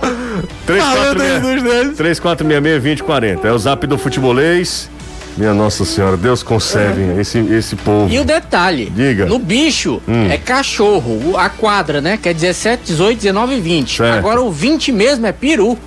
3466-2040. 0.68 3.46
É 3.46 3.52
o 3.52 3.58
zap 3.58 3.86
do 3.88 3.98
futebolês. 3.98 4.90
Minha 5.38 5.54
Nossa 5.54 5.84
Senhora, 5.84 6.16
Deus 6.16 6.42
conserve 6.42 7.18
é. 7.18 7.20
esse, 7.20 7.40
esse 7.40 7.76
povo. 7.76 8.10
E 8.10 8.18
o 8.20 8.24
detalhe: 8.24 8.90
Diga. 8.90 9.26
no 9.26 9.38
bicho 9.38 10.02
hum. 10.08 10.30
é 10.30 10.38
cachorro, 10.38 11.36
a 11.38 11.50
quadra, 11.50 12.00
né? 12.00 12.18
Que 12.18 12.30
é 12.30 12.34
17, 12.34 12.84
18, 12.86 13.20
19 13.20 13.56
e 13.56 13.60
20. 13.60 13.98
Certo. 13.98 14.18
Agora 14.18 14.42
o 14.42 14.50
20 14.50 14.94
mesmo 14.94 15.26
é 15.26 15.34
peru. 15.34 15.78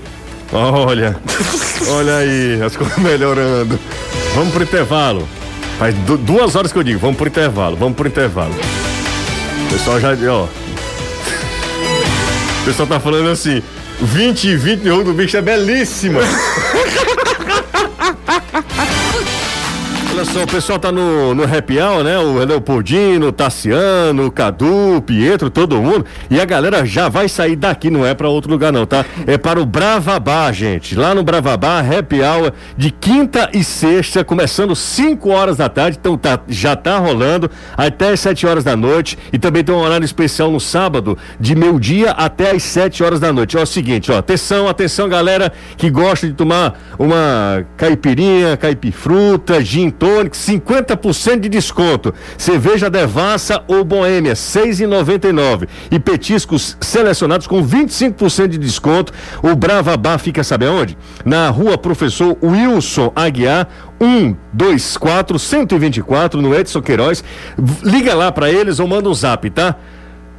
Olha, 0.52 1.16
olha 1.88 2.16
aí, 2.16 2.60
as 2.62 2.76
coisas 2.76 2.98
melhorando. 2.98 3.80
Vamos 4.34 4.52
pro 4.52 4.62
intervalo. 4.62 5.26
Faz 5.78 5.94
duas 5.94 6.56
horas 6.56 6.72
que 6.72 6.78
eu 6.78 6.82
digo, 6.82 6.98
vamos 6.98 7.16
pro 7.16 7.28
intervalo, 7.28 7.76
vamos 7.76 7.96
pro 7.96 8.08
intervalo. 8.08 8.52
O 8.52 9.72
pessoal 9.72 10.00
já, 10.00 10.08
ó. 10.32 10.44
O 10.44 10.48
pessoal 12.64 12.88
tá 12.88 12.98
falando 12.98 13.30
assim, 13.30 13.62
20 14.00 14.48
e 14.48 14.56
20 14.56 14.82
no 14.82 15.04
do 15.04 15.12
bicho 15.12 15.36
é 15.36 15.42
belíssima. 15.42 16.20
Olha 20.18 20.24
só, 20.24 20.42
o 20.42 20.46
pessoal 20.48 20.80
tá 20.80 20.90
no, 20.90 21.32
no 21.32 21.44
happy 21.44 21.78
hour, 21.78 22.02
né? 22.02 22.18
O 22.18 22.44
Leopoldino, 22.44 23.28
o 23.28 23.32
Tassiano, 23.32 24.26
o 24.26 24.32
Cadu, 24.32 24.96
o 24.96 25.00
Pietro, 25.00 25.48
todo 25.48 25.80
mundo. 25.80 26.04
E 26.28 26.40
a 26.40 26.44
galera 26.44 26.84
já 26.84 27.08
vai 27.08 27.28
sair 27.28 27.54
daqui, 27.54 27.88
não 27.88 28.04
é 28.04 28.14
para 28.14 28.28
outro 28.28 28.50
lugar 28.50 28.72
não, 28.72 28.84
tá? 28.84 29.04
É 29.28 29.38
para 29.38 29.60
o 29.60 29.64
Bravabá, 29.64 30.50
gente. 30.50 30.96
Lá 30.96 31.14
no 31.14 31.22
Bravabá, 31.22 31.78
happy 31.78 32.20
hour 32.20 32.52
de 32.76 32.90
quinta 32.90 33.48
e 33.54 33.62
sexta, 33.62 34.24
começando 34.24 34.74
5 34.74 35.30
horas 35.30 35.58
da 35.58 35.68
tarde. 35.68 35.98
Então 36.00 36.18
tá, 36.18 36.40
já 36.48 36.74
tá 36.74 36.98
rolando 36.98 37.48
até 37.76 38.10
as 38.10 38.18
7 38.18 38.44
horas 38.44 38.64
da 38.64 38.74
noite. 38.74 39.16
E 39.32 39.38
também 39.38 39.62
tem 39.62 39.72
um 39.72 39.78
horário 39.78 40.04
especial 40.04 40.50
no 40.50 40.58
sábado, 40.58 41.16
de 41.38 41.54
meio-dia 41.54 42.10
até 42.10 42.50
as 42.50 42.64
7 42.64 43.04
horas 43.04 43.20
da 43.20 43.32
noite. 43.32 43.56
Ó, 43.56 43.60
é 43.60 43.62
o 43.62 43.66
seguinte, 43.66 44.10
ó, 44.10 44.18
atenção, 44.18 44.66
atenção, 44.66 45.08
galera 45.08 45.52
que 45.76 45.88
gosta 45.88 46.26
de 46.26 46.32
tomar 46.32 46.76
uma 46.98 47.64
caipirinha, 47.76 48.56
caipifruta, 48.56 49.62
gin 49.62 49.90
Tonic, 50.08 50.34
50% 50.34 51.40
de 51.40 51.48
desconto. 51.50 52.14
Cerveja 52.38 52.88
Devassa 52.88 53.62
ou 53.68 53.84
Boêmia, 53.84 54.32
6,99. 54.32 55.68
E 55.90 55.98
petiscos 55.98 56.78
selecionados 56.80 57.46
com 57.46 57.62
25% 57.62 58.48
de 58.48 58.56
desconto. 58.56 59.12
O 59.42 59.54
Brava 59.54 59.94
Bar 59.98 60.18
fica, 60.18 60.42
sabe 60.42 60.66
aonde? 60.66 60.96
Na 61.26 61.50
rua 61.50 61.76
Professor 61.76 62.38
Wilson 62.42 63.12
Aguiar, 63.14 63.68
124 64.00 65.38
124 65.38 66.40
no 66.40 66.54
Edson 66.54 66.80
Queiroz. 66.80 67.22
Liga 67.82 68.14
lá 68.14 68.32
para 68.32 68.50
eles 68.50 68.80
ou 68.80 68.88
manda 68.88 69.10
um 69.10 69.14
zap, 69.14 69.50
tá? 69.50 69.76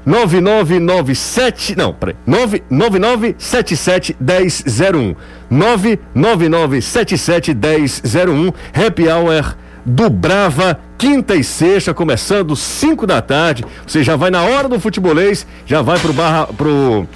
9997, 0.06 1.76
não, 1.76 1.94
peraí, 1.94 2.16
99977 2.26 4.16
1001. 4.20 5.16
99977 5.50 7.54
1001. 7.54 8.52
Happy 8.74 9.08
Hour 9.08 9.56
do 9.86 10.10
Brava, 10.10 10.80
quinta 10.98 11.36
e 11.36 11.44
sexta, 11.44 11.94
começando 11.94 12.56
5 12.56 13.08
da 13.08 13.22
tarde. 13.22 13.66
Você 13.86 14.04
já 14.04 14.16
vai 14.16 14.30
na 14.30 14.44
hora 14.44 14.68
do 14.68 14.80
futebolês, 14.80 15.46
já 15.66 15.82
vai 15.82 16.00
pro, 16.00 16.14
barra, 16.14 16.48
pro 16.48 17.08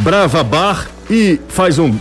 Brava 0.00 0.42
Bar 0.42 0.88
e 1.10 1.40
faz 1.48 1.78
um 1.78 1.94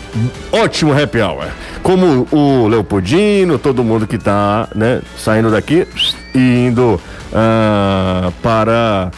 ótimo 0.51 0.93
happy 0.93 1.19
hour. 1.19 1.47
Como 1.81 2.27
o 2.31 2.67
Leopoldino, 2.67 3.57
todo 3.57 3.83
mundo 3.83 4.05
que 4.05 4.17
tá, 4.17 4.67
né, 4.75 5.01
saindo 5.17 5.49
daqui 5.49 5.87
e 6.35 6.67
indo 6.67 7.01
uh, 7.31 8.31
para 8.43 9.11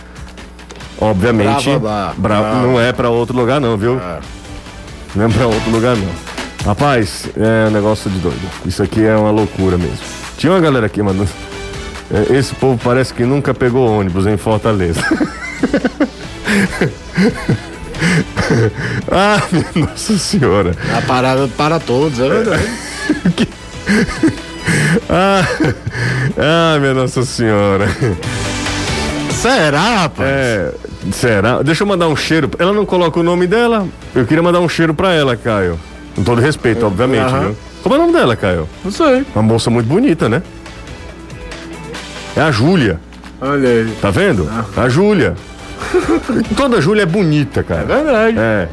Obviamente, 1.03 1.77
Brava, 1.77 2.13
Brava. 2.17 2.61
não 2.61 2.79
é 2.79 2.93
para 2.93 3.09
outro 3.09 3.35
lugar 3.35 3.59
não, 3.59 3.75
viu? 3.77 3.99
É. 3.99 4.19
Não 5.15 5.25
é 5.25 5.29
para 5.29 5.47
outro 5.47 5.69
lugar 5.69 5.97
não. 5.97 6.09
Rapaz, 6.65 7.29
é 7.35 7.67
um 7.67 7.71
negócio 7.71 8.09
de 8.09 8.19
doido. 8.19 8.39
Isso 8.65 8.81
aqui 8.81 9.03
é 9.03 9.13
uma 9.15 9.31
loucura 9.31 9.77
mesmo. 9.77 9.97
Tinha 10.37 10.53
uma 10.53 10.61
galera 10.61 10.85
aqui, 10.85 11.01
mano. 11.01 11.27
É, 12.09 12.37
esse 12.37 12.55
povo 12.55 12.79
parece 12.81 13.13
que 13.13 13.25
nunca 13.25 13.53
pegou 13.53 13.99
ônibus 13.99 14.25
em 14.27 14.37
Fortaleza. 14.37 15.01
ah, 19.11 19.41
nossa 19.75 20.17
senhora. 20.17 20.73
A 20.97 21.01
parada 21.01 21.49
para 21.49 21.81
todos, 21.81 22.17
é 22.19 22.29
verdade. 22.29 22.65
ah, 25.09 25.45
ah, 26.37 26.77
minha 26.79 26.93
nossa 26.93 27.25
senhora. 27.25 27.89
Será, 29.31 30.03
rapaz? 30.03 30.29
É, 30.29 30.73
será? 31.11 31.61
Deixa 31.61 31.83
eu 31.83 31.87
mandar 31.87 32.07
um 32.07 32.15
cheiro. 32.15 32.49
Ela 32.57 32.73
não 32.73 32.85
coloca 32.85 33.19
o 33.19 33.23
nome 33.23 33.47
dela. 33.47 33.87
Eu 34.15 34.25
queria 34.25 34.41
mandar 34.43 34.59
um 34.59 34.69
cheiro 34.69 34.93
pra 34.93 35.11
ela, 35.13 35.35
Caio. 35.35 35.79
Com 36.15 36.23
todo 36.23 36.39
respeito, 36.41 36.85
obviamente, 36.85 37.31
viu? 37.33 37.55
Como 37.81 37.95
é 37.95 37.97
o 37.97 38.01
nome 38.01 38.13
dela, 38.13 38.35
Caio? 38.35 38.67
Não 38.83 38.91
sei. 38.91 39.25
Uma 39.35 39.43
moça 39.43 39.69
muito 39.69 39.87
bonita, 39.87 40.29
né? 40.29 40.41
É 42.35 42.41
a 42.41 42.51
Júlia. 42.51 42.99
Olha 43.41 43.67
aí. 43.69 43.93
Tá 44.01 44.09
vendo? 44.09 44.49
Ah. 44.51 44.83
A 44.83 44.89
Júlia. 44.89 45.35
Toda 46.55 46.81
Júlia 46.81 47.03
é 47.03 47.05
bonita, 47.05 47.63
cara. 47.63 47.81
É 47.81 48.03
verdade. 48.03 48.37
É. 48.39 48.67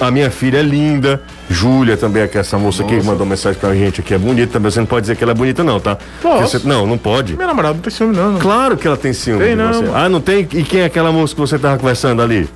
a 0.00 0.10
minha 0.10 0.30
filha 0.30 0.58
é 0.58 0.62
linda. 0.62 1.22
Júlia 1.48 1.96
também, 1.96 2.26
que 2.28 2.38
é 2.38 2.40
essa 2.40 2.56
moça 2.58 2.82
Nossa. 2.82 2.94
que 2.94 3.02
mandou 3.04 3.26
mensagem 3.26 3.58
pra 3.58 3.74
gente 3.74 4.00
aqui, 4.00 4.14
é 4.14 4.18
bonita 4.18 4.52
também. 4.52 4.70
Você 4.70 4.78
não 4.78 4.86
pode 4.86 5.02
dizer 5.02 5.16
que 5.16 5.24
ela 5.24 5.32
é 5.32 5.34
bonita, 5.34 5.64
não, 5.64 5.80
tá? 5.80 5.98
Você, 6.40 6.60
não, 6.64 6.86
não 6.86 6.96
pode. 6.96 7.34
Minha 7.34 7.48
namorada 7.48 7.74
não 7.74 7.80
tem 7.80 7.90
ciúme, 7.90 8.16
não. 8.16 8.38
Claro 8.38 8.76
que 8.76 8.86
ela 8.86 8.96
tem 8.96 9.12
ciúme. 9.12 9.44
Tem, 9.44 9.56
não. 9.56 9.94
Ah, 9.94 10.08
não 10.08 10.20
tem? 10.20 10.46
E 10.52 10.62
quem 10.62 10.82
é 10.82 10.84
aquela 10.84 11.10
moça 11.10 11.34
que 11.34 11.40
você 11.40 11.58
tava 11.58 11.76
conversando 11.76 12.22
ali? 12.22 12.48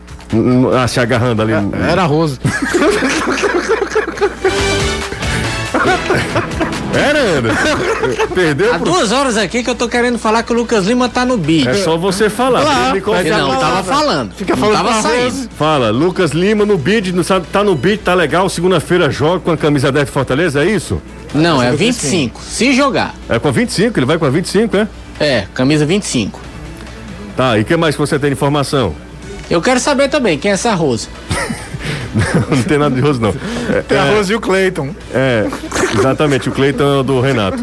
Ah, 0.80 0.86
se 0.86 1.00
agarrando 1.00 1.42
ali. 1.42 1.52
É, 1.52 1.90
era 1.90 2.02
a 2.02 2.07
Rose. 2.07 2.38
Era, 6.95 7.18
Ana. 7.18 7.51
Perdeu? 8.34 8.74
Há 8.74 8.78
pro... 8.78 8.90
duas 8.90 9.12
horas 9.12 9.36
aqui 9.36 9.62
que 9.62 9.70
eu 9.70 9.74
tô 9.74 9.88
querendo 9.88 10.18
falar 10.18 10.42
que 10.42 10.53
o 10.53 10.57
Lucas 10.57 10.86
Lima 10.86 11.09
tá 11.09 11.24
no 11.24 11.36
beat. 11.36 11.66
É 11.66 11.74
só 11.74 11.97
você 11.97 12.30
falar. 12.30 12.62
Claro, 12.62 13.03
mas 13.07 13.26
não, 13.26 13.59
tava 13.59 13.82
falando. 13.82 14.34
Fica 14.34 14.57
falando 14.57 14.76
tava 14.76 15.03
saindo. 15.03 15.49
Fala, 15.57 15.90
Lucas 15.90 16.30
Lima 16.30 16.64
no 16.64 16.78
beat, 16.78 17.07
tá 17.51 17.64
no 17.64 17.74
beat, 17.74 18.03
tá 18.03 18.14
legal. 18.14 18.49
Segunda-feira 18.49 19.11
joga 19.11 19.40
com 19.40 19.51
a 19.51 19.57
camisa 19.57 19.90
10 19.90 20.07
de 20.07 20.12
Fortaleza, 20.12 20.64
é 20.64 20.70
isso? 20.70 21.01
Não, 21.34 21.62
é 21.62 21.72
25. 21.72 22.40
Se 22.40 22.72
jogar. 22.72 23.14
É 23.28 23.38
com 23.38 23.49
a 23.49 23.51
25, 23.51 23.99
ele 23.99 24.07
vai 24.07 24.18
com 24.18 24.24
a 24.24 24.30
25, 24.30 24.76
é? 24.76 24.88
É, 25.18 25.47
camisa 25.53 25.84
25. 25.84 26.40
Tá, 27.36 27.59
e 27.59 27.62
o 27.62 27.64
que 27.64 27.76
mais 27.76 27.97
que 27.97 28.01
você 28.01 28.18
tem 28.18 28.30
de 28.30 28.34
informação? 28.34 28.95
Eu 29.51 29.61
quero 29.61 29.80
saber 29.80 30.09
também 30.09 30.38
quem 30.38 30.51
é 30.51 30.55
essa 30.55 30.72
Rose. 30.74 31.09
não, 32.15 32.57
não 32.57 32.62
tem 32.62 32.79
nada 32.79 32.95
de 32.95 33.01
Rose, 33.01 33.21
não. 33.21 33.35
É, 33.71 33.83
tem 33.83 33.99
a 33.99 34.11
Rose 34.11 34.33
e 34.33 34.37
o 34.37 34.41
Cleiton. 34.41 34.91
É, 35.12 35.47
exatamente, 35.99 36.49
o 36.49 36.53
Cleiton 36.53 36.85
é 36.85 37.01
o 37.01 37.03
do 37.03 37.21
Renato. 37.21 37.59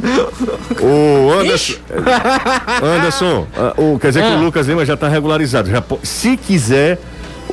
O 0.82 1.32
Anderson. 1.32 1.76
Anderson, 2.84 3.48
o, 3.78 4.00
quer 4.00 4.10
dizer 4.10 4.24
ah. 4.24 4.28
que 4.28 4.34
o 4.34 4.38
ah. 4.38 4.42
Lucas 4.42 4.68
Lima 4.68 4.86
já 4.86 4.96
está 4.96 5.08
regularizado. 5.08 5.70
Já, 5.70 5.84
se 6.04 6.38
quiser, 6.38 7.00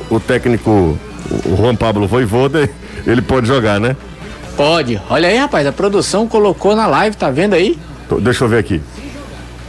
o 0.09 0.19
técnico, 0.19 0.97
o 1.45 1.55
Juan 1.55 1.75
Pablo 1.75 2.07
Voivoda, 2.07 2.69
ele 3.05 3.21
pode 3.21 3.47
jogar, 3.47 3.79
né? 3.79 3.95
Pode. 4.57 5.01
Olha 5.09 5.29
aí, 5.29 5.37
rapaz, 5.37 5.65
a 5.65 5.71
produção 5.71 6.27
colocou 6.27 6.75
na 6.75 6.85
live, 6.85 7.15
tá 7.15 7.31
vendo 7.31 7.53
aí? 7.53 7.79
Deixa 8.21 8.43
eu 8.43 8.49
ver 8.49 8.57
aqui. 8.57 8.81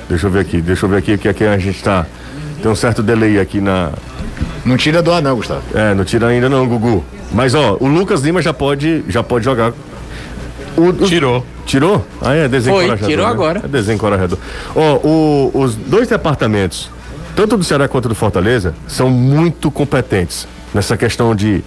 Deixa 0.08 0.26
eu 0.26 0.30
ver 0.30 0.40
aqui, 0.40 0.60
deixa 0.60 0.86
eu 0.86 0.90
ver 0.90 0.96
aqui 0.96 1.16
que 1.16 1.28
aqui 1.28 1.44
a 1.44 1.56
gente 1.58 1.80
tá. 1.82 2.06
Tem 2.60 2.70
um 2.70 2.74
certo 2.74 3.02
delay 3.02 3.38
aqui 3.38 3.60
na, 3.60 3.92
não 4.64 4.76
tira 4.76 5.02
do 5.02 5.12
ar 5.12 5.22
não, 5.22 5.36
Gustavo. 5.36 5.62
É, 5.74 5.94
não 5.94 6.04
tira 6.04 6.28
ainda 6.28 6.48
não, 6.48 6.66
Gugu. 6.66 7.04
Mas 7.32 7.54
ó, 7.54 7.76
o 7.80 7.86
Lucas 7.86 8.22
Lima 8.22 8.42
já 8.42 8.52
pode, 8.52 9.04
já 9.08 9.22
pode 9.22 9.44
jogar. 9.44 9.72
O, 10.76 10.88
o... 10.88 10.92
Tirou. 10.92 11.44
Tirou? 11.64 12.04
Ah, 12.20 12.34
é 12.34 12.48
desencorajador. 12.48 12.98
Foi, 12.98 13.08
tirou 13.08 13.26
né? 13.26 13.32
agora. 13.32 13.60
É 13.64 13.68
desencorajador. 13.68 14.38
Ó, 14.74 14.96
o, 14.96 15.50
os 15.54 15.74
dois 15.74 16.08
departamentos, 16.08 16.90
tanto 17.36 17.56
do 17.56 17.64
Ceará 17.64 17.86
quanto 17.86 18.08
do 18.08 18.14
Fortaleza, 18.14 18.74
são 18.88 19.08
muito 19.08 19.70
competentes 19.70 20.48
nessa 20.74 20.96
questão 20.96 21.34
de, 21.34 21.62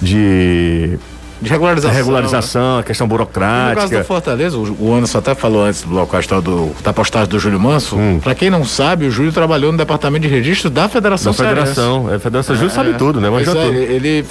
de 0.00 0.98
de 1.40 1.50
regularização. 1.50 1.96
regularização, 1.96 2.76
né? 2.78 2.82
questão 2.82 3.06
burocrática. 3.06 3.74
No 3.74 3.88
caso 3.90 4.02
do 4.02 4.04
Fortaleza, 4.04 4.56
o, 4.56 4.76
o 4.80 4.94
Anderson 4.94 5.18
até 5.18 5.34
falou 5.34 5.64
antes 5.64 5.82
do 5.82 5.88
bloco 5.88 6.16
do, 6.42 6.70
da 6.82 6.92
postagem 6.92 7.28
do 7.28 7.38
Júlio 7.38 7.60
Manso. 7.60 7.96
Hum. 7.96 8.20
Pra 8.22 8.34
quem 8.34 8.50
não 8.50 8.64
sabe, 8.64 9.06
o 9.06 9.10
Júlio 9.10 9.32
trabalhou 9.32 9.70
no 9.70 9.78
departamento 9.78 10.26
de 10.26 10.28
registro 10.28 10.70
da 10.70 10.88
Federação 10.88 11.32
Da 11.32 11.38
Federação. 11.38 12.10
É, 12.10 12.14
a 12.16 12.18
Federação 12.18 12.54
é, 12.54 12.58
Júlio 12.58 12.72
sabe 12.72 12.94
tudo, 12.94 13.20
né? 13.20 13.28
Mas 13.28 13.48
é, 13.48 13.66
ele, 13.66 14.24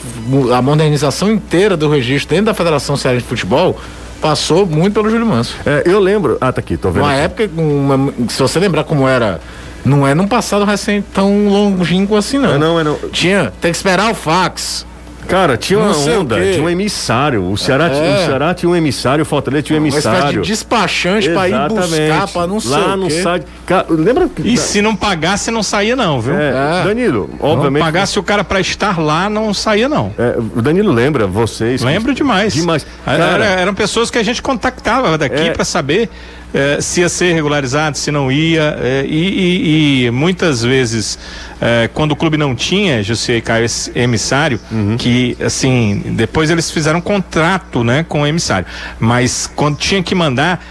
a 0.54 0.62
modernização 0.62 1.32
inteira 1.32 1.78
do 1.78 1.90
registro 1.90 2.30
dentro 2.30 2.46
da 2.46 2.54
Federação 2.54 2.98
Cearense 2.98 3.24
de 3.24 3.30
Futebol 3.30 3.80
passou 4.20 4.66
muito 4.66 4.94
pelo 4.94 5.10
Júlio 5.10 5.26
Manso. 5.26 5.56
É, 5.66 5.84
eu 5.86 6.00
lembro. 6.00 6.38
Ah, 6.42 6.52
tá 6.52 6.60
aqui, 6.60 6.78
tô 6.78 6.90
vendo. 6.90 7.04
Uma 7.04 7.14
época, 7.14 7.50
uma, 7.56 8.14
se 8.28 8.42
você 8.42 8.60
lembrar 8.60 8.84
como 8.84 9.08
era. 9.08 9.40
Não 9.84 10.08
é 10.08 10.16
num 10.16 10.28
passado 10.28 10.66
recente 10.66 11.06
tão 11.14 11.48
longínquo 11.48 12.16
assim, 12.16 12.40
não. 12.40 12.56
É 12.56 12.58
não, 12.58 12.80
é 12.80 12.84
não. 12.84 12.98
Tinha, 13.12 13.54
tem 13.62 13.70
que 13.70 13.78
esperar 13.78 14.12
o 14.12 14.16
fax. 14.16 14.84
Cara, 15.28 15.58
tinha 15.58 15.80
uma 15.80 15.98
onda, 15.98 16.36
tinha 16.36 16.64
um 16.64 16.70
emissário. 16.70 17.50
O 17.52 17.58
Ceará, 17.58 17.88
é. 17.88 17.90
tinha, 17.90 18.16
o 18.16 18.26
Ceará 18.26 18.54
tinha 18.54 18.70
um 18.70 18.76
emissário, 18.76 19.24
o 19.24 19.26
Fortaleza 19.26 19.64
tinha 19.64 19.80
um 19.80 19.82
emissário. 19.82 20.42
de 20.42 20.48
despachante 20.48 21.30
para 21.30 21.50
ir 21.50 21.70
buscar, 21.70 22.28
para 22.28 22.48
não 22.48 22.60
sei 22.60 22.72
Lá 22.72 22.98
no 22.98 23.10
site. 23.10 23.46
Cara, 23.66 23.86
lembra? 23.90 24.30
E 24.44 24.58
se 24.58 24.82
não 24.82 24.96
pagasse, 24.96 25.50
não 25.50 25.64
saía 25.64 25.96
não, 25.96 26.22
viu? 26.22 26.36
É, 26.36 26.82
é. 26.82 26.84
Danilo, 26.84 27.30
obviamente. 27.40 27.82
Não 27.82 27.86
pagasse 27.86 28.20
o 28.20 28.24
cara 28.24 28.44
para 28.44 28.60
estar 28.60 29.00
lá, 29.00 29.30
não 29.30 29.54
saía 29.54 29.90
não. 29.90 30.14
É, 30.18 30.38
o 30.38 30.62
Danilo 30.62 30.92
lembra, 30.92 31.26
vocês. 31.26 31.82
Lembro 31.82 32.14
demais. 32.14 32.54
Demais. 32.54 32.86
Cara, 33.04 33.24
Era, 33.24 33.46
eram 33.46 33.74
pessoas 33.74 34.12
que 34.12 34.18
a 34.18 34.24
gente 34.24 34.42
contactava 34.42 35.18
daqui 35.18 35.50
é. 35.50 35.52
para 35.52 35.66
saber 35.66 36.10
é, 36.56 36.80
se 36.80 37.02
ia 37.02 37.10
ser 37.10 37.34
regularizado, 37.34 37.98
se 37.98 38.10
não 38.12 38.32
ia. 38.32 38.78
É, 38.82 39.06
e, 39.06 40.04
e, 40.04 40.06
e, 40.06 40.12
muitas 40.12 40.64
vezes, 40.64 41.20
é, 41.60 41.90
quando 41.94 42.14
o 42.14 42.16
clube 42.16 42.38
não 42.38 42.56
tinha, 42.56 43.04
José 43.04 43.36
e 43.36 43.42
Caio, 43.42 43.66
esse 43.66 43.92
emissário, 43.94 44.58
uhum. 44.72 44.96
que 44.98 45.36
assim, 45.44 46.02
depois 46.16 46.50
eles 46.50 46.72
fizeram 46.72 47.00
um 47.00 47.02
contrato 47.02 47.84
né, 47.84 48.06
com 48.08 48.22
o 48.22 48.28
emissário. 48.28 48.66
Mas 48.98 49.52
quando 49.54 49.78
tinha 49.78 50.02
que 50.02 50.16
mandar 50.16 50.64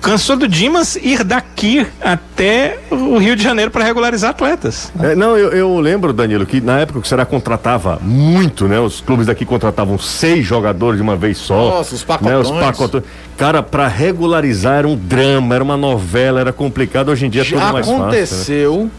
cansou 0.00 0.36
do 0.36 0.48
Dimas 0.48 0.96
ir 0.96 1.24
daqui 1.24 1.86
até 2.00 2.78
o 2.90 3.18
Rio 3.18 3.34
de 3.34 3.42
Janeiro 3.42 3.70
para 3.70 3.84
regularizar 3.84 4.30
atletas. 4.30 4.92
É, 5.00 5.14
não, 5.14 5.36
eu, 5.36 5.50
eu, 5.50 5.80
lembro, 5.80 6.12
Danilo, 6.12 6.46
que 6.46 6.60
na 6.60 6.80
época 6.80 7.00
que 7.00 7.06
o 7.06 7.08
Ceará 7.08 7.24
contratava 7.24 7.98
muito, 8.00 8.68
né? 8.68 8.78
Os 8.78 9.00
clubes 9.00 9.26
daqui 9.26 9.44
contratavam 9.44 9.98
seis 9.98 10.44
jogadores 10.44 10.96
de 10.96 11.02
uma 11.02 11.16
vez 11.16 11.38
só. 11.38 11.70
Nossa, 11.70 11.94
os 11.94 12.04
pacotões. 12.04 12.50
Né, 12.50 12.56
os 12.56 12.64
pacotões. 12.64 13.04
Cara, 13.36 13.62
para 13.62 13.88
regularizar 13.88 14.78
era 14.78 14.88
um 14.88 14.96
drama, 14.96 15.54
era 15.54 15.64
uma 15.64 15.76
novela, 15.76 16.40
era 16.40 16.52
complicado. 16.52 17.10
Hoje 17.10 17.26
em 17.26 17.30
dia 17.30 17.42
é 17.42 17.44
tudo 17.44 17.60
mais 17.60 17.86
fácil. 17.86 18.02
Aconteceu 18.02 18.84
né? 18.84 18.90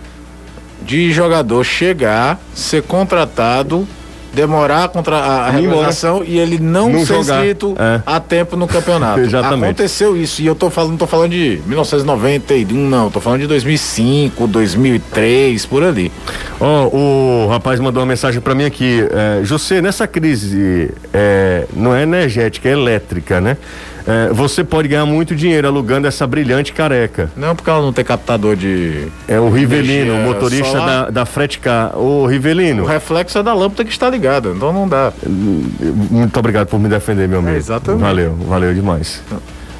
de 0.85 1.11
jogador 1.11 1.63
chegar, 1.63 2.39
ser 2.53 2.83
contratado 2.83 3.87
demorar 4.33 4.89
contra 4.89 5.17
a, 5.17 5.47
a 5.47 5.49
regularização 5.51 6.23
e 6.25 6.37
ele 6.37 6.57
não, 6.57 6.89
não 6.89 6.99
ser 6.99 7.15
jogar. 7.15 7.35
inscrito 7.37 7.75
é. 7.77 8.01
a 8.05 8.19
tempo 8.19 8.57
no 8.57 8.67
campeonato. 8.67 9.19
Exatamente. 9.21 9.63
Aconteceu 9.65 10.17
isso 10.17 10.41
e 10.41 10.45
eu 10.45 10.55
tô 10.55 10.69
falando, 10.69 10.91
não 10.91 10.97
tô 10.97 11.07
falando 11.07 11.31
de 11.31 11.61
1991, 11.65 12.89
não, 12.89 13.11
tô 13.11 13.21
falando 13.21 13.41
de 13.41 13.47
2005, 13.47 14.47
2003, 14.47 15.65
por 15.65 15.83
ali. 15.83 16.11
Oh, 16.59 17.45
o 17.45 17.47
rapaz 17.49 17.79
mandou 17.79 18.01
uma 18.01 18.07
mensagem 18.07 18.41
para 18.41 18.55
mim 18.55 18.65
aqui, 18.65 19.05
é, 19.11 19.43
José, 19.43 19.81
nessa 19.81 20.07
crise 20.07 20.91
é, 21.13 21.67
não 21.73 21.95
é 21.95 22.03
energética, 22.03 22.69
é 22.69 22.71
elétrica, 22.71 23.39
né? 23.39 23.57
É, 24.05 24.33
você 24.33 24.63
pode 24.63 24.87
ganhar 24.87 25.05
muito 25.05 25.35
dinheiro 25.35 25.67
alugando 25.67 26.07
essa 26.07 26.27
brilhante 26.27 26.73
careca. 26.73 27.31
Não, 27.35 27.55
porque 27.55 27.69
ela 27.69 27.81
não 27.81 27.93
tem 27.93 28.03
captador 28.03 28.55
de. 28.55 29.07
É 29.27 29.39
o 29.39 29.49
Rivelino, 29.49 30.15
o 30.15 30.17
motorista 30.23 30.77
da, 30.77 31.09
da 31.09 31.25
Fretcar. 31.25 31.97
O 31.97 32.25
Rivelino. 32.25 32.83
O 32.83 32.85
reflexo 32.85 33.37
é 33.37 33.43
da 33.43 33.53
lâmpada 33.53 33.85
que 33.85 33.91
está 33.91 34.09
ligada, 34.09 34.49
então 34.49 34.73
não 34.73 34.87
dá. 34.87 35.13
Muito 35.25 36.37
obrigado 36.37 36.67
por 36.67 36.79
me 36.79 36.89
defender, 36.89 37.27
meu 37.27 37.39
amigo. 37.39 37.55
É, 37.55 37.57
exatamente. 37.57 38.01
Valeu, 38.01 38.35
valeu 38.35 38.73
demais. 38.73 39.21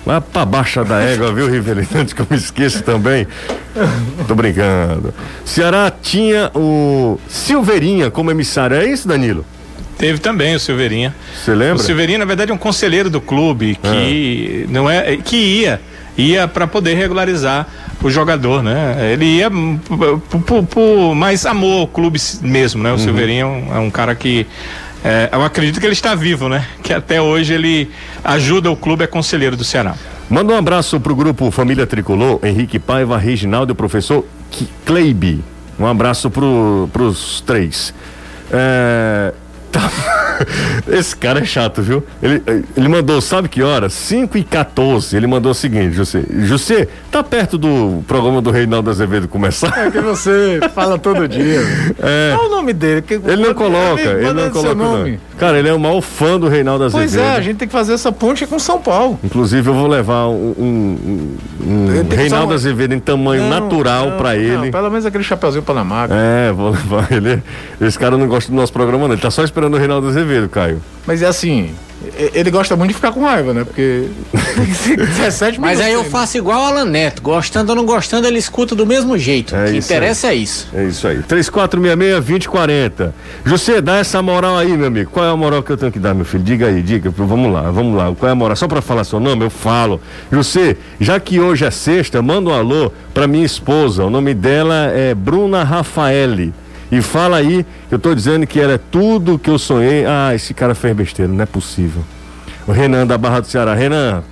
Vai 0.06 0.20
pra 0.20 0.46
baixa 0.46 0.84
da 0.84 1.02
égua, 1.02 1.32
viu, 1.32 1.50
Rivelino? 1.50 1.88
Antes 1.96 2.14
que 2.14 2.22
eu 2.22 2.28
me 2.30 2.36
esqueça 2.36 2.82
também. 2.82 3.26
Tô 4.28 4.36
brincando. 4.36 5.14
Ceará 5.46 5.92
tinha 6.02 6.52
o 6.54 7.18
Silveirinha 7.28 8.12
como 8.12 8.30
emissário. 8.30 8.76
É 8.76 8.86
isso, 8.86 9.08
Danilo? 9.08 9.46
Teve 10.04 10.20
também 10.20 10.54
o 10.54 10.60
Silveirinha. 10.60 11.16
Você 11.34 11.56
lembra? 11.56 11.76
O 11.76 11.80
Silveirinha, 11.80 12.18
na 12.18 12.26
verdade, 12.26 12.52
é 12.52 12.54
um 12.54 12.58
conselheiro 12.58 13.10
do 13.10 13.22
clube 13.22 13.80
que 13.82 14.66
ah. 14.68 14.70
não 14.70 14.90
é 14.90 15.16
que 15.16 15.38
ia 15.38 15.80
ia 16.18 16.46
para 16.46 16.68
poder 16.68 16.96
regularizar 16.96 17.66
o 18.04 18.10
jogador, 18.10 18.62
né? 18.62 19.14
Ele 19.14 19.24
ia 19.24 19.50
por, 19.50 21.16
mais 21.16 21.46
amor 21.46 21.80
ao 21.80 21.88
clube 21.88 22.20
mesmo, 22.42 22.84
né? 22.84 22.90
O 22.90 22.94
uhum. 22.96 23.00
Silveirinha 23.00 23.44
é 23.44 23.46
um, 23.46 23.76
é 23.78 23.80
um, 23.80 23.90
cara 23.90 24.14
que 24.14 24.46
é, 25.06 25.30
eu 25.32 25.42
acredito 25.42 25.80
que 25.80 25.86
ele 25.86 25.94
está 25.94 26.14
vivo, 26.16 26.50
né? 26.50 26.68
Que 26.84 26.92
até 26.92 27.22
hoje 27.22 27.54
ele 27.54 27.90
ajuda 28.26 28.70
o 28.70 28.76
clube, 28.76 29.06
é 29.06 29.08
conselheiro 29.08 29.56
do 29.56 29.64
Ceará. 29.64 29.96
Manda 30.30 30.54
um 30.54 30.58
abraço 30.58 31.00
pro 31.00 31.16
grupo 31.16 31.50
Família 31.50 31.88
Tricolor, 31.88 32.42
Henrique 32.44 32.78
Paiva, 32.78 33.18
Reginaldo 33.18 33.72
e 33.72 33.74
o 33.74 33.76
professor 33.76 34.26
Kleibe. 34.86 35.42
Um 35.80 35.88
abraço 35.88 36.30
pro, 36.30 36.90
pros 36.92 37.40
três. 37.40 37.94
É, 38.52 39.34
Tá. 39.74 40.13
Esse 40.88 41.16
cara 41.16 41.40
é 41.40 41.46
chato, 41.46 41.82
viu? 41.82 42.04
Ele, 42.22 42.42
ele 42.76 42.88
mandou, 42.88 43.20
sabe 43.22 43.48
que 43.48 43.62
hora? 43.62 43.90
5 43.90 44.38
e 44.38 44.44
14 44.44 45.16
Ele 45.16 45.28
mandou 45.28 45.52
o 45.52 45.56
seguinte, 45.56 45.96
José. 45.96 46.24
José, 46.42 46.88
tá 47.12 47.24
perto 47.24 47.58
do 47.58 48.04
programa 48.08 48.42
do 48.42 48.52
Reinaldo 48.52 48.90
Azevedo 48.90 49.28
começar? 49.28 49.74
É 49.78 49.92
que 49.92 50.00
você 50.00 50.60
fala 50.74 50.98
todo 50.98 51.28
dia. 51.28 51.62
É. 52.06 52.34
Qual 52.36 52.48
o 52.48 52.50
nome 52.50 52.74
dele? 52.74 53.02
Que, 53.02 53.14
ele 53.14 53.38
não 53.38 53.54
coloca, 53.54 54.02
ele, 54.02 54.26
ele 54.26 54.34
não 54.34 54.50
coloca. 54.50 54.76
Nome. 54.76 55.12
Não. 55.12 55.20
Cara, 55.38 55.60
ele 55.60 55.70
é 55.70 55.74
o 55.74 55.80
maior 55.80 56.02
fã 56.02 56.40
do 56.40 56.48
Reinaldo 56.48 56.84
Azevedo. 56.84 57.10
Pois 57.10 57.16
é, 57.16 57.36
a 57.36 57.42
gente 57.42 57.58
tem 57.58 57.68
que 57.68 57.72
fazer 57.72 57.94
essa 57.94 58.12
ponte 58.12 58.46
com 58.46 58.60
São 58.60 58.80
Paulo. 58.80 59.20
Inclusive, 59.24 59.70
eu 59.70 59.74
vou 59.74 59.88
levar 59.88 60.28
um, 60.28 60.54
um, 60.58 61.38
um 61.66 62.16
Reinaldo 62.16 62.54
Azevedo 62.54 62.94
em 62.94 63.00
tamanho 63.00 63.44
não, 63.44 63.50
natural 63.50 64.12
não, 64.12 64.18
pra 64.18 64.36
ele. 64.36 64.72
pelo 64.72 64.90
menos 64.90 65.06
aquele 65.06 65.24
chapeuzinho 65.24 65.64
Panamá. 65.64 66.08
É, 66.10 66.52
vou 66.52 66.72
levar 66.72 67.12
ele. 67.12 67.42
Esse 67.80 67.98
cara 67.98 68.18
não 68.18 68.28
gosta 68.28 68.52
do 68.52 68.56
nosso 68.56 68.74
programa, 68.74 69.08
não. 69.08 69.14
Ele 69.14 69.22
tá 69.22 69.32
só 69.32 69.44
esperando 69.44 69.76
o 69.76 69.78
Reinaldo 69.78 70.08
Azevedo 70.08 70.33
Azevedo, 70.34 70.50
Caio. 70.50 70.82
Mas 71.06 71.22
é 71.22 71.28
assim, 71.28 71.70
ele 72.34 72.50
gosta 72.50 72.76
muito 72.76 72.90
de 72.90 72.96
ficar 72.96 73.12
com 73.12 73.22
raiva, 73.22 73.54
né? 73.54 73.64
Porque 73.64 74.08
17 74.34 75.60
Mas 75.62 75.80
aí 75.80 75.94
eu 75.94 76.04
faço 76.04 76.38
igual 76.38 76.62
o 76.62 76.66
Alan 76.66 76.86
Neto, 76.86 77.22
gostando 77.22 77.72
ou 77.72 77.76
não 77.76 77.86
gostando, 77.86 78.28
ele 78.28 78.40
escuta 78.40 78.76
do 78.76 78.86
mesmo 78.86 79.18
jeito. 79.18 79.56
É 79.56 79.66
o 79.66 79.72
que 79.72 79.78
interessa 79.78 80.28
aí. 80.30 80.40
é 80.40 80.42
isso. 80.42 80.68
É 80.74 80.84
isso 80.86 81.08
aí. 81.08 81.18
3466-2040. 81.20 83.12
José, 83.46 83.82
dá 83.82 83.98
essa 83.98 84.22
moral 84.22 84.58
aí, 84.58 84.76
meu 84.76 84.88
amigo. 84.88 85.12
Qual 85.12 85.26
é 85.26 85.30
a 85.30 85.36
moral 85.36 85.62
que 85.62 85.72
eu 85.72 85.78
tenho 85.78 85.92
que 85.92 86.00
dar, 86.00 86.14
meu 86.14 86.26
filho? 86.26 86.44
Diga 86.44 86.68
aí, 86.68 86.82
diga. 86.82 87.10
Vamos 87.10 87.52
lá, 87.52 87.70
vamos 87.70 87.96
lá. 87.96 88.14
Qual 88.14 88.30
é 88.30 88.32
a 88.32 88.36
moral? 88.36 88.56
Só 88.56 88.68
pra 88.68 88.82
falar 88.82 89.04
seu 89.04 89.20
nome, 89.20 89.46
eu 89.46 89.50
falo. 89.50 90.02
José, 90.32 90.78
já 91.00 91.20
que 91.20 91.40
hoje 91.40 91.66
é 91.66 91.72
sexta, 91.72 92.22
manda 92.22 92.50
um 92.50 92.54
alô 92.54 92.92
pra 93.14 93.28
minha 93.28 93.46
esposa. 93.46 94.04
O 94.04 94.10
nome 94.10 94.34
dela 94.34 94.92
é 94.94 95.14
Bruna 95.14 95.64
Rafaele. 95.64 96.54
E 96.94 97.02
fala 97.02 97.38
aí, 97.38 97.66
eu 97.90 97.98
tô 97.98 98.14
dizendo 98.14 98.46
que 98.46 98.60
era 98.60 98.78
tudo 98.78 99.40
que 99.40 99.50
eu 99.50 99.58
sonhei. 99.58 100.06
Ah, 100.06 100.36
esse 100.36 100.54
cara 100.54 100.76
fez 100.76 100.96
besteira, 100.96 101.32
não 101.32 101.42
é 101.42 101.46
possível. 101.48 102.04
O 102.68 102.72
Renan 102.72 103.08
da 103.08 103.18
Barra 103.18 103.40
do 103.40 103.48
Ceará. 103.48 103.74
Renan, 103.74 104.24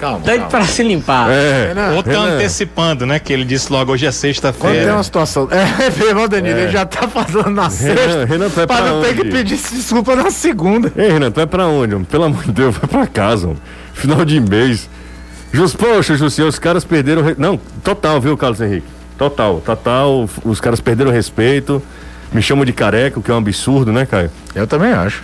Calma. 0.00 0.20
Tanto 0.24 0.46
para 0.46 0.64
se 0.64 0.82
limpar. 0.82 1.30
É, 1.30 1.68
Renan, 1.68 1.94
Ou 1.94 2.02
tá 2.02 2.10
Renan. 2.10 2.34
antecipando, 2.34 3.06
né? 3.06 3.20
Que 3.20 3.32
ele 3.32 3.44
disse 3.44 3.72
logo 3.72 3.92
hoje 3.92 4.04
é 4.04 4.10
sexta-feira. 4.10 4.76
Quando 4.76 4.84
tem 4.84 4.92
uma 4.92 5.02
situação. 5.04 5.48
É, 5.50 6.14
meu 6.14 6.28
Danilo, 6.28 6.58
é. 6.58 6.62
ele 6.62 6.72
já 6.72 6.84
tá 6.84 7.06
falando 7.06 7.50
na 7.50 7.68
Renan, 7.68 7.70
sexta. 7.70 8.24
Renan, 8.24 8.48
tu 8.48 8.56
vai 8.56 8.66
pra, 8.66 8.76
pra 8.78 8.86
não 8.86 9.02
ter 9.02 9.14
que 9.14 9.24
pedir 9.24 9.56
desculpa 9.56 10.16
na 10.16 10.30
segunda. 10.32 10.92
Ei, 10.96 11.12
Renan, 11.12 11.30
tu 11.30 11.36
vai 11.36 11.46
pra 11.46 11.68
onde? 11.68 11.94
Homem? 11.94 12.04
Pelo 12.04 12.24
amor 12.24 12.42
de 12.42 12.50
Deus, 12.52 12.76
vai 12.76 12.88
pra 12.88 13.06
casa, 13.06 13.46
homem. 13.46 13.62
Final 13.92 14.24
de 14.24 14.40
mês. 14.40 14.90
Just, 15.52 15.76
poxa, 15.76 16.16
Jussi, 16.16 16.42
os 16.42 16.58
caras 16.58 16.84
perderam. 16.84 17.22
Não, 17.38 17.56
total, 17.84 18.20
viu, 18.20 18.36
Carlos 18.36 18.60
Henrique? 18.60 18.86
Total, 19.16 19.60
total. 19.64 20.28
Os 20.44 20.60
caras 20.60 20.80
perderam 20.80 21.10
respeito. 21.10 21.82
Me 22.32 22.42
chamam 22.42 22.64
de 22.64 22.72
careca, 22.72 23.18
o 23.18 23.22
que 23.22 23.30
é 23.30 23.34
um 23.34 23.38
absurdo, 23.38 23.92
né, 23.92 24.04
Caio? 24.04 24.30
Eu 24.54 24.66
também 24.66 24.92
acho. 24.92 25.22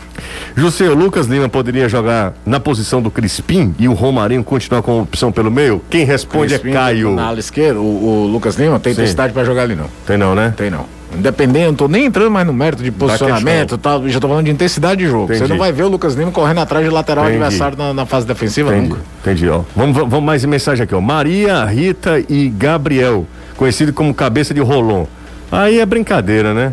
José, 0.56 0.88
o 0.88 0.94
Lucas 0.94 1.26
Lima 1.26 1.48
poderia 1.48 1.88
jogar 1.88 2.32
na 2.46 2.58
posição 2.58 3.02
do 3.02 3.10
Crispim 3.10 3.74
e 3.78 3.88
o 3.88 3.92
Romarinho 3.92 4.42
continuar 4.42 4.82
com 4.82 5.02
opção 5.02 5.30
pelo 5.30 5.50
meio? 5.50 5.82
Quem 5.90 6.04
responde 6.04 6.54
é 6.54 6.58
Crispim, 6.58 6.70
é 6.70 6.72
Caio. 6.72 7.14
Na 7.14 7.26
ala 7.26 7.38
esquerda, 7.38 7.78
o, 7.80 8.24
o 8.24 8.26
Lucas 8.26 8.56
Lima 8.56 8.80
tem 8.80 8.92
intensidade 8.92 9.32
para 9.32 9.44
jogar 9.44 9.62
ali, 9.62 9.74
não. 9.74 9.86
Tem 10.06 10.16
não, 10.16 10.34
né? 10.34 10.54
Tem 10.56 10.70
não. 10.70 10.86
Independente, 11.16 11.66
não 11.66 11.74
tô 11.74 11.88
nem 11.88 12.06
entrando 12.06 12.30
mais 12.30 12.46
no 12.46 12.52
mérito 12.52 12.82
de 12.82 12.90
posicionamento 12.90 13.78
tal, 13.78 14.08
já 14.08 14.18
tô 14.18 14.28
falando 14.28 14.46
de 14.46 14.50
intensidade 14.50 15.04
de 15.04 15.08
jogo. 15.08 15.24
Entendi. 15.24 15.40
Você 15.40 15.48
não 15.48 15.58
vai 15.58 15.72
ver 15.72 15.84
o 15.84 15.88
Lucas 15.88 16.14
Lima 16.14 16.32
correndo 16.32 16.60
atrás 16.60 16.84
de 16.84 16.90
lateral 16.90 17.26
Entendi. 17.26 17.42
adversário 17.42 17.78
na, 17.78 17.94
na, 17.94 18.06
fase 18.06 18.26
defensiva 18.26 18.74
Entendi. 18.74 18.88
nunca. 18.88 19.00
Entendi, 19.20 19.48
ó. 19.48 19.62
Vamos, 19.76 19.96
vamos 19.96 20.22
mais 20.22 20.44
mensagem 20.44 20.82
aqui, 20.82 20.94
ó. 20.94 21.00
Maria, 21.00 21.64
Rita 21.64 22.18
e 22.28 22.48
Gabriel, 22.48 23.26
conhecido 23.56 23.92
como 23.92 24.12
cabeça 24.12 24.52
de 24.52 24.60
Rolon. 24.60 25.06
Aí 25.52 25.78
é 25.78 25.86
brincadeira, 25.86 26.52
né? 26.52 26.72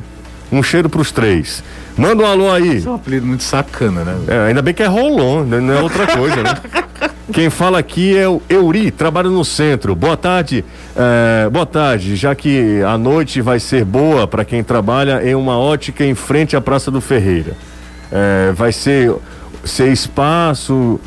Um 0.51 0.61
cheiro 0.61 0.89
pros 0.89 1.11
três. 1.11 1.63
Manda 1.97 2.23
um 2.23 2.25
alô 2.25 2.51
aí. 2.51 2.77
Isso 2.77 2.89
é 2.89 2.91
um 2.91 2.95
apelido 2.95 3.25
muito 3.25 3.43
sacana, 3.43 4.03
né? 4.03 4.17
É, 4.27 4.47
ainda 4.47 4.61
bem 4.61 4.73
que 4.73 4.83
é 4.83 4.87
Rolon, 4.87 5.43
né? 5.43 5.59
não 5.59 5.73
é 5.73 5.81
outra 5.81 6.07
coisa, 6.07 6.43
né? 6.43 6.57
Quem 7.31 7.49
fala 7.49 7.79
aqui 7.79 8.17
é 8.17 8.27
o 8.27 8.41
Euri, 8.49 8.91
trabalha 8.91 9.29
no 9.29 9.45
centro. 9.45 9.95
Boa 9.95 10.17
tarde, 10.17 10.65
é, 10.95 11.49
boa 11.49 11.65
tarde. 11.65 12.17
Já 12.17 12.35
que 12.35 12.81
a 12.81 12.97
noite 12.97 13.39
vai 13.41 13.57
ser 13.57 13.85
boa 13.85 14.27
para 14.27 14.43
quem 14.43 14.61
trabalha 14.61 15.25
em 15.25 15.33
uma 15.33 15.57
ótica 15.57 16.03
em 16.03 16.13
frente 16.13 16.57
à 16.57 16.61
Praça 16.61 16.91
do 16.91 16.99
Ferreira. 16.99 17.55
É, 18.11 18.51
vai 18.51 18.73
ser, 18.73 19.15
ser 19.63 19.93
espaço, 19.93 20.99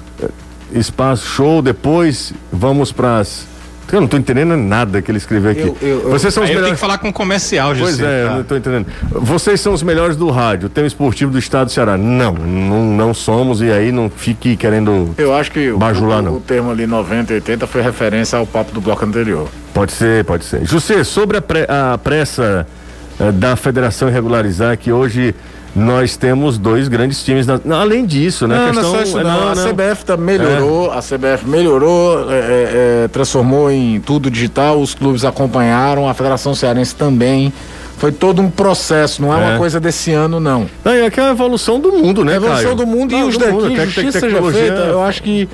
espaço 0.73 1.27
show. 1.27 1.61
Depois 1.61 2.33
vamos 2.51 2.91
para 2.91 3.19
as 3.19 3.47
eu 3.93 4.01
não 4.01 4.05
estou 4.07 4.19
entendendo 4.19 4.57
nada 4.57 5.01
que 5.03 5.11
ele 5.11 5.19
escreveu 5.19 5.51
aqui. 5.51 5.61
Eu, 5.61 5.77
eu, 5.81 6.11
Vocês 6.11 6.33
são 6.33 6.43
os 6.43 6.49
melhores. 6.49 6.69
Tem 6.69 6.75
que 6.75 6.81
falar 6.81 6.99
com 6.99 7.13
comercial, 7.13 7.75
José. 7.75 7.85
Pois 7.85 8.01
é, 8.01 8.25
tá? 8.25 8.31
eu 8.31 8.31
não 8.31 8.41
estou 8.41 8.57
entendendo. 8.57 8.87
Vocês 9.11 9.61
são 9.61 9.73
os 9.73 9.83
melhores 9.83 10.17
do 10.17 10.31
rádio, 10.31 10.69
tem 10.69 10.85
o 10.85 10.87
esportivo 10.87 11.31
do 11.31 11.39
estado 11.39 11.67
do 11.67 11.73
Ceará. 11.73 11.97
Não, 11.97 12.33
não, 12.33 12.85
não 12.85 13.15
somos 13.15 13.61
e 13.61 13.71
aí 13.71 13.93
não 13.93 14.11
fique 14.11 14.57
querendo. 14.57 15.15
Eu 15.19 15.35
acho 15.35 15.51
que 15.51 15.71
bajular, 15.73 16.21
o, 16.21 16.23
não. 16.23 16.37
o 16.37 16.41
termo 16.41 16.71
ali 16.71 16.87
90 16.87 17.33
e 17.33 17.37
80 17.37 17.67
foi 17.67 17.83
referência 17.83 18.39
ao 18.39 18.47
papo 18.47 18.73
do 18.73 18.81
bloco 18.81 19.05
anterior. 19.05 19.49
Pode 19.73 19.93
ser, 19.93 20.25
pode 20.25 20.45
ser. 20.45 20.65
José, 20.65 21.05
sobre 21.05 21.37
a, 21.37 21.43
pre, 21.43 21.67
a 21.69 21.99
pressa 21.99 22.67
eh, 23.19 23.33
da 23.33 23.57
federação 23.57 24.09
regularizar 24.09 24.77
que 24.77 24.91
hoje 24.91 25.35
nós 25.75 26.17
temos 26.17 26.57
dois 26.57 26.87
grandes 26.87 27.25
times. 27.25 27.47
Na... 27.47 27.61
Não, 27.65 27.81
além 27.81 28.07
disso, 28.07 28.47
né? 28.47 28.57
Não, 28.57 28.67
questão... 28.67 28.93
não, 28.93 28.99
é 28.99 29.03
isso, 29.03 29.17
não. 29.17 29.25
não 29.25 29.49
a 29.49 29.55
não. 29.55 29.73
CBF 29.73 30.05
tá 30.05 30.17
melhorou, 30.17 30.93
é. 30.93 30.99
a 30.99 31.01
CBF 31.01 31.47
melhorou, 31.47 32.33
é, 32.33 32.35
é, 32.35 32.41
é, 33.05 33.09
transformou 33.09 33.71
em 33.71 34.01
tudo 34.01 34.31
digital, 34.31 34.81
os 34.81 34.95
clubes 34.95 35.25
acompanharam, 35.25 36.09
a 36.09 36.15
Federação 36.15 36.55
Cearense 36.55 36.95
também. 36.95 37.53
Foi 37.97 38.11
todo 38.11 38.43
um 38.43 38.51
processo, 38.51 39.23
não 39.23 39.33
é, 39.33 39.37
uma 39.37 39.55
é. 39.55 39.59
coisa 39.59 39.81
desse 39.81 40.13
ano, 40.13 40.39
não. 40.41 40.69
Não, 40.85 40.93
é 40.93 41.11
que 41.11 41.21
é 41.21 41.23
a 41.25 41.31
evolução 41.31 41.81
do 41.81 41.93
mundo, 41.93 42.25
né, 42.25 42.35
A 42.35 42.37
evolução 42.37 42.65
Caio? 42.65 42.77
do 42.77 42.87
mundo 42.87 43.15
e 43.15 43.23
os 43.23 43.39
daqui, 43.39 43.53
mundo, 43.53 43.77
justiça 43.77 44.21
seja 44.21 44.43
feita, 44.53 44.81
eu 44.81 45.03
acho 45.03 45.23
que 45.23 45.49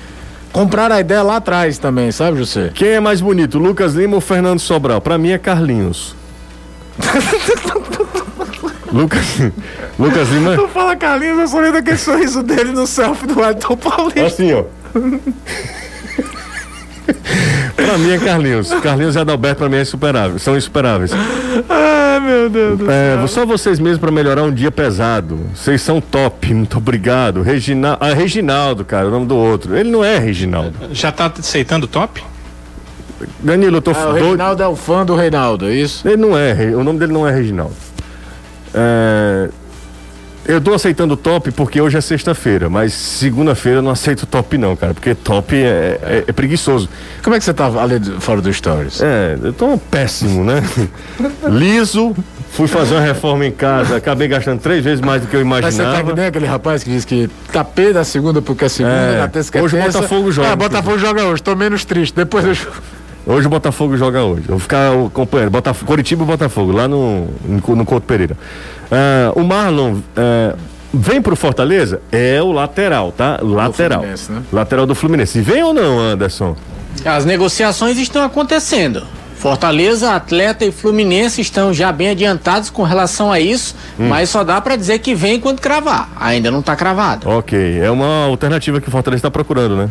comprar 0.51 0.91
a 0.91 0.99
ideia 0.99 1.21
lá 1.21 1.37
atrás 1.37 1.77
também, 1.77 2.11
sabe, 2.11 2.37
José? 2.37 2.71
Quem 2.73 2.89
é 2.89 2.99
mais 2.99 3.21
bonito, 3.21 3.57
Lucas 3.57 3.93
Lima 3.93 4.15
ou 4.15 4.21
Fernando 4.21 4.59
Sobral? 4.59 4.99
Para 4.99 5.17
mim 5.17 5.29
é 5.29 5.37
Carlinhos. 5.37 6.15
Lucas, 8.91 9.51
Lucas 9.97 10.29
Lima. 10.29 10.55
Tu 10.55 10.67
fala 10.67 10.95
Carlinhos, 10.95 11.39
eu 11.39 11.47
só 11.47 11.57
lembro 11.59 11.73
daquele 11.73 11.97
sorriso 11.97 12.43
dele 12.43 12.71
no 12.71 12.85
selfie 12.85 13.27
do 13.27 13.41
Elton 13.41 13.77
Paulista. 13.77 14.25
Assim, 14.25 14.53
ó. 14.53 14.63
pra 17.75 17.97
mim 17.97 18.11
é 18.11 18.17
Carlinhos. 18.17 18.73
Carlinhos 18.81 19.15
e 19.15 19.19
Adalberto 19.19 19.59
pra 19.59 19.69
mim 19.69 19.77
é 19.77 19.81
insuperável, 19.81 20.37
são 20.39 20.57
insuperáveis. 20.57 21.11
Ai, 21.69 22.19
meu 22.19 22.49
Deus 22.49 22.79
do 22.79 22.91
é, 22.91 23.15
céu. 23.15 23.27
Só 23.27 23.45
vocês 23.45 23.79
mesmos 23.79 23.99
pra 23.99 24.11
melhorar 24.11 24.43
um 24.43 24.53
dia 24.53 24.71
pesado. 24.71 25.39
Vocês 25.55 25.81
são 25.81 26.01
top, 26.01 26.53
muito 26.53 26.77
obrigado. 26.77 27.41
Regina... 27.41 27.97
Ah, 27.99 28.13
Reginaldo, 28.13 28.83
cara, 28.83 29.07
o 29.07 29.11
nome 29.11 29.25
do 29.25 29.35
outro. 29.35 29.75
Ele 29.75 29.89
não 29.89 30.03
é 30.03 30.17
Reginaldo. 30.17 30.73
Já 30.91 31.11
tá 31.11 31.31
aceitando 31.39 31.87
top? 31.87 32.21
Danilo, 33.39 33.77
eu 33.77 33.81
tô 33.81 33.91
ah, 33.91 34.09
O 34.09 34.13
Reginaldo 34.13 34.63
é 34.63 34.67
o 34.67 34.75
fã 34.75 35.05
do 35.05 35.15
Reinaldo, 35.15 35.67
é 35.67 35.73
isso? 35.73 36.07
Ele 36.07 36.17
não 36.17 36.37
é, 36.37 36.53
o 36.75 36.83
nome 36.83 36.99
dele 36.99 37.13
não 37.13 37.27
é 37.27 37.31
Reginaldo. 37.31 37.90
É, 38.73 39.49
eu 40.45 40.59
tô 40.59 40.73
aceitando 40.73 41.15
top 41.15 41.51
porque 41.51 41.79
hoje 41.79 41.97
é 41.97 42.01
sexta-feira, 42.01 42.69
mas 42.69 42.93
segunda-feira 42.93 43.77
eu 43.77 43.81
não 43.81 43.91
aceito 43.91 44.25
top 44.25 44.57
não, 44.57 44.75
cara, 44.75 44.93
porque 44.93 45.13
top 45.13 45.55
é, 45.55 45.99
é, 46.01 46.23
é, 46.27 46.33
preguiçoso. 46.33 46.89
Como 47.23 47.35
é 47.35 47.39
que 47.39 47.45
você 47.45 47.53
tá 47.53 47.67
ali 47.81 47.99
fora 48.19 48.41
do 48.41 48.51
Stories? 48.51 49.01
É, 49.01 49.37
eu 49.41 49.53
tô 49.53 49.77
péssimo, 49.77 50.43
né? 50.43 50.63
Liso, 51.47 52.15
fui 52.49 52.67
fazer 52.67 52.95
uma 52.95 53.01
reforma 53.01 53.45
em 53.45 53.51
casa, 53.51 53.97
acabei 53.97 54.27
gastando 54.27 54.59
três 54.59 54.83
vezes 54.83 54.99
mais 54.99 55.21
do 55.21 55.27
que 55.27 55.35
eu 55.35 55.41
imaginava. 55.41 55.77
Mas 55.77 55.97
você 55.97 56.03
tá 56.03 56.09
que 56.09 56.19
nem 56.19 56.25
aquele 56.25 56.47
rapaz 56.47 56.83
que 56.83 56.89
diz 56.89 57.05
que 57.05 57.29
tá 57.51 57.63
pé 57.63 57.93
da 57.93 58.03
segunda 58.03 58.41
porque 58.41 58.65
é 58.65 58.69
segunda, 58.69 58.95
é, 58.95 59.19
na 59.19 59.27
terça 59.27 59.51
que 59.51 59.59
é 59.59 59.61
Hoje 59.61 59.77
o 59.77 59.83
Botafogo 59.83 60.31
joga. 60.31 60.51
Ah, 60.51 60.55
Botafogo 60.55 60.97
joga 60.97 61.23
hoje, 61.23 61.43
tô 61.43 61.55
menos 61.55 61.85
triste, 61.85 62.15
depois 62.15 62.45
eu 62.45 62.55
Hoje 63.25 63.45
o 63.45 63.49
Botafogo 63.49 63.95
joga 63.97 64.23
hoje. 64.23 64.43
Eu 64.43 64.51
vou 64.51 64.59
ficar 64.59 64.91
acompanhando. 64.93 65.51
Botafogo, 65.51 65.87
Coritiba 65.87 66.23
e 66.23 66.25
Botafogo, 66.25 66.71
lá 66.71 66.87
no, 66.87 67.27
no, 67.45 67.85
Couto 67.85 68.05
Pereira. 68.07 68.35
Uh, 68.91 69.39
o 69.39 69.43
Marlon 69.43 69.93
uh, 69.93 70.57
vem 70.93 71.21
pro 71.21 71.35
Fortaleza? 71.35 72.01
É 72.11 72.41
o 72.41 72.51
lateral, 72.51 73.11
tá? 73.11 73.39
Lateral. 73.41 74.01
Do 74.01 74.33
né? 74.33 74.43
Lateral 74.51 74.85
do 74.85 74.95
Fluminense. 74.95 75.39
Vem 75.41 75.63
ou 75.63 75.73
não, 75.73 75.99
Anderson? 75.99 76.55
As 77.05 77.23
negociações 77.23 77.97
estão 77.97 78.23
acontecendo. 78.23 79.03
Fortaleza, 79.35 80.13
Atleta 80.13 80.63
e 80.65 80.71
Fluminense 80.71 81.41
estão 81.41 81.73
já 81.73 81.91
bem 81.91 82.09
adiantados 82.09 82.69
com 82.69 82.83
relação 82.83 83.31
a 83.31 83.39
isso, 83.39 83.75
hum. 83.99 84.07
mas 84.07 84.29
só 84.29 84.43
dá 84.43 84.61
para 84.61 84.75
dizer 84.75 84.99
que 84.99 85.15
vem 85.15 85.39
quando 85.39 85.59
cravar. 85.59 86.09
Ainda 86.19 86.51
não 86.51 86.59
está 86.59 86.75
cravado. 86.75 87.27
Ok, 87.27 87.79
é 87.79 87.89
uma 87.89 88.25
alternativa 88.25 88.79
que 88.79 88.87
o 88.87 88.91
Fortaleza 88.91 89.19
está 89.19 89.31
procurando, 89.31 89.75
né? 89.75 89.89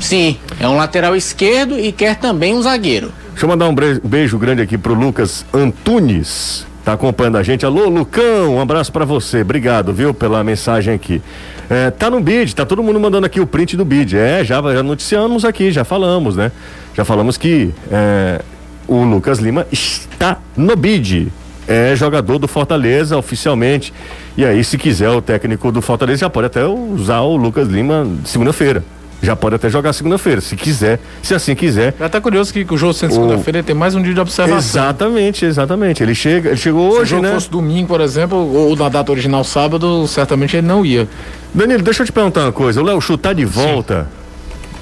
Sim, 0.00 0.36
é 0.60 0.68
um 0.68 0.76
lateral 0.76 1.16
esquerdo 1.16 1.78
e 1.78 1.92
quer 1.92 2.16
também 2.16 2.54
um 2.54 2.62
zagueiro. 2.62 3.12
Deixa 3.30 3.44
eu 3.44 3.48
mandar 3.48 3.68
um 3.68 3.74
beijo 4.02 4.38
grande 4.38 4.62
aqui 4.62 4.76
pro 4.76 4.94
Lucas 4.94 5.44
Antunes, 5.52 6.66
tá 6.84 6.92
acompanhando 6.94 7.38
a 7.38 7.42
gente. 7.42 7.64
Alô, 7.64 7.88
Lucão, 7.88 8.56
um 8.56 8.60
abraço 8.60 8.92
para 8.92 9.04
você. 9.04 9.42
Obrigado, 9.42 9.92
viu, 9.92 10.12
pela 10.12 10.42
mensagem 10.42 10.94
aqui. 10.94 11.22
É, 11.70 11.90
tá 11.90 12.10
no 12.10 12.20
bid, 12.20 12.54
tá 12.54 12.64
todo 12.64 12.82
mundo 12.82 12.98
mandando 12.98 13.26
aqui 13.26 13.40
o 13.40 13.46
print 13.46 13.76
do 13.76 13.84
bid. 13.84 14.16
É, 14.16 14.44
já, 14.44 14.60
já 14.72 14.82
noticiamos 14.82 15.44
aqui, 15.44 15.70
já 15.70 15.84
falamos, 15.84 16.34
né? 16.36 16.50
Já 16.94 17.04
falamos 17.04 17.36
que 17.36 17.72
é, 17.92 18.40
o 18.88 19.04
Lucas 19.04 19.38
Lima 19.38 19.66
está 19.70 20.38
no 20.56 20.74
bid. 20.74 21.30
É 21.68 21.94
jogador 21.94 22.38
do 22.38 22.48
Fortaleza 22.48 23.16
oficialmente. 23.16 23.92
E 24.36 24.44
aí, 24.44 24.64
se 24.64 24.78
quiser, 24.78 25.10
o 25.10 25.20
técnico 25.20 25.70
do 25.70 25.82
Fortaleza 25.82 26.20
já 26.20 26.30
pode 26.30 26.46
até 26.46 26.64
usar 26.64 27.20
o 27.20 27.36
Lucas 27.36 27.68
Lima 27.68 28.06
segunda-feira. 28.24 28.82
Já 29.20 29.34
pode 29.34 29.56
até 29.56 29.68
jogar 29.68 29.92
segunda-feira, 29.92 30.40
se 30.40 30.54
quiser, 30.54 31.00
se 31.22 31.34
assim 31.34 31.54
quiser. 31.54 31.94
Já 31.98 32.08
tá 32.08 32.20
curioso 32.20 32.52
que, 32.52 32.64
o 32.68 32.76
jogo 32.76 32.92
sendo 32.92 33.14
segunda-feira 33.14 33.62
tem 33.62 33.74
mais 33.74 33.94
um 33.94 34.02
dia 34.02 34.14
de 34.14 34.20
observação. 34.20 34.58
Exatamente, 34.58 35.44
exatamente. 35.44 36.02
Ele 36.02 36.14
chega, 36.14 36.50
ele 36.50 36.56
chegou 36.56 36.88
hoje, 36.88 36.98
se 36.98 37.02
o 37.02 37.06
jogo 37.06 37.22
né? 37.22 37.32
fosse 37.32 37.50
domingo, 37.50 37.88
por 37.88 38.00
exemplo, 38.00 38.38
ou 38.38 38.76
na 38.76 38.88
data 38.88 39.10
original 39.10 39.42
sábado, 39.42 40.06
certamente 40.06 40.56
ele 40.56 40.66
não 40.66 40.86
ia. 40.86 41.08
Danilo, 41.52 41.82
deixa 41.82 42.02
eu 42.02 42.06
te 42.06 42.12
perguntar 42.12 42.42
uma 42.42 42.52
coisa. 42.52 42.80
O 42.80 42.84
Léo 42.84 43.00
Chu 43.00 43.18
tá 43.18 43.32
de 43.32 43.44
volta. 43.44 44.04
Sim. 44.04 44.18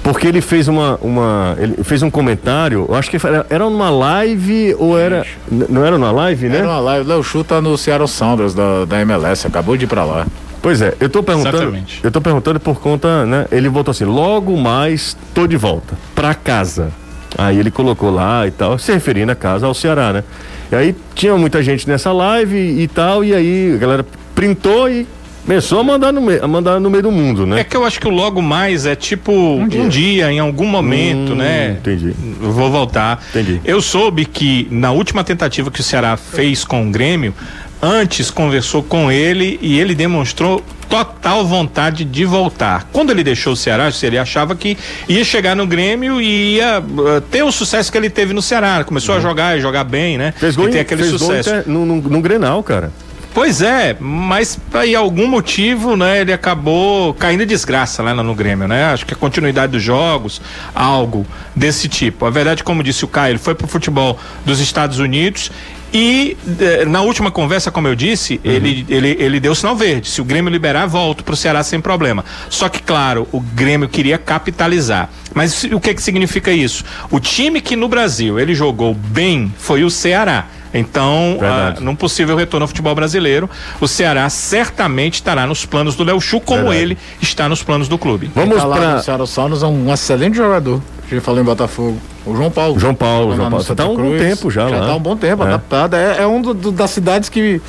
Porque 0.03 0.25
ele 0.25 0.39
fez 0.39 0.69
uma, 0.69 0.97
uma. 1.01 1.55
Ele 1.59 1.83
fez 1.83 2.01
um 2.01 2.09
comentário, 2.09 2.85
eu 2.87 2.95
acho 2.95 3.09
que 3.09 3.17
era, 3.17 3.45
era 3.49 3.65
numa 3.65 3.89
live 3.89 4.73
ou 4.79 4.97
era. 4.97 5.25
Não 5.51 5.83
era 5.83 5.97
numa 5.97 6.11
live, 6.11 6.47
né? 6.47 6.59
Era 6.59 6.67
uma 6.67 6.79
live. 6.79 7.05
O 7.05 7.09
Léo 7.09 7.23
Chu 7.23 7.43
tá 7.43 7.59
no 7.59 7.77
Seattle 7.77 8.07
Sounders 8.07 8.53
da, 8.53 8.85
da 8.85 9.01
MLS, 9.01 9.45
acabou 9.45 9.75
de 9.75 9.83
ir 9.83 9.87
pra 9.87 10.05
lá. 10.05 10.25
Pois 10.67 10.81
é, 10.81 10.93
eu 10.99 11.07
tô 11.07 11.23
perguntando. 11.23 11.55
Exatamente. 11.55 12.01
Eu 12.03 12.11
tô 12.11 12.19
perguntando 12.19 12.59
por 12.59 12.81
conta, 12.81 13.25
né? 13.25 13.45
Ele 13.53 13.69
voltou 13.69 13.93
assim: 13.93 14.03
logo 14.03 14.57
mais 14.57 15.15
tô 15.33 15.47
de 15.47 15.55
volta 15.55 15.95
pra 16.13 16.35
casa. 16.35 16.91
Aí 17.37 17.57
ele 17.57 17.71
colocou 17.71 18.11
lá 18.11 18.45
e 18.45 18.51
tal, 18.51 18.77
se 18.77 18.91
referindo 18.91 19.31
a 19.31 19.35
casa 19.35 19.65
ao 19.65 19.73
Ceará, 19.73 20.11
né? 20.11 20.25
E 20.69 20.75
aí 20.75 20.95
tinha 21.15 21.37
muita 21.37 21.63
gente 21.63 21.87
nessa 21.87 22.11
live 22.11 22.57
e 22.57 22.85
tal, 22.85 23.23
e 23.23 23.33
aí 23.33 23.75
a 23.75 23.77
galera 23.77 24.05
printou 24.35 24.89
e 24.89 25.07
Começou 25.47 25.79
a 25.79 25.83
mandar, 25.85 26.11
no 26.11 26.19
meio, 26.19 26.43
a 26.43 26.47
mandar 26.47 26.77
no 26.77 26.89
meio 26.89 27.03
do 27.03 27.09
mundo, 27.09 27.45
né? 27.45 27.61
É 27.61 27.63
que 27.63 27.77
eu 27.77 27.85
acho 27.85 28.01
que 28.01 28.07
o 28.09 28.11
logo 28.11 28.41
mais 28.41 28.85
é 28.85 28.97
tipo 28.97 29.31
um 29.31 29.65
dia, 29.65 29.81
um 29.81 29.87
dia 29.87 30.29
em 30.29 30.39
algum 30.39 30.65
momento, 30.65 31.31
hum, 31.31 31.35
né? 31.35 31.77
Entendi. 31.79 32.13
Vou 32.41 32.69
voltar. 32.69 33.23
Entendi. 33.29 33.61
Eu 33.63 33.81
soube 33.81 34.25
que 34.25 34.67
na 34.69 34.91
última 34.91 35.23
tentativa 35.23 35.71
que 35.71 35.79
o 35.79 35.83
Ceará 35.83 36.17
fez 36.17 36.65
com 36.65 36.85
o 36.85 36.91
Grêmio, 36.91 37.33
antes 37.81 38.31
conversou 38.31 38.83
com 38.83 39.11
ele 39.11 39.59
e 39.61 39.79
ele 39.79 39.93
demonstrou 39.95 40.63
total 40.89 41.45
vontade 41.45 42.05
de 42.05 42.25
voltar. 42.25 42.87
Quando 42.91 43.11
ele 43.11 43.23
deixou 43.23 43.53
o 43.53 43.55
Ceará, 43.55 43.89
ele 44.01 44.17
achava 44.17 44.55
que 44.55 44.77
ia 45.07 45.23
chegar 45.23 45.55
no 45.55 45.67
Grêmio 45.67 46.21
e 46.21 46.55
ia 46.55 46.79
uh, 46.79 47.21
ter 47.21 47.43
o 47.43 47.51
sucesso 47.51 47.91
que 47.91 47.97
ele 47.97 48.09
teve 48.09 48.33
no 48.33 48.41
Ceará. 48.41 48.83
Começou 48.83 49.13
uhum. 49.13 49.19
a 49.19 49.21
jogar 49.21 49.57
e 49.57 49.61
jogar 49.61 49.83
bem, 49.83 50.17
né? 50.17 50.33
Fez 50.37 50.55
gol, 50.55 50.69
e 50.69 50.71
ter 50.71 50.79
aquele 50.79 51.03
fez 51.03 51.19
sucesso. 51.19 51.49
Gol 51.49 51.63
no, 51.65 51.85
no, 51.85 52.01
no 52.01 52.21
Grenal, 52.21 52.63
cara. 52.63 52.91
Pois 53.37 53.61
é, 53.61 53.95
mas 53.99 54.55
por 54.55 54.81
algum 54.95 55.27
motivo, 55.27 55.95
né, 55.95 56.21
ele 56.21 56.33
acabou 56.33 57.13
caindo 57.13 57.43
em 57.43 57.45
desgraça 57.45 58.01
lá 58.01 58.11
no 58.11 58.33
Grêmio, 58.33 58.67
né? 58.67 58.85
Acho 58.85 59.05
que 59.05 59.13
a 59.13 59.15
continuidade 59.15 59.73
dos 59.73 59.83
jogos, 59.83 60.41
algo 60.73 61.23
desse 61.55 61.87
tipo. 61.87 62.25
A 62.25 62.31
verdade, 62.31 62.63
como 62.63 62.81
disse 62.81 63.05
o 63.05 63.07
Caio, 63.07 63.33
ele 63.33 63.37
foi 63.37 63.53
pro 63.53 63.67
futebol 63.67 64.19
dos 64.43 64.59
Estados 64.59 64.97
Unidos 64.97 65.51
e 65.93 66.35
eh, 66.59 66.85
na 66.85 67.01
última 67.01 67.29
conversa, 67.29 67.69
como 67.69 67.87
eu 67.87 67.93
disse, 67.93 68.41
uhum. 68.43 68.51
ele, 68.51 68.85
ele, 68.89 69.15
ele 69.19 69.39
deu 69.39 69.53
sinal 69.53 69.75
verde. 69.75 70.09
Se 70.09 70.19
o 70.19 70.25
Grêmio 70.25 70.51
liberar, 70.51 70.87
volto 70.87 71.23
pro 71.23 71.35
Ceará 71.35 71.61
sem 71.61 71.79
problema. 71.79 72.25
Só 72.49 72.67
que, 72.67 72.81
claro, 72.81 73.27
o 73.31 73.39
Grêmio 73.39 73.87
queria 73.87 74.17
capitalizar. 74.17 75.11
Mas 75.35 75.63
o 75.65 75.79
que 75.79 75.93
que 75.93 76.01
significa 76.01 76.51
isso? 76.51 76.83
O 77.11 77.19
time 77.19 77.61
que 77.61 77.75
no 77.75 77.87
Brasil 77.87 78.39
ele 78.39 78.55
jogou 78.55 78.95
bem 78.95 79.53
foi 79.59 79.83
o 79.83 79.91
Ceará. 79.91 80.47
Então, 80.73 81.37
ah, 81.41 81.75
num 81.79 81.95
possível 81.95 82.35
retorno 82.35 82.63
ao 82.63 82.67
futebol 82.67 82.93
brasileiro, 82.93 83.49
o 83.79 83.87
Ceará 83.87 84.29
certamente 84.29 85.15
estará 85.15 85.47
nos 85.47 85.65
planos 85.65 85.95
do 85.95 86.03
Léo 86.03 86.19
Chu, 86.19 86.39
como 86.39 86.63
Verdade. 86.63 86.81
ele 86.81 86.97
está 87.21 87.47
nos 87.47 87.63
planos 87.63 87.87
do 87.87 87.97
clube. 87.97 88.31
Vamos 88.35 88.57
tá 88.57 88.67
para 88.67 88.95
o 88.97 89.01
Ceará 89.01 89.25
Saunos 89.25 89.63
é 89.63 89.67
um 89.67 89.91
excelente 89.93 90.37
jogador. 90.37 90.81
A 91.05 91.09
gente 91.09 91.23
falou 91.23 91.39
em 91.39 91.43
Botafogo. 91.43 91.97
O 92.25 92.35
João 92.35 92.51
Paulo. 92.51 92.79
João 92.79 92.93
Paulo, 92.93 93.35
João 93.35 93.49
Paulo. 93.49 93.63
Você 93.63 93.73
tá 93.73 93.87
um 93.87 93.95
bom 93.95 94.17
tempo 94.17 94.51
já, 94.51 94.67
já 94.67 94.75
lá. 94.75 94.81
Já 94.81 94.87
tá 94.87 94.95
um 94.95 94.99
bom 94.99 95.15
tempo, 95.15 95.43
é. 95.43 95.47
adaptado. 95.47 95.95
É, 95.95 96.23
é 96.23 96.27
um 96.27 96.41
do, 96.41 96.53
do, 96.53 96.71
das 96.71 96.91
cidades 96.91 97.29
que 97.29 97.61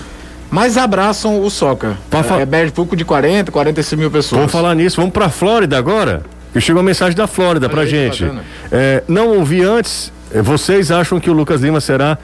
mais 0.50 0.76
abraçam 0.76 1.40
o 1.42 1.50
soccer. 1.50 1.90
É, 2.10 2.42
é 2.42 2.46
Bad 2.46 2.72
pouco 2.72 2.96
de 2.96 3.04
40, 3.04 3.52
45 3.52 4.00
mil 4.00 4.10
pessoas. 4.10 4.38
Vamos 4.38 4.52
falar 4.52 4.74
nisso, 4.74 4.96
vamos 4.96 5.12
pra 5.12 5.28
Flórida 5.28 5.78
agora. 5.78 6.22
Que 6.52 6.60
chegou 6.60 6.80
uma 6.80 6.86
mensagem 6.86 7.16
da 7.16 7.26
Flórida 7.26 7.68
pra 7.68 7.86
gente. 7.86 8.28
É, 8.72 9.02
não 9.06 9.36
ouvi 9.38 9.62
antes. 9.62 10.12
É, 10.32 10.42
vocês 10.42 10.90
acham 10.90 11.20
que 11.20 11.30
o 11.30 11.32
Lucas 11.32 11.60
Lima 11.60 11.80
será 11.80 12.18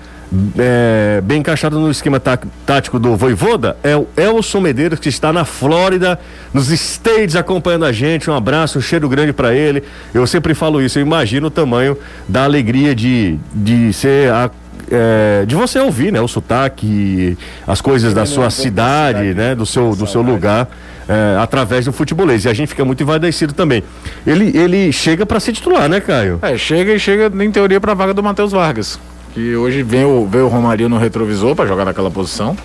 é, 0.58 1.20
bem 1.22 1.38
encaixado 1.38 1.78
no 1.78 1.90
esquema 1.90 2.18
tá, 2.18 2.38
tático 2.66 2.98
do 2.98 3.16
Voivoda 3.16 3.76
é 3.82 3.96
o 3.96 4.06
Elson 4.16 4.60
Medeiros, 4.60 4.98
que 4.98 5.08
está 5.08 5.32
na 5.32 5.44
Flórida, 5.44 6.18
nos 6.52 6.70
States, 6.70 7.36
acompanhando 7.36 7.84
a 7.84 7.92
gente. 7.92 8.30
Um 8.30 8.34
abraço, 8.34 8.78
um 8.78 8.82
cheiro 8.82 9.08
grande 9.08 9.32
para 9.32 9.54
ele. 9.54 9.82
Eu 10.12 10.26
sempre 10.26 10.54
falo 10.54 10.82
isso, 10.82 10.98
eu 10.98 11.02
imagino 11.02 11.48
o 11.48 11.50
tamanho 11.50 11.96
da 12.28 12.44
alegria 12.44 12.94
de, 12.94 13.38
de 13.54 13.92
ser 13.92 14.30
a 14.32 14.50
é, 14.90 15.46
de 15.46 15.54
você 15.54 15.78
ouvir, 15.78 16.12
né, 16.12 16.20
o 16.20 16.28
sotaque, 16.28 17.38
as 17.66 17.80
coisas 17.80 18.12
da 18.12 18.26
sua 18.26 18.50
cidade, 18.50 19.32
né, 19.32 19.54
do 19.54 19.64
seu 19.64 19.96
do 19.96 20.06
seu 20.06 20.20
lugar, 20.20 20.68
é, 21.08 21.38
através 21.40 21.86
do 21.86 21.92
futebolês. 21.92 22.44
E 22.44 22.50
a 22.50 22.52
gente 22.52 22.68
fica 22.68 22.84
muito 22.84 23.02
envaidecido 23.02 23.54
também. 23.54 23.82
Ele 24.26 24.56
ele 24.56 24.92
chega 24.92 25.24
para 25.24 25.40
ser 25.40 25.52
titular, 25.52 25.88
né, 25.88 26.00
Caio? 26.00 26.38
É, 26.42 26.58
chega 26.58 26.92
e 26.92 26.98
chega 26.98 27.32
em 27.42 27.50
teoria 27.50 27.80
para 27.80 27.92
a 27.92 27.94
vaga 27.94 28.12
do 28.12 28.22
Matheus 28.22 28.52
Vargas 28.52 28.98
que 29.34 29.56
hoje 29.56 29.82
vem 29.82 30.04
o, 30.04 30.26
vem 30.26 30.40
o 30.40 30.48
Romarinho 30.48 30.88
no 30.88 30.96
retrovisor 30.96 31.56
para 31.56 31.66
jogar 31.66 31.84
naquela 31.84 32.10
posição. 32.10 32.56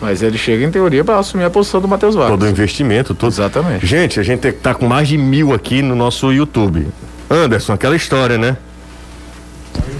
Mas 0.00 0.22
ele 0.22 0.38
chega, 0.38 0.64
em 0.64 0.70
teoria, 0.70 1.02
para 1.02 1.18
assumir 1.18 1.44
a 1.44 1.50
posição 1.50 1.80
do 1.80 1.88
Matheus 1.88 2.14
Vargas. 2.14 2.38
Todo 2.38 2.44
o 2.44 2.48
investimento, 2.48 3.14
todo. 3.14 3.32
Exatamente. 3.32 3.86
Gente, 3.86 4.20
a 4.20 4.22
gente 4.22 4.52
tá 4.52 4.74
com 4.74 4.86
mais 4.86 5.08
de 5.08 5.18
mil 5.18 5.52
aqui 5.52 5.82
no 5.82 5.96
nosso 5.96 6.32
YouTube. 6.32 6.86
Anderson, 7.30 7.72
aquela 7.72 7.96
história, 7.96 8.38
né? 8.38 8.56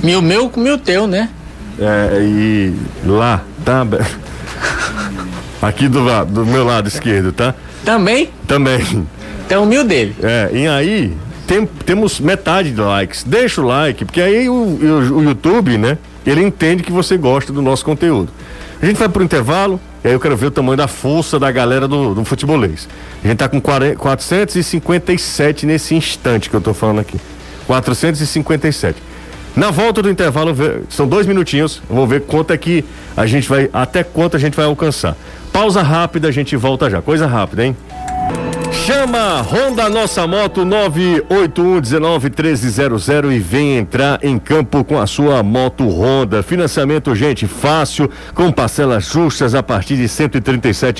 Mil 0.02 0.22
meu 0.22 0.48
com 0.48 0.60
mil 0.60 0.78
teu, 0.78 1.06
né? 1.06 1.30
É, 1.78 2.20
e 2.22 2.74
lá, 3.04 3.42
tá? 3.64 3.86
Aqui 5.60 5.88
do, 5.88 6.24
do 6.26 6.46
meu 6.46 6.64
lado 6.64 6.86
esquerdo, 6.86 7.32
tá? 7.32 7.54
Também? 7.84 8.30
Também. 8.46 9.06
Então 9.46 9.64
mil 9.64 9.82
dele. 9.82 10.14
É, 10.22 10.50
e 10.52 10.68
aí, 10.68 11.16
tem, 11.46 11.64
temos 11.66 12.18
metade 12.18 12.72
de 12.72 12.80
likes. 12.80 13.22
Deixa 13.24 13.60
o 13.60 13.66
like, 13.66 14.04
porque 14.04 14.20
aí 14.20 14.48
o, 14.48 14.52
o, 14.52 15.16
o, 15.18 15.22
YouTube, 15.22 15.78
né? 15.78 15.96
Ele 16.26 16.42
entende 16.42 16.82
que 16.82 16.90
você 16.90 17.16
gosta 17.16 17.52
do 17.52 17.62
nosso 17.62 17.84
conteúdo. 17.84 18.30
A 18.82 18.86
gente 18.86 18.96
vai 18.96 19.08
pro 19.08 19.22
intervalo, 19.22 19.80
e 20.04 20.08
aí 20.08 20.14
eu 20.14 20.20
quero 20.20 20.36
ver 20.36 20.46
o 20.46 20.50
tamanho 20.50 20.76
da 20.76 20.88
força 20.88 21.38
da 21.38 21.50
galera 21.50 21.86
do, 21.86 22.14
do 22.14 22.24
futebolês. 22.24 22.88
A 23.24 23.28
gente 23.28 23.38
tá 23.38 23.48
com 23.48 23.60
40, 23.60 23.96
457 23.96 25.66
nesse 25.66 25.94
instante 25.94 26.50
que 26.50 26.56
eu 26.56 26.60
tô 26.60 26.74
falando 26.74 27.00
aqui. 27.00 27.18
457. 27.66 29.00
Na 29.54 29.70
volta 29.70 30.02
do 30.02 30.10
intervalo, 30.10 30.54
são 30.90 31.08
dois 31.08 31.26
minutinhos, 31.26 31.80
vou 31.88 32.06
ver 32.06 32.22
quanto 32.22 32.52
é 32.52 32.58
que 32.58 32.84
a 33.16 33.24
gente 33.24 33.48
vai, 33.48 33.70
até 33.72 34.04
quanto 34.04 34.36
a 34.36 34.38
gente 34.38 34.54
vai 34.54 34.66
alcançar. 34.66 35.16
Pausa 35.50 35.82
rápida, 35.82 36.28
a 36.28 36.30
gente 36.30 36.54
volta 36.56 36.90
já. 36.90 37.00
Coisa 37.00 37.26
rápida, 37.26 37.64
hein? 37.64 37.76
Chama 38.86 39.42
Honda 39.42 39.88
Nossa 39.88 40.28
Moto 40.28 40.64
981191300 40.64 43.34
e 43.34 43.40
vem 43.40 43.78
entrar 43.78 44.20
em 44.22 44.38
campo 44.38 44.84
com 44.84 45.00
a 45.00 45.08
sua 45.08 45.42
moto 45.42 45.88
Honda. 45.88 46.40
Financiamento, 46.40 47.12
gente, 47.12 47.48
fácil, 47.48 48.08
com 48.32 48.52
parcelas 48.52 49.06
justas 49.06 49.56
a 49.56 49.62
partir 49.62 49.96
de 49.96 50.06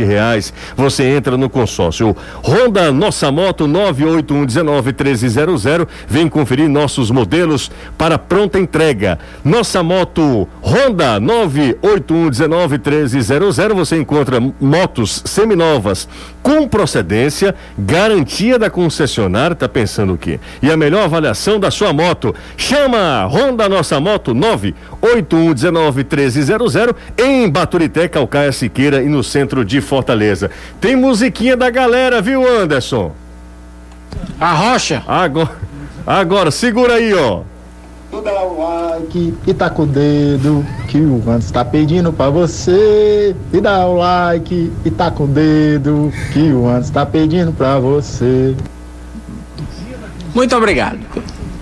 e 0.03 0.05
reais. 0.05 0.53
Você 0.77 1.05
entra 1.05 1.37
no 1.37 1.49
consórcio 1.49 2.17
Honda 2.43 2.91
Nossa 2.91 3.31
Moto 3.31 3.69
981191300. 3.69 5.87
Vem 6.09 6.29
conferir 6.29 6.69
nossos 6.69 7.13
modelos 7.13 7.71
para 7.97 8.19
pronta 8.19 8.59
entrega. 8.59 9.17
Nossa 9.45 9.85
Moto 9.85 10.49
Honda 10.61 11.21
981191300. 11.21 13.75
Você 13.75 13.97
encontra 13.97 14.41
motos 14.61 15.23
seminovas 15.25 16.09
com 16.43 16.67
procedência 16.67 17.55
Garantia 17.79 18.59
da 18.59 18.71
concessionária, 18.71 19.55
tá 19.55 19.69
pensando 19.69 20.15
o 20.15 20.19
quê? 20.19 20.41
E 20.63 20.71
a 20.71 20.77
melhor 20.77 21.05
avaliação 21.05 21.61
da 21.61 21.71
sua 21.71 21.93
moto. 21.93 22.35
Chama 22.57 23.27
Honda 23.27 23.69
Nossa 23.69 24.01
Moto 24.01 24.35
981191300 24.35 26.97
em 27.19 27.51
Baturité, 27.51 28.09
Calcaia 28.09 28.51
Siqueira 28.51 29.03
e 29.03 29.09
no 29.09 29.23
centro 29.23 29.63
de 29.65 29.83
Fortaleza. 29.83 30.51
Tem 30.81 30.97
musiquinha 30.97 31.55
da 31.57 31.69
galera, 31.69 32.23
viu, 32.23 32.49
Anderson? 32.49 33.13
A 34.41 34.53
rocha. 34.53 35.03
Agora, 35.07 35.51
agora 36.07 36.51
segura 36.51 36.95
aí, 36.95 37.13
ó. 37.13 37.43
Dá 38.23 38.43
o 38.43 38.59
like 38.59 39.35
e 39.47 39.55
tá 39.55 39.71
com 39.71 39.83
o 39.83 39.87
dedo 39.87 40.65
que 40.89 40.99
o 40.99 41.23
Anderson 41.27 41.53
tá 41.53 41.65
pedindo 41.65 42.13
pra 42.13 42.29
você. 42.31 43.35
E 43.53 43.61
dá 43.61 43.87
o 43.87 43.95
like 43.97 44.73
e 44.85 44.91
tá 44.91 45.11
com 45.11 45.25
o 45.25 45.27
dedo 45.29 46.13
que 46.33 46.53
o 46.53 46.67
Anderson 46.69 46.93
tá 46.93 47.07
pedindo 47.07 47.53
pra 47.53 47.79
você. 47.79 48.55
Muito 50.35 50.55
obrigado. 50.57 50.99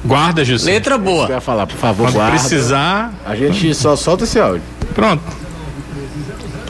Guarda, 0.04 0.44
José. 0.44 0.70
Letra 0.72 0.98
boa. 0.98 1.28
Eu 1.28 1.40
falar, 1.40 1.66
por 1.66 1.76
favor, 1.76 2.06
Quando 2.08 2.14
guarda. 2.14 2.32
precisar. 2.38 3.12
A 3.24 3.34
gente 3.34 3.74
só 3.74 3.96
solta 3.96 4.24
esse 4.24 4.38
áudio. 4.38 4.62
Pronto. 4.94 5.22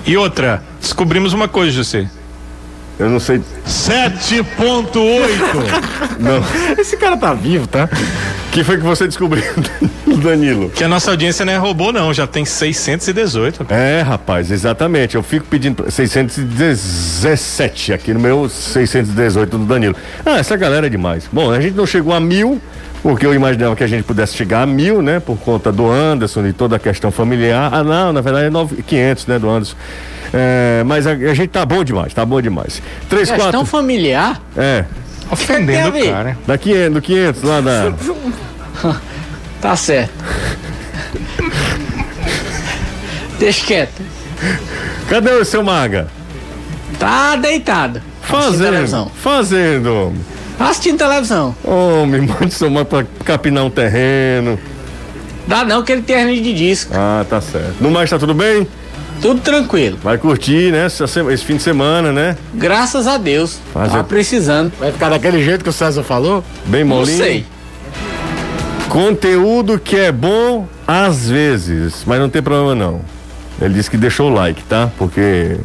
E 0.07 0.17
outra, 0.17 0.63
descobrimos 0.81 1.33
uma 1.33 1.49
coisa, 1.49 1.73
José. 1.73 2.09
Eu 2.99 3.11
não 3.11 3.19
sei. 3.19 3.43
7.8. 3.67 4.95
não. 6.21 6.45
Esse 6.79 6.97
cara 6.97 7.17
tá 7.17 7.35
vivo, 7.35 7.67
tá? 7.67 7.89
que 8.55 8.63
foi 8.63 8.77
que 8.77 8.85
você 8.85 9.09
descobriu, 9.09 9.43
Danilo? 10.23 10.71
Que 10.71 10.85
a 10.85 10.89
nossa 10.89 11.11
audiência 11.11 11.45
não 11.45 11.53
é 11.53 11.57
robô, 11.57 11.91
não. 11.91 12.15
Já 12.15 12.25
tem 12.25 12.45
618. 12.45 13.67
É, 13.69 14.01
rapaz, 14.01 14.49
exatamente. 14.49 15.17
Eu 15.17 15.25
fico 15.25 15.45
pedindo 15.47 15.91
617 15.91 17.93
aqui 17.93 18.15
no 18.15 18.21
meu 18.21 18.49
618 18.49 19.59
do 19.59 19.65
Danilo. 19.65 19.97
Ah, 20.25 20.39
essa 20.39 20.57
galera 20.57 20.87
é 20.87 20.91
demais. 20.91 21.29
Bom, 21.33 21.51
a 21.51 21.61
gente 21.61 21.75
não 21.75 21.85
chegou 21.85 22.15
a 22.15 22.21
mil, 22.21 22.63
porque 23.05 23.27
eu 23.27 23.35
imaginava 23.35 23.77
que 23.77 23.85
a 23.85 23.87
gente 23.87 24.03
pudesse 24.03 24.35
chegar 24.35 24.63
a 24.63 24.67
mil, 24.67 25.03
né? 25.03 25.21
Por 25.21 25.37
conta 25.37 25.71
do 25.71 25.91
Anderson 25.91 26.47
e 26.47 26.55
toda 26.55 26.77
a 26.77 26.79
questão 26.79 27.11
familiar. 27.11 27.69
Ah, 27.71 27.85
não, 27.85 28.15
na 28.15 28.23
verdade 28.23 28.47
é 28.47 28.51
9, 28.51 28.83
500, 28.83 29.27
né? 29.27 29.39
Do 29.39 29.51
Anderson. 29.51 29.77
É, 30.33 30.83
mas 30.87 31.07
a, 31.07 31.11
a, 31.11 31.35
gente 31.35 31.49
tá 31.49 31.67
bom 31.67 31.85
demais, 31.85 32.15
tá 32.15 32.25
bom 32.25 32.41
demais. 32.41 32.81
3, 33.11 33.29
Questão 33.29 33.51
4. 33.51 33.67
familiar? 33.67 34.41
É. 34.57 34.87
Ofendendo 35.31 35.99
o 35.99 36.11
cara. 36.11 36.39
Da 36.47 36.57
500, 36.57 36.95
do 36.95 37.03
500 37.03 37.43
lá 37.43 37.61
da. 37.61 37.93
tá 39.61 39.77
certo. 39.77 40.25
Deixa 43.39 43.67
quieto. 43.67 44.03
Cadê 45.11 45.31
o 45.33 45.45
seu 45.45 45.63
maga? 45.63 46.09
Tá 46.99 47.37
deitado. 47.37 48.01
Fazendo. 48.23 49.11
Fazendo, 49.15 49.95
homem. 49.95 50.34
Assistindo 50.59 50.99
televisão. 50.99 51.55
Homem, 51.65 52.23
mande 52.23 52.55
seu 52.55 52.71
mãe 52.71 52.85
pra 52.85 53.05
capinar 53.25 53.65
um 53.65 53.71
terreno. 53.71 54.59
Dá 55.47 55.65
não, 55.65 55.83
que 55.83 55.93
ele 55.93 56.03
tem 56.03 56.17
hernia 56.17 56.41
de 56.41 56.55
disco. 56.55 56.93
Ah, 56.95 57.25
tá 57.29 57.41
certo. 57.41 57.77
No 57.81 57.91
mais, 57.91 58.09
tá 58.09 58.19
tudo 58.19 58.33
bem? 58.33 58.67
Tudo 59.21 59.41
tranquilo. 59.41 59.99
Vai 60.03 60.19
curtir, 60.19 60.73
né? 60.73 60.87
Esse 60.87 61.45
fim 61.45 61.57
de 61.57 61.63
semana, 61.63 62.13
né? 62.13 62.37
Graças 62.55 63.07
a 63.07 63.17
Deus. 63.17 63.59
Fazer... 63.73 63.97
Tá 63.99 64.05
precisando. 64.05 64.73
Vai 64.79 64.91
ficar 64.93 65.11
daquele 65.11 65.43
jeito 65.43 65.63
que 65.63 65.71
o 65.71 65.73
César 65.73 66.03
falou? 66.03 66.43
Bem 66.67 66.85
molinho? 66.85 67.19
Não 67.19 67.25
sei. 67.25 67.47
Conteúdo 68.89 69.79
que 69.79 69.97
é 69.97 70.13
bom 70.13 70.69
às 70.87 71.29
vezes, 71.29 72.05
mas 72.07 72.21
não 72.21 72.29
tem 72.29 72.43
problema 72.43 72.75
não. 72.75 73.01
Ele 73.61 73.75
disse 73.75 73.91
que 73.91 73.97
deixou 73.97 74.31
o 74.31 74.35
like, 74.35 74.63
tá? 74.65 74.91
Porque 74.99 75.57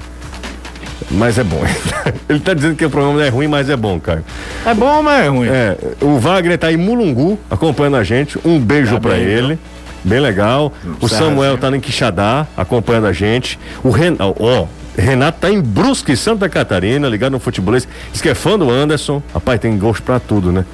mas 1.12 1.38
é 1.38 1.44
bom. 1.44 1.62
Ele 2.30 2.40
tá 2.40 2.54
dizendo 2.54 2.76
que 2.76 2.86
o 2.86 2.90
programa 2.90 3.24
é 3.24 3.30
ruim, 3.30 3.48
mas 3.48 3.70
é 3.70 3.76
bom, 3.76 4.00
cara. 4.00 4.24
É 4.66 4.74
bom, 4.74 5.02
mas 5.02 5.26
é 5.26 5.28
ruim. 5.30 5.48
É, 5.48 5.78
o 6.02 6.18
Wagner 6.18 6.58
tá 6.58 6.72
em 6.72 6.78
Mulungu 6.78 7.40
acompanhando 7.50 7.98
a 7.98 8.04
gente. 8.04 8.40
Um 8.46 8.60
beijo 8.60 8.96
tá 8.96 9.02
para 9.02 9.18
ele. 9.18 9.58
Bem 10.04 10.20
legal. 10.20 10.72
O 11.02 11.08
Samuel 11.08 11.58
tá 11.58 11.70
em 11.76 11.80
Quixadá 11.80 12.48
acompanhando 12.56 13.08
a 13.08 13.14
gente. 13.14 13.60
O 13.84 13.90
Renato, 13.90 14.36
ó, 14.40 14.66
Renato 14.98 15.40
tá 15.40 15.50
em 15.50 15.62
Brusque, 15.62 16.16
Santa 16.16 16.48
Catarina, 16.48 17.08
ligado 17.08 17.34
no 17.34 17.40
futebolês. 17.40 17.88
Diz 18.12 18.22
que 18.22 18.30
é 18.30 18.36
fã 18.36 18.58
do 18.58 18.70
Anderson. 18.70 19.22
Rapaz, 19.34 19.60
tem 19.60 19.78
gosto 19.78 20.04
pra 20.04 20.20
tudo, 20.20 20.52
né? 20.52 20.66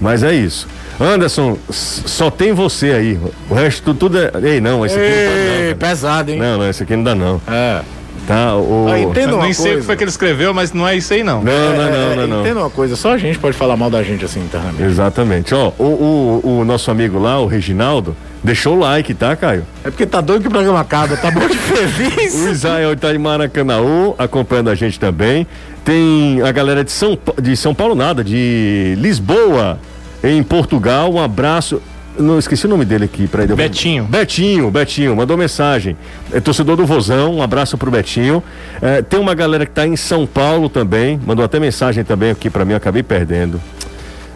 Mas 0.00 0.22
é 0.22 0.34
isso. 0.34 0.66
Anderson, 1.00 1.58
só 1.70 2.30
tem 2.30 2.52
você 2.52 2.92
aí. 2.92 3.20
O 3.48 3.54
resto 3.54 3.94
tudo 3.94 4.18
é. 4.18 4.30
Ei, 4.42 4.60
não, 4.60 4.84
esse 4.84 4.94
aqui 4.94 5.04
Ei, 5.04 5.60
não, 5.60 5.70
não 5.70 5.76
pesado, 5.76 6.30
hein? 6.30 6.38
Não, 6.38 6.58
não, 6.58 6.68
esse 6.68 6.82
aqui 6.82 6.96
não 6.96 7.04
dá, 7.04 7.14
não. 7.14 7.40
É. 7.48 7.82
Tá, 8.26 8.54
o... 8.56 8.86
Ah, 8.88 9.00
entendo 9.00 9.36
nem 9.38 9.52
sei 9.52 9.74
o 9.74 9.78
que 9.78 9.82
foi 9.82 9.96
que 9.96 10.04
ele 10.04 10.10
escreveu, 10.10 10.54
mas 10.54 10.72
não 10.72 10.86
é 10.86 10.96
isso 10.96 11.12
aí 11.12 11.24
não. 11.24 11.42
Não, 11.42 11.52
é, 11.52 11.76
não, 11.76 11.90
não, 11.90 12.16
não, 12.16 12.26
não. 12.28 12.40
Entenda 12.40 12.60
uma 12.60 12.70
coisa, 12.70 12.94
só 12.94 13.12
a 13.12 13.18
gente 13.18 13.38
pode 13.38 13.56
falar 13.56 13.76
mal 13.76 13.90
da 13.90 14.02
gente 14.02 14.24
assim 14.24 14.40
internamente. 14.40 14.82
Exatamente. 14.82 15.54
Ó, 15.54 15.72
o, 15.78 16.40
o, 16.44 16.58
o 16.60 16.64
nosso 16.64 16.90
amigo 16.90 17.18
lá, 17.18 17.40
o 17.40 17.46
Reginaldo, 17.46 18.16
deixou 18.42 18.76
o 18.76 18.78
like, 18.78 19.12
tá, 19.14 19.34
Caio? 19.34 19.64
É 19.84 19.90
porque 19.90 20.06
tá 20.06 20.20
doido 20.20 20.42
que 20.42 20.48
o 20.48 20.50
programa 20.50 20.80
acaba, 20.80 21.16
tá 21.16 21.30
muito 21.30 21.54
feliz. 21.58 22.34
o 22.34 22.48
Israel 22.48 22.96
tá 22.96 23.12
em 23.12 23.18
Maracanãú, 23.18 24.14
acompanhando 24.18 24.70
a 24.70 24.74
gente 24.74 25.00
também. 25.00 25.46
Tem 25.84 26.40
a 26.42 26.52
galera 26.52 26.84
de 26.84 26.92
São, 26.92 27.18
de 27.40 27.56
São 27.56 27.74
Paulo, 27.74 27.94
nada, 27.96 28.22
de 28.22 28.94
Lisboa, 28.98 29.80
em 30.22 30.42
Portugal. 30.42 31.12
Um 31.12 31.20
abraço. 31.20 31.82
Não 32.18 32.38
esqueci 32.38 32.66
o 32.66 32.68
nome 32.68 32.84
dele 32.84 33.04
aqui 33.04 33.26
para 33.26 33.44
ele. 33.44 33.54
Betinho. 33.54 34.04
Betinho, 34.04 34.70
Betinho, 34.70 35.16
mandou 35.16 35.36
mensagem. 35.36 35.96
É 36.32 36.40
torcedor 36.40 36.76
do 36.76 36.84
Vozão, 36.84 37.36
um 37.36 37.42
abraço 37.42 37.78
pro 37.78 37.90
Betinho. 37.90 38.42
É, 38.80 39.00
tem 39.00 39.18
uma 39.18 39.34
galera 39.34 39.64
que 39.64 39.72
tá 39.72 39.86
em 39.86 39.96
São 39.96 40.26
Paulo 40.26 40.68
também, 40.68 41.18
mandou 41.24 41.44
até 41.44 41.58
mensagem 41.58 42.04
também 42.04 42.30
aqui 42.30 42.50
para 42.50 42.64
mim, 42.64 42.74
acabei 42.74 43.02
perdendo. 43.02 43.60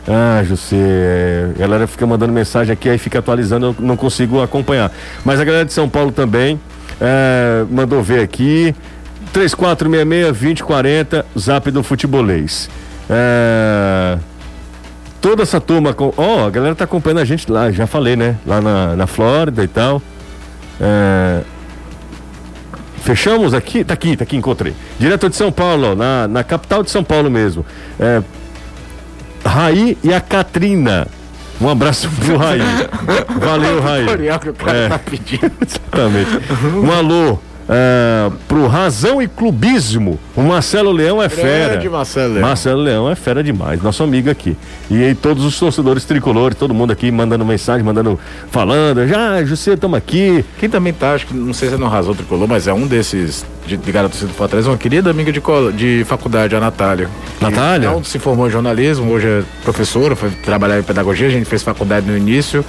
Ah, 0.08 0.42
José, 0.44 1.50
a 1.54 1.58
galera 1.58 1.86
fica 1.86 2.06
mandando 2.06 2.32
mensagem 2.32 2.72
aqui, 2.72 2.88
aí 2.88 2.96
fica 2.96 3.18
atualizando, 3.18 3.66
eu 3.66 3.76
não 3.78 3.96
consigo 3.96 4.40
acompanhar. 4.40 4.90
Mas 5.24 5.40
a 5.40 5.44
galera 5.44 5.64
de 5.64 5.72
São 5.72 5.88
Paulo 5.88 6.12
também 6.12 6.60
é, 7.00 7.64
mandou 7.70 8.02
ver 8.02 8.20
aqui. 8.20 8.74
3466-2040, 9.34 11.24
zap 11.38 11.70
do 11.70 11.82
futebolês. 11.82 12.70
É 13.10 14.16
toda 15.26 15.42
essa 15.42 15.60
turma. 15.60 15.92
Ó, 15.98 16.12
oh, 16.16 16.46
a 16.46 16.50
galera 16.50 16.72
tá 16.76 16.84
acompanhando 16.84 17.18
a 17.18 17.24
gente 17.24 17.50
lá, 17.50 17.72
já 17.72 17.84
falei, 17.84 18.14
né? 18.14 18.36
Lá 18.46 18.60
na, 18.60 18.94
na 18.94 19.06
Flórida 19.08 19.64
e 19.64 19.66
tal. 19.66 20.00
É... 20.80 21.42
Fechamos 23.02 23.52
aqui? 23.52 23.82
Tá 23.82 23.94
aqui, 23.94 24.16
tá 24.16 24.22
aqui, 24.22 24.36
encontrei. 24.36 24.72
Direto 25.00 25.28
de 25.28 25.34
São 25.34 25.50
Paulo, 25.50 25.96
na, 25.96 26.28
na 26.28 26.44
capital 26.44 26.84
de 26.84 26.92
São 26.92 27.02
Paulo 27.02 27.28
mesmo. 27.28 27.66
É... 27.98 28.22
Raí 29.44 29.98
e 30.04 30.14
a 30.14 30.20
Catrina. 30.20 31.08
Um 31.60 31.68
abraço 31.68 32.08
pro 32.08 32.36
Raí. 32.36 32.60
Valeu, 33.40 33.80
Raí. 33.80 34.06
que 34.38 34.50
o 34.50 34.54
cara 34.54 34.78
é. 34.78 34.88
tá 34.88 34.98
pedindo. 34.98 35.50
Exatamente. 35.60 36.30
Um 36.72 36.92
alô 36.92 37.40
Uh, 37.66 38.32
pro 38.46 38.68
Razão 38.68 39.20
e 39.20 39.26
Clubismo. 39.26 40.20
O 40.36 40.42
Marcelo 40.42 40.92
Leão 40.92 41.20
é 41.20 41.28
fera. 41.28 41.70
Grande 41.70 41.88
Marcelo 41.88 42.34
Leão. 42.34 42.46
Marcelo 42.46 42.80
Leão 42.80 43.10
é 43.10 43.14
fera 43.16 43.42
demais, 43.42 43.82
nosso 43.82 44.04
amigo 44.04 44.30
aqui. 44.30 44.56
E 44.88 45.02
aí 45.02 45.16
todos 45.16 45.44
os 45.44 45.58
torcedores 45.58 46.04
tricolores, 46.04 46.56
todo 46.56 46.72
mundo 46.72 46.92
aqui 46.92 47.10
mandando 47.10 47.44
mensagem, 47.44 47.84
mandando, 47.84 48.20
falando, 48.52 49.06
já, 49.08 49.44
José, 49.44 49.72
estamos 49.72 49.98
aqui. 49.98 50.44
Quem 50.60 50.68
também 50.68 50.92
tá, 50.92 51.14
acho 51.14 51.26
que 51.26 51.34
não 51.34 51.52
sei 51.52 51.68
se 51.68 51.74
é 51.74 51.78
no 51.78 51.88
Razão 51.88 52.14
Tricolor, 52.14 52.46
mas 52.46 52.68
é 52.68 52.72
um 52.72 52.86
desses 52.86 53.44
de, 53.66 53.76
de 53.76 53.92
garotos 53.92 54.20
do 54.20 54.28
Fortaleza, 54.28 54.70
uma 54.70 54.78
querida 54.78 55.10
amiga 55.10 55.32
de, 55.32 55.42
de 55.74 56.04
faculdade, 56.04 56.54
a 56.54 56.60
Natália. 56.60 57.10
Natália? 57.40 57.90
Não 57.90 58.04
se 58.04 58.20
formou 58.20 58.46
em 58.46 58.50
jornalismo, 58.50 59.10
hoje 59.10 59.26
é 59.26 59.42
professora, 59.64 60.14
foi 60.14 60.30
trabalhar 60.30 60.78
em 60.78 60.84
pedagogia, 60.84 61.26
a 61.26 61.30
gente 61.30 61.46
fez 61.46 61.64
faculdade 61.64 62.06
no 62.06 62.16
início. 62.16 62.64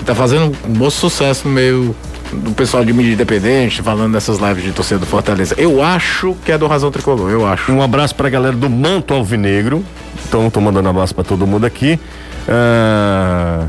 E 0.00 0.04
tá 0.04 0.14
fazendo 0.14 0.52
um 0.66 0.72
bom 0.72 0.90
sucesso 0.90 1.46
no 1.46 1.54
meio 1.54 1.94
do 2.32 2.52
pessoal 2.52 2.84
de 2.84 2.92
mídia 2.92 3.12
independente 3.12 3.82
falando 3.82 4.12
dessas 4.12 4.38
lives 4.38 4.64
de 4.64 4.72
torcida 4.72 5.00
do 5.00 5.06
Fortaleza. 5.06 5.54
Eu 5.58 5.82
acho 5.82 6.36
que 6.44 6.52
é 6.52 6.58
do 6.58 6.66
Razão 6.66 6.90
Tricolor, 6.90 7.30
eu 7.30 7.46
acho. 7.46 7.72
Um 7.72 7.82
abraço 7.82 8.14
pra 8.14 8.28
galera 8.28 8.56
do 8.56 8.68
Manto 8.68 9.14
Alvinegro. 9.14 9.84
Então, 10.26 10.48
tô 10.50 10.60
mandando 10.60 10.88
um 10.88 10.90
abraço 10.90 11.14
pra 11.14 11.24
todo 11.24 11.46
mundo 11.46 11.66
aqui. 11.66 11.98
Uh... 12.48 13.66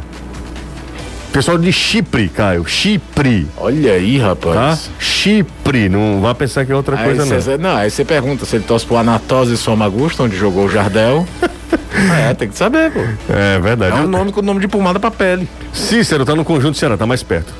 Pessoal 1.32 1.57
de 1.57 1.72
Chipre, 1.72 2.28
Caio. 2.28 2.66
Chipre. 2.66 3.47
Olha 3.57 3.93
aí, 3.93 4.18
rapaz. 4.18 4.53
Tá? 4.53 4.78
Chipre. 4.99 5.88
Não 5.88 6.20
vá 6.20 6.36
pensar 6.36 6.66
que 6.66 6.74
é 6.74 6.76
outra 6.76 6.97
aí 6.97 7.05
coisa, 7.05 7.41
cê, 7.41 7.57
não. 7.57 7.70
Não, 7.70 7.78
aí 7.78 7.89
você 7.89 8.03
pergunta 8.03 8.45
se 8.45 8.57
ele 8.57 8.66
torce 8.66 8.86
pro 8.86 8.97
Anatose 8.97 9.55
Somagusta, 9.55 10.24
onde 10.24 10.36
jogou 10.36 10.66
o 10.66 10.70
Jardel. 10.70 11.26
é, 12.28 12.34
tem 12.34 12.49
que 12.49 12.57
saber, 12.57 12.91
pô. 12.91 12.99
É 13.30 13.57
verdade. 13.59 13.97
É 13.97 14.01
um 14.01 14.07
nome 14.07 14.34
com 14.34 14.41
nome 14.41 14.59
de 14.59 14.68
pomada 14.68 14.99
pra 14.99 15.09
pele. 15.09 15.47
Cícero 15.72 16.26
tá 16.26 16.36
no 16.36 16.43
conjunto 16.43 16.78
Ceará, 16.78 16.97
tá 16.97 17.05
mais 17.05 17.24
perto. 17.24 17.53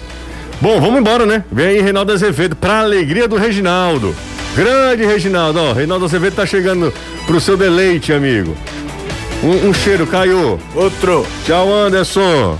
Bom, 0.62 0.80
vamos 0.80 1.00
embora, 1.00 1.26
né? 1.26 1.44
Vem 1.52 1.68
aí 1.68 1.82
Reinaldo 1.82 2.12
Azevedo, 2.12 2.56
pra 2.56 2.82
alegria 2.82 3.28
do 3.28 3.36
Reginaldo. 3.36 4.16
Grande 4.56 5.04
Reginaldo, 5.04 5.60
ó, 5.60 5.74
Reinaldo 5.74 6.06
Azevedo 6.06 6.36
tá 6.36 6.46
chegando 6.46 6.94
pro 7.26 7.42
seu 7.42 7.58
deleite, 7.58 8.14
amigo. 8.14 8.56
Um, 9.44 9.70
um 9.70 9.74
cheiro, 9.74 10.06
Caio. 10.06 10.60
Outro. 10.76 11.26
Tchau, 11.46 11.74
Anderson. 11.74 12.60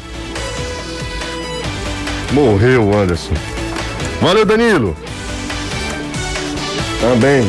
Morreu 2.32 2.86
o 2.88 2.98
Anderson. 2.98 3.36
Valeu, 4.20 4.46
Danilo. 4.46 4.98
Também. 7.00 7.44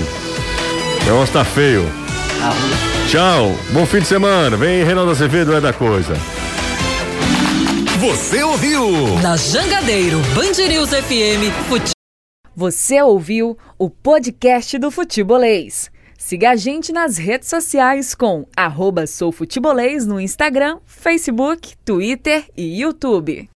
Negócio 1.05 1.25
está 1.25 1.45
feio. 1.45 1.87
Tchau. 3.09 3.57
Bom 3.71 3.87
fim 3.87 4.01
de 4.01 4.07
semana. 4.07 4.55
Vem 4.55 4.85
Reinaldo 4.85 5.13
Azevedo, 5.13 5.55
é 5.55 5.61
da 5.63 5.73
coisa. 5.73 6.15
Você 8.03 8.43
ouviu? 8.43 8.91
Na 9.23 9.37
Jangadeiro, 9.37 10.19
Band 10.35 10.67
News 10.69 10.91
FM, 10.91 11.69
Fute... 11.69 11.93
Você 12.53 13.01
ouviu 13.01 13.57
o 13.79 13.89
podcast 13.89 14.77
do 14.77 14.91
Futebolês. 14.91 15.89
Siga 16.19 16.51
a 16.51 16.57
gente 16.57 16.93
nas 16.93 17.17
redes 17.17 17.49
sociais 17.49 18.13
com 18.13 18.45
arroba 18.57 19.07
soufutebolês 19.07 20.05
no 20.05 20.21
Instagram, 20.21 20.81
Facebook, 20.85 21.77
Twitter 21.85 22.51
e 22.57 22.81
YouTube. 22.83 23.49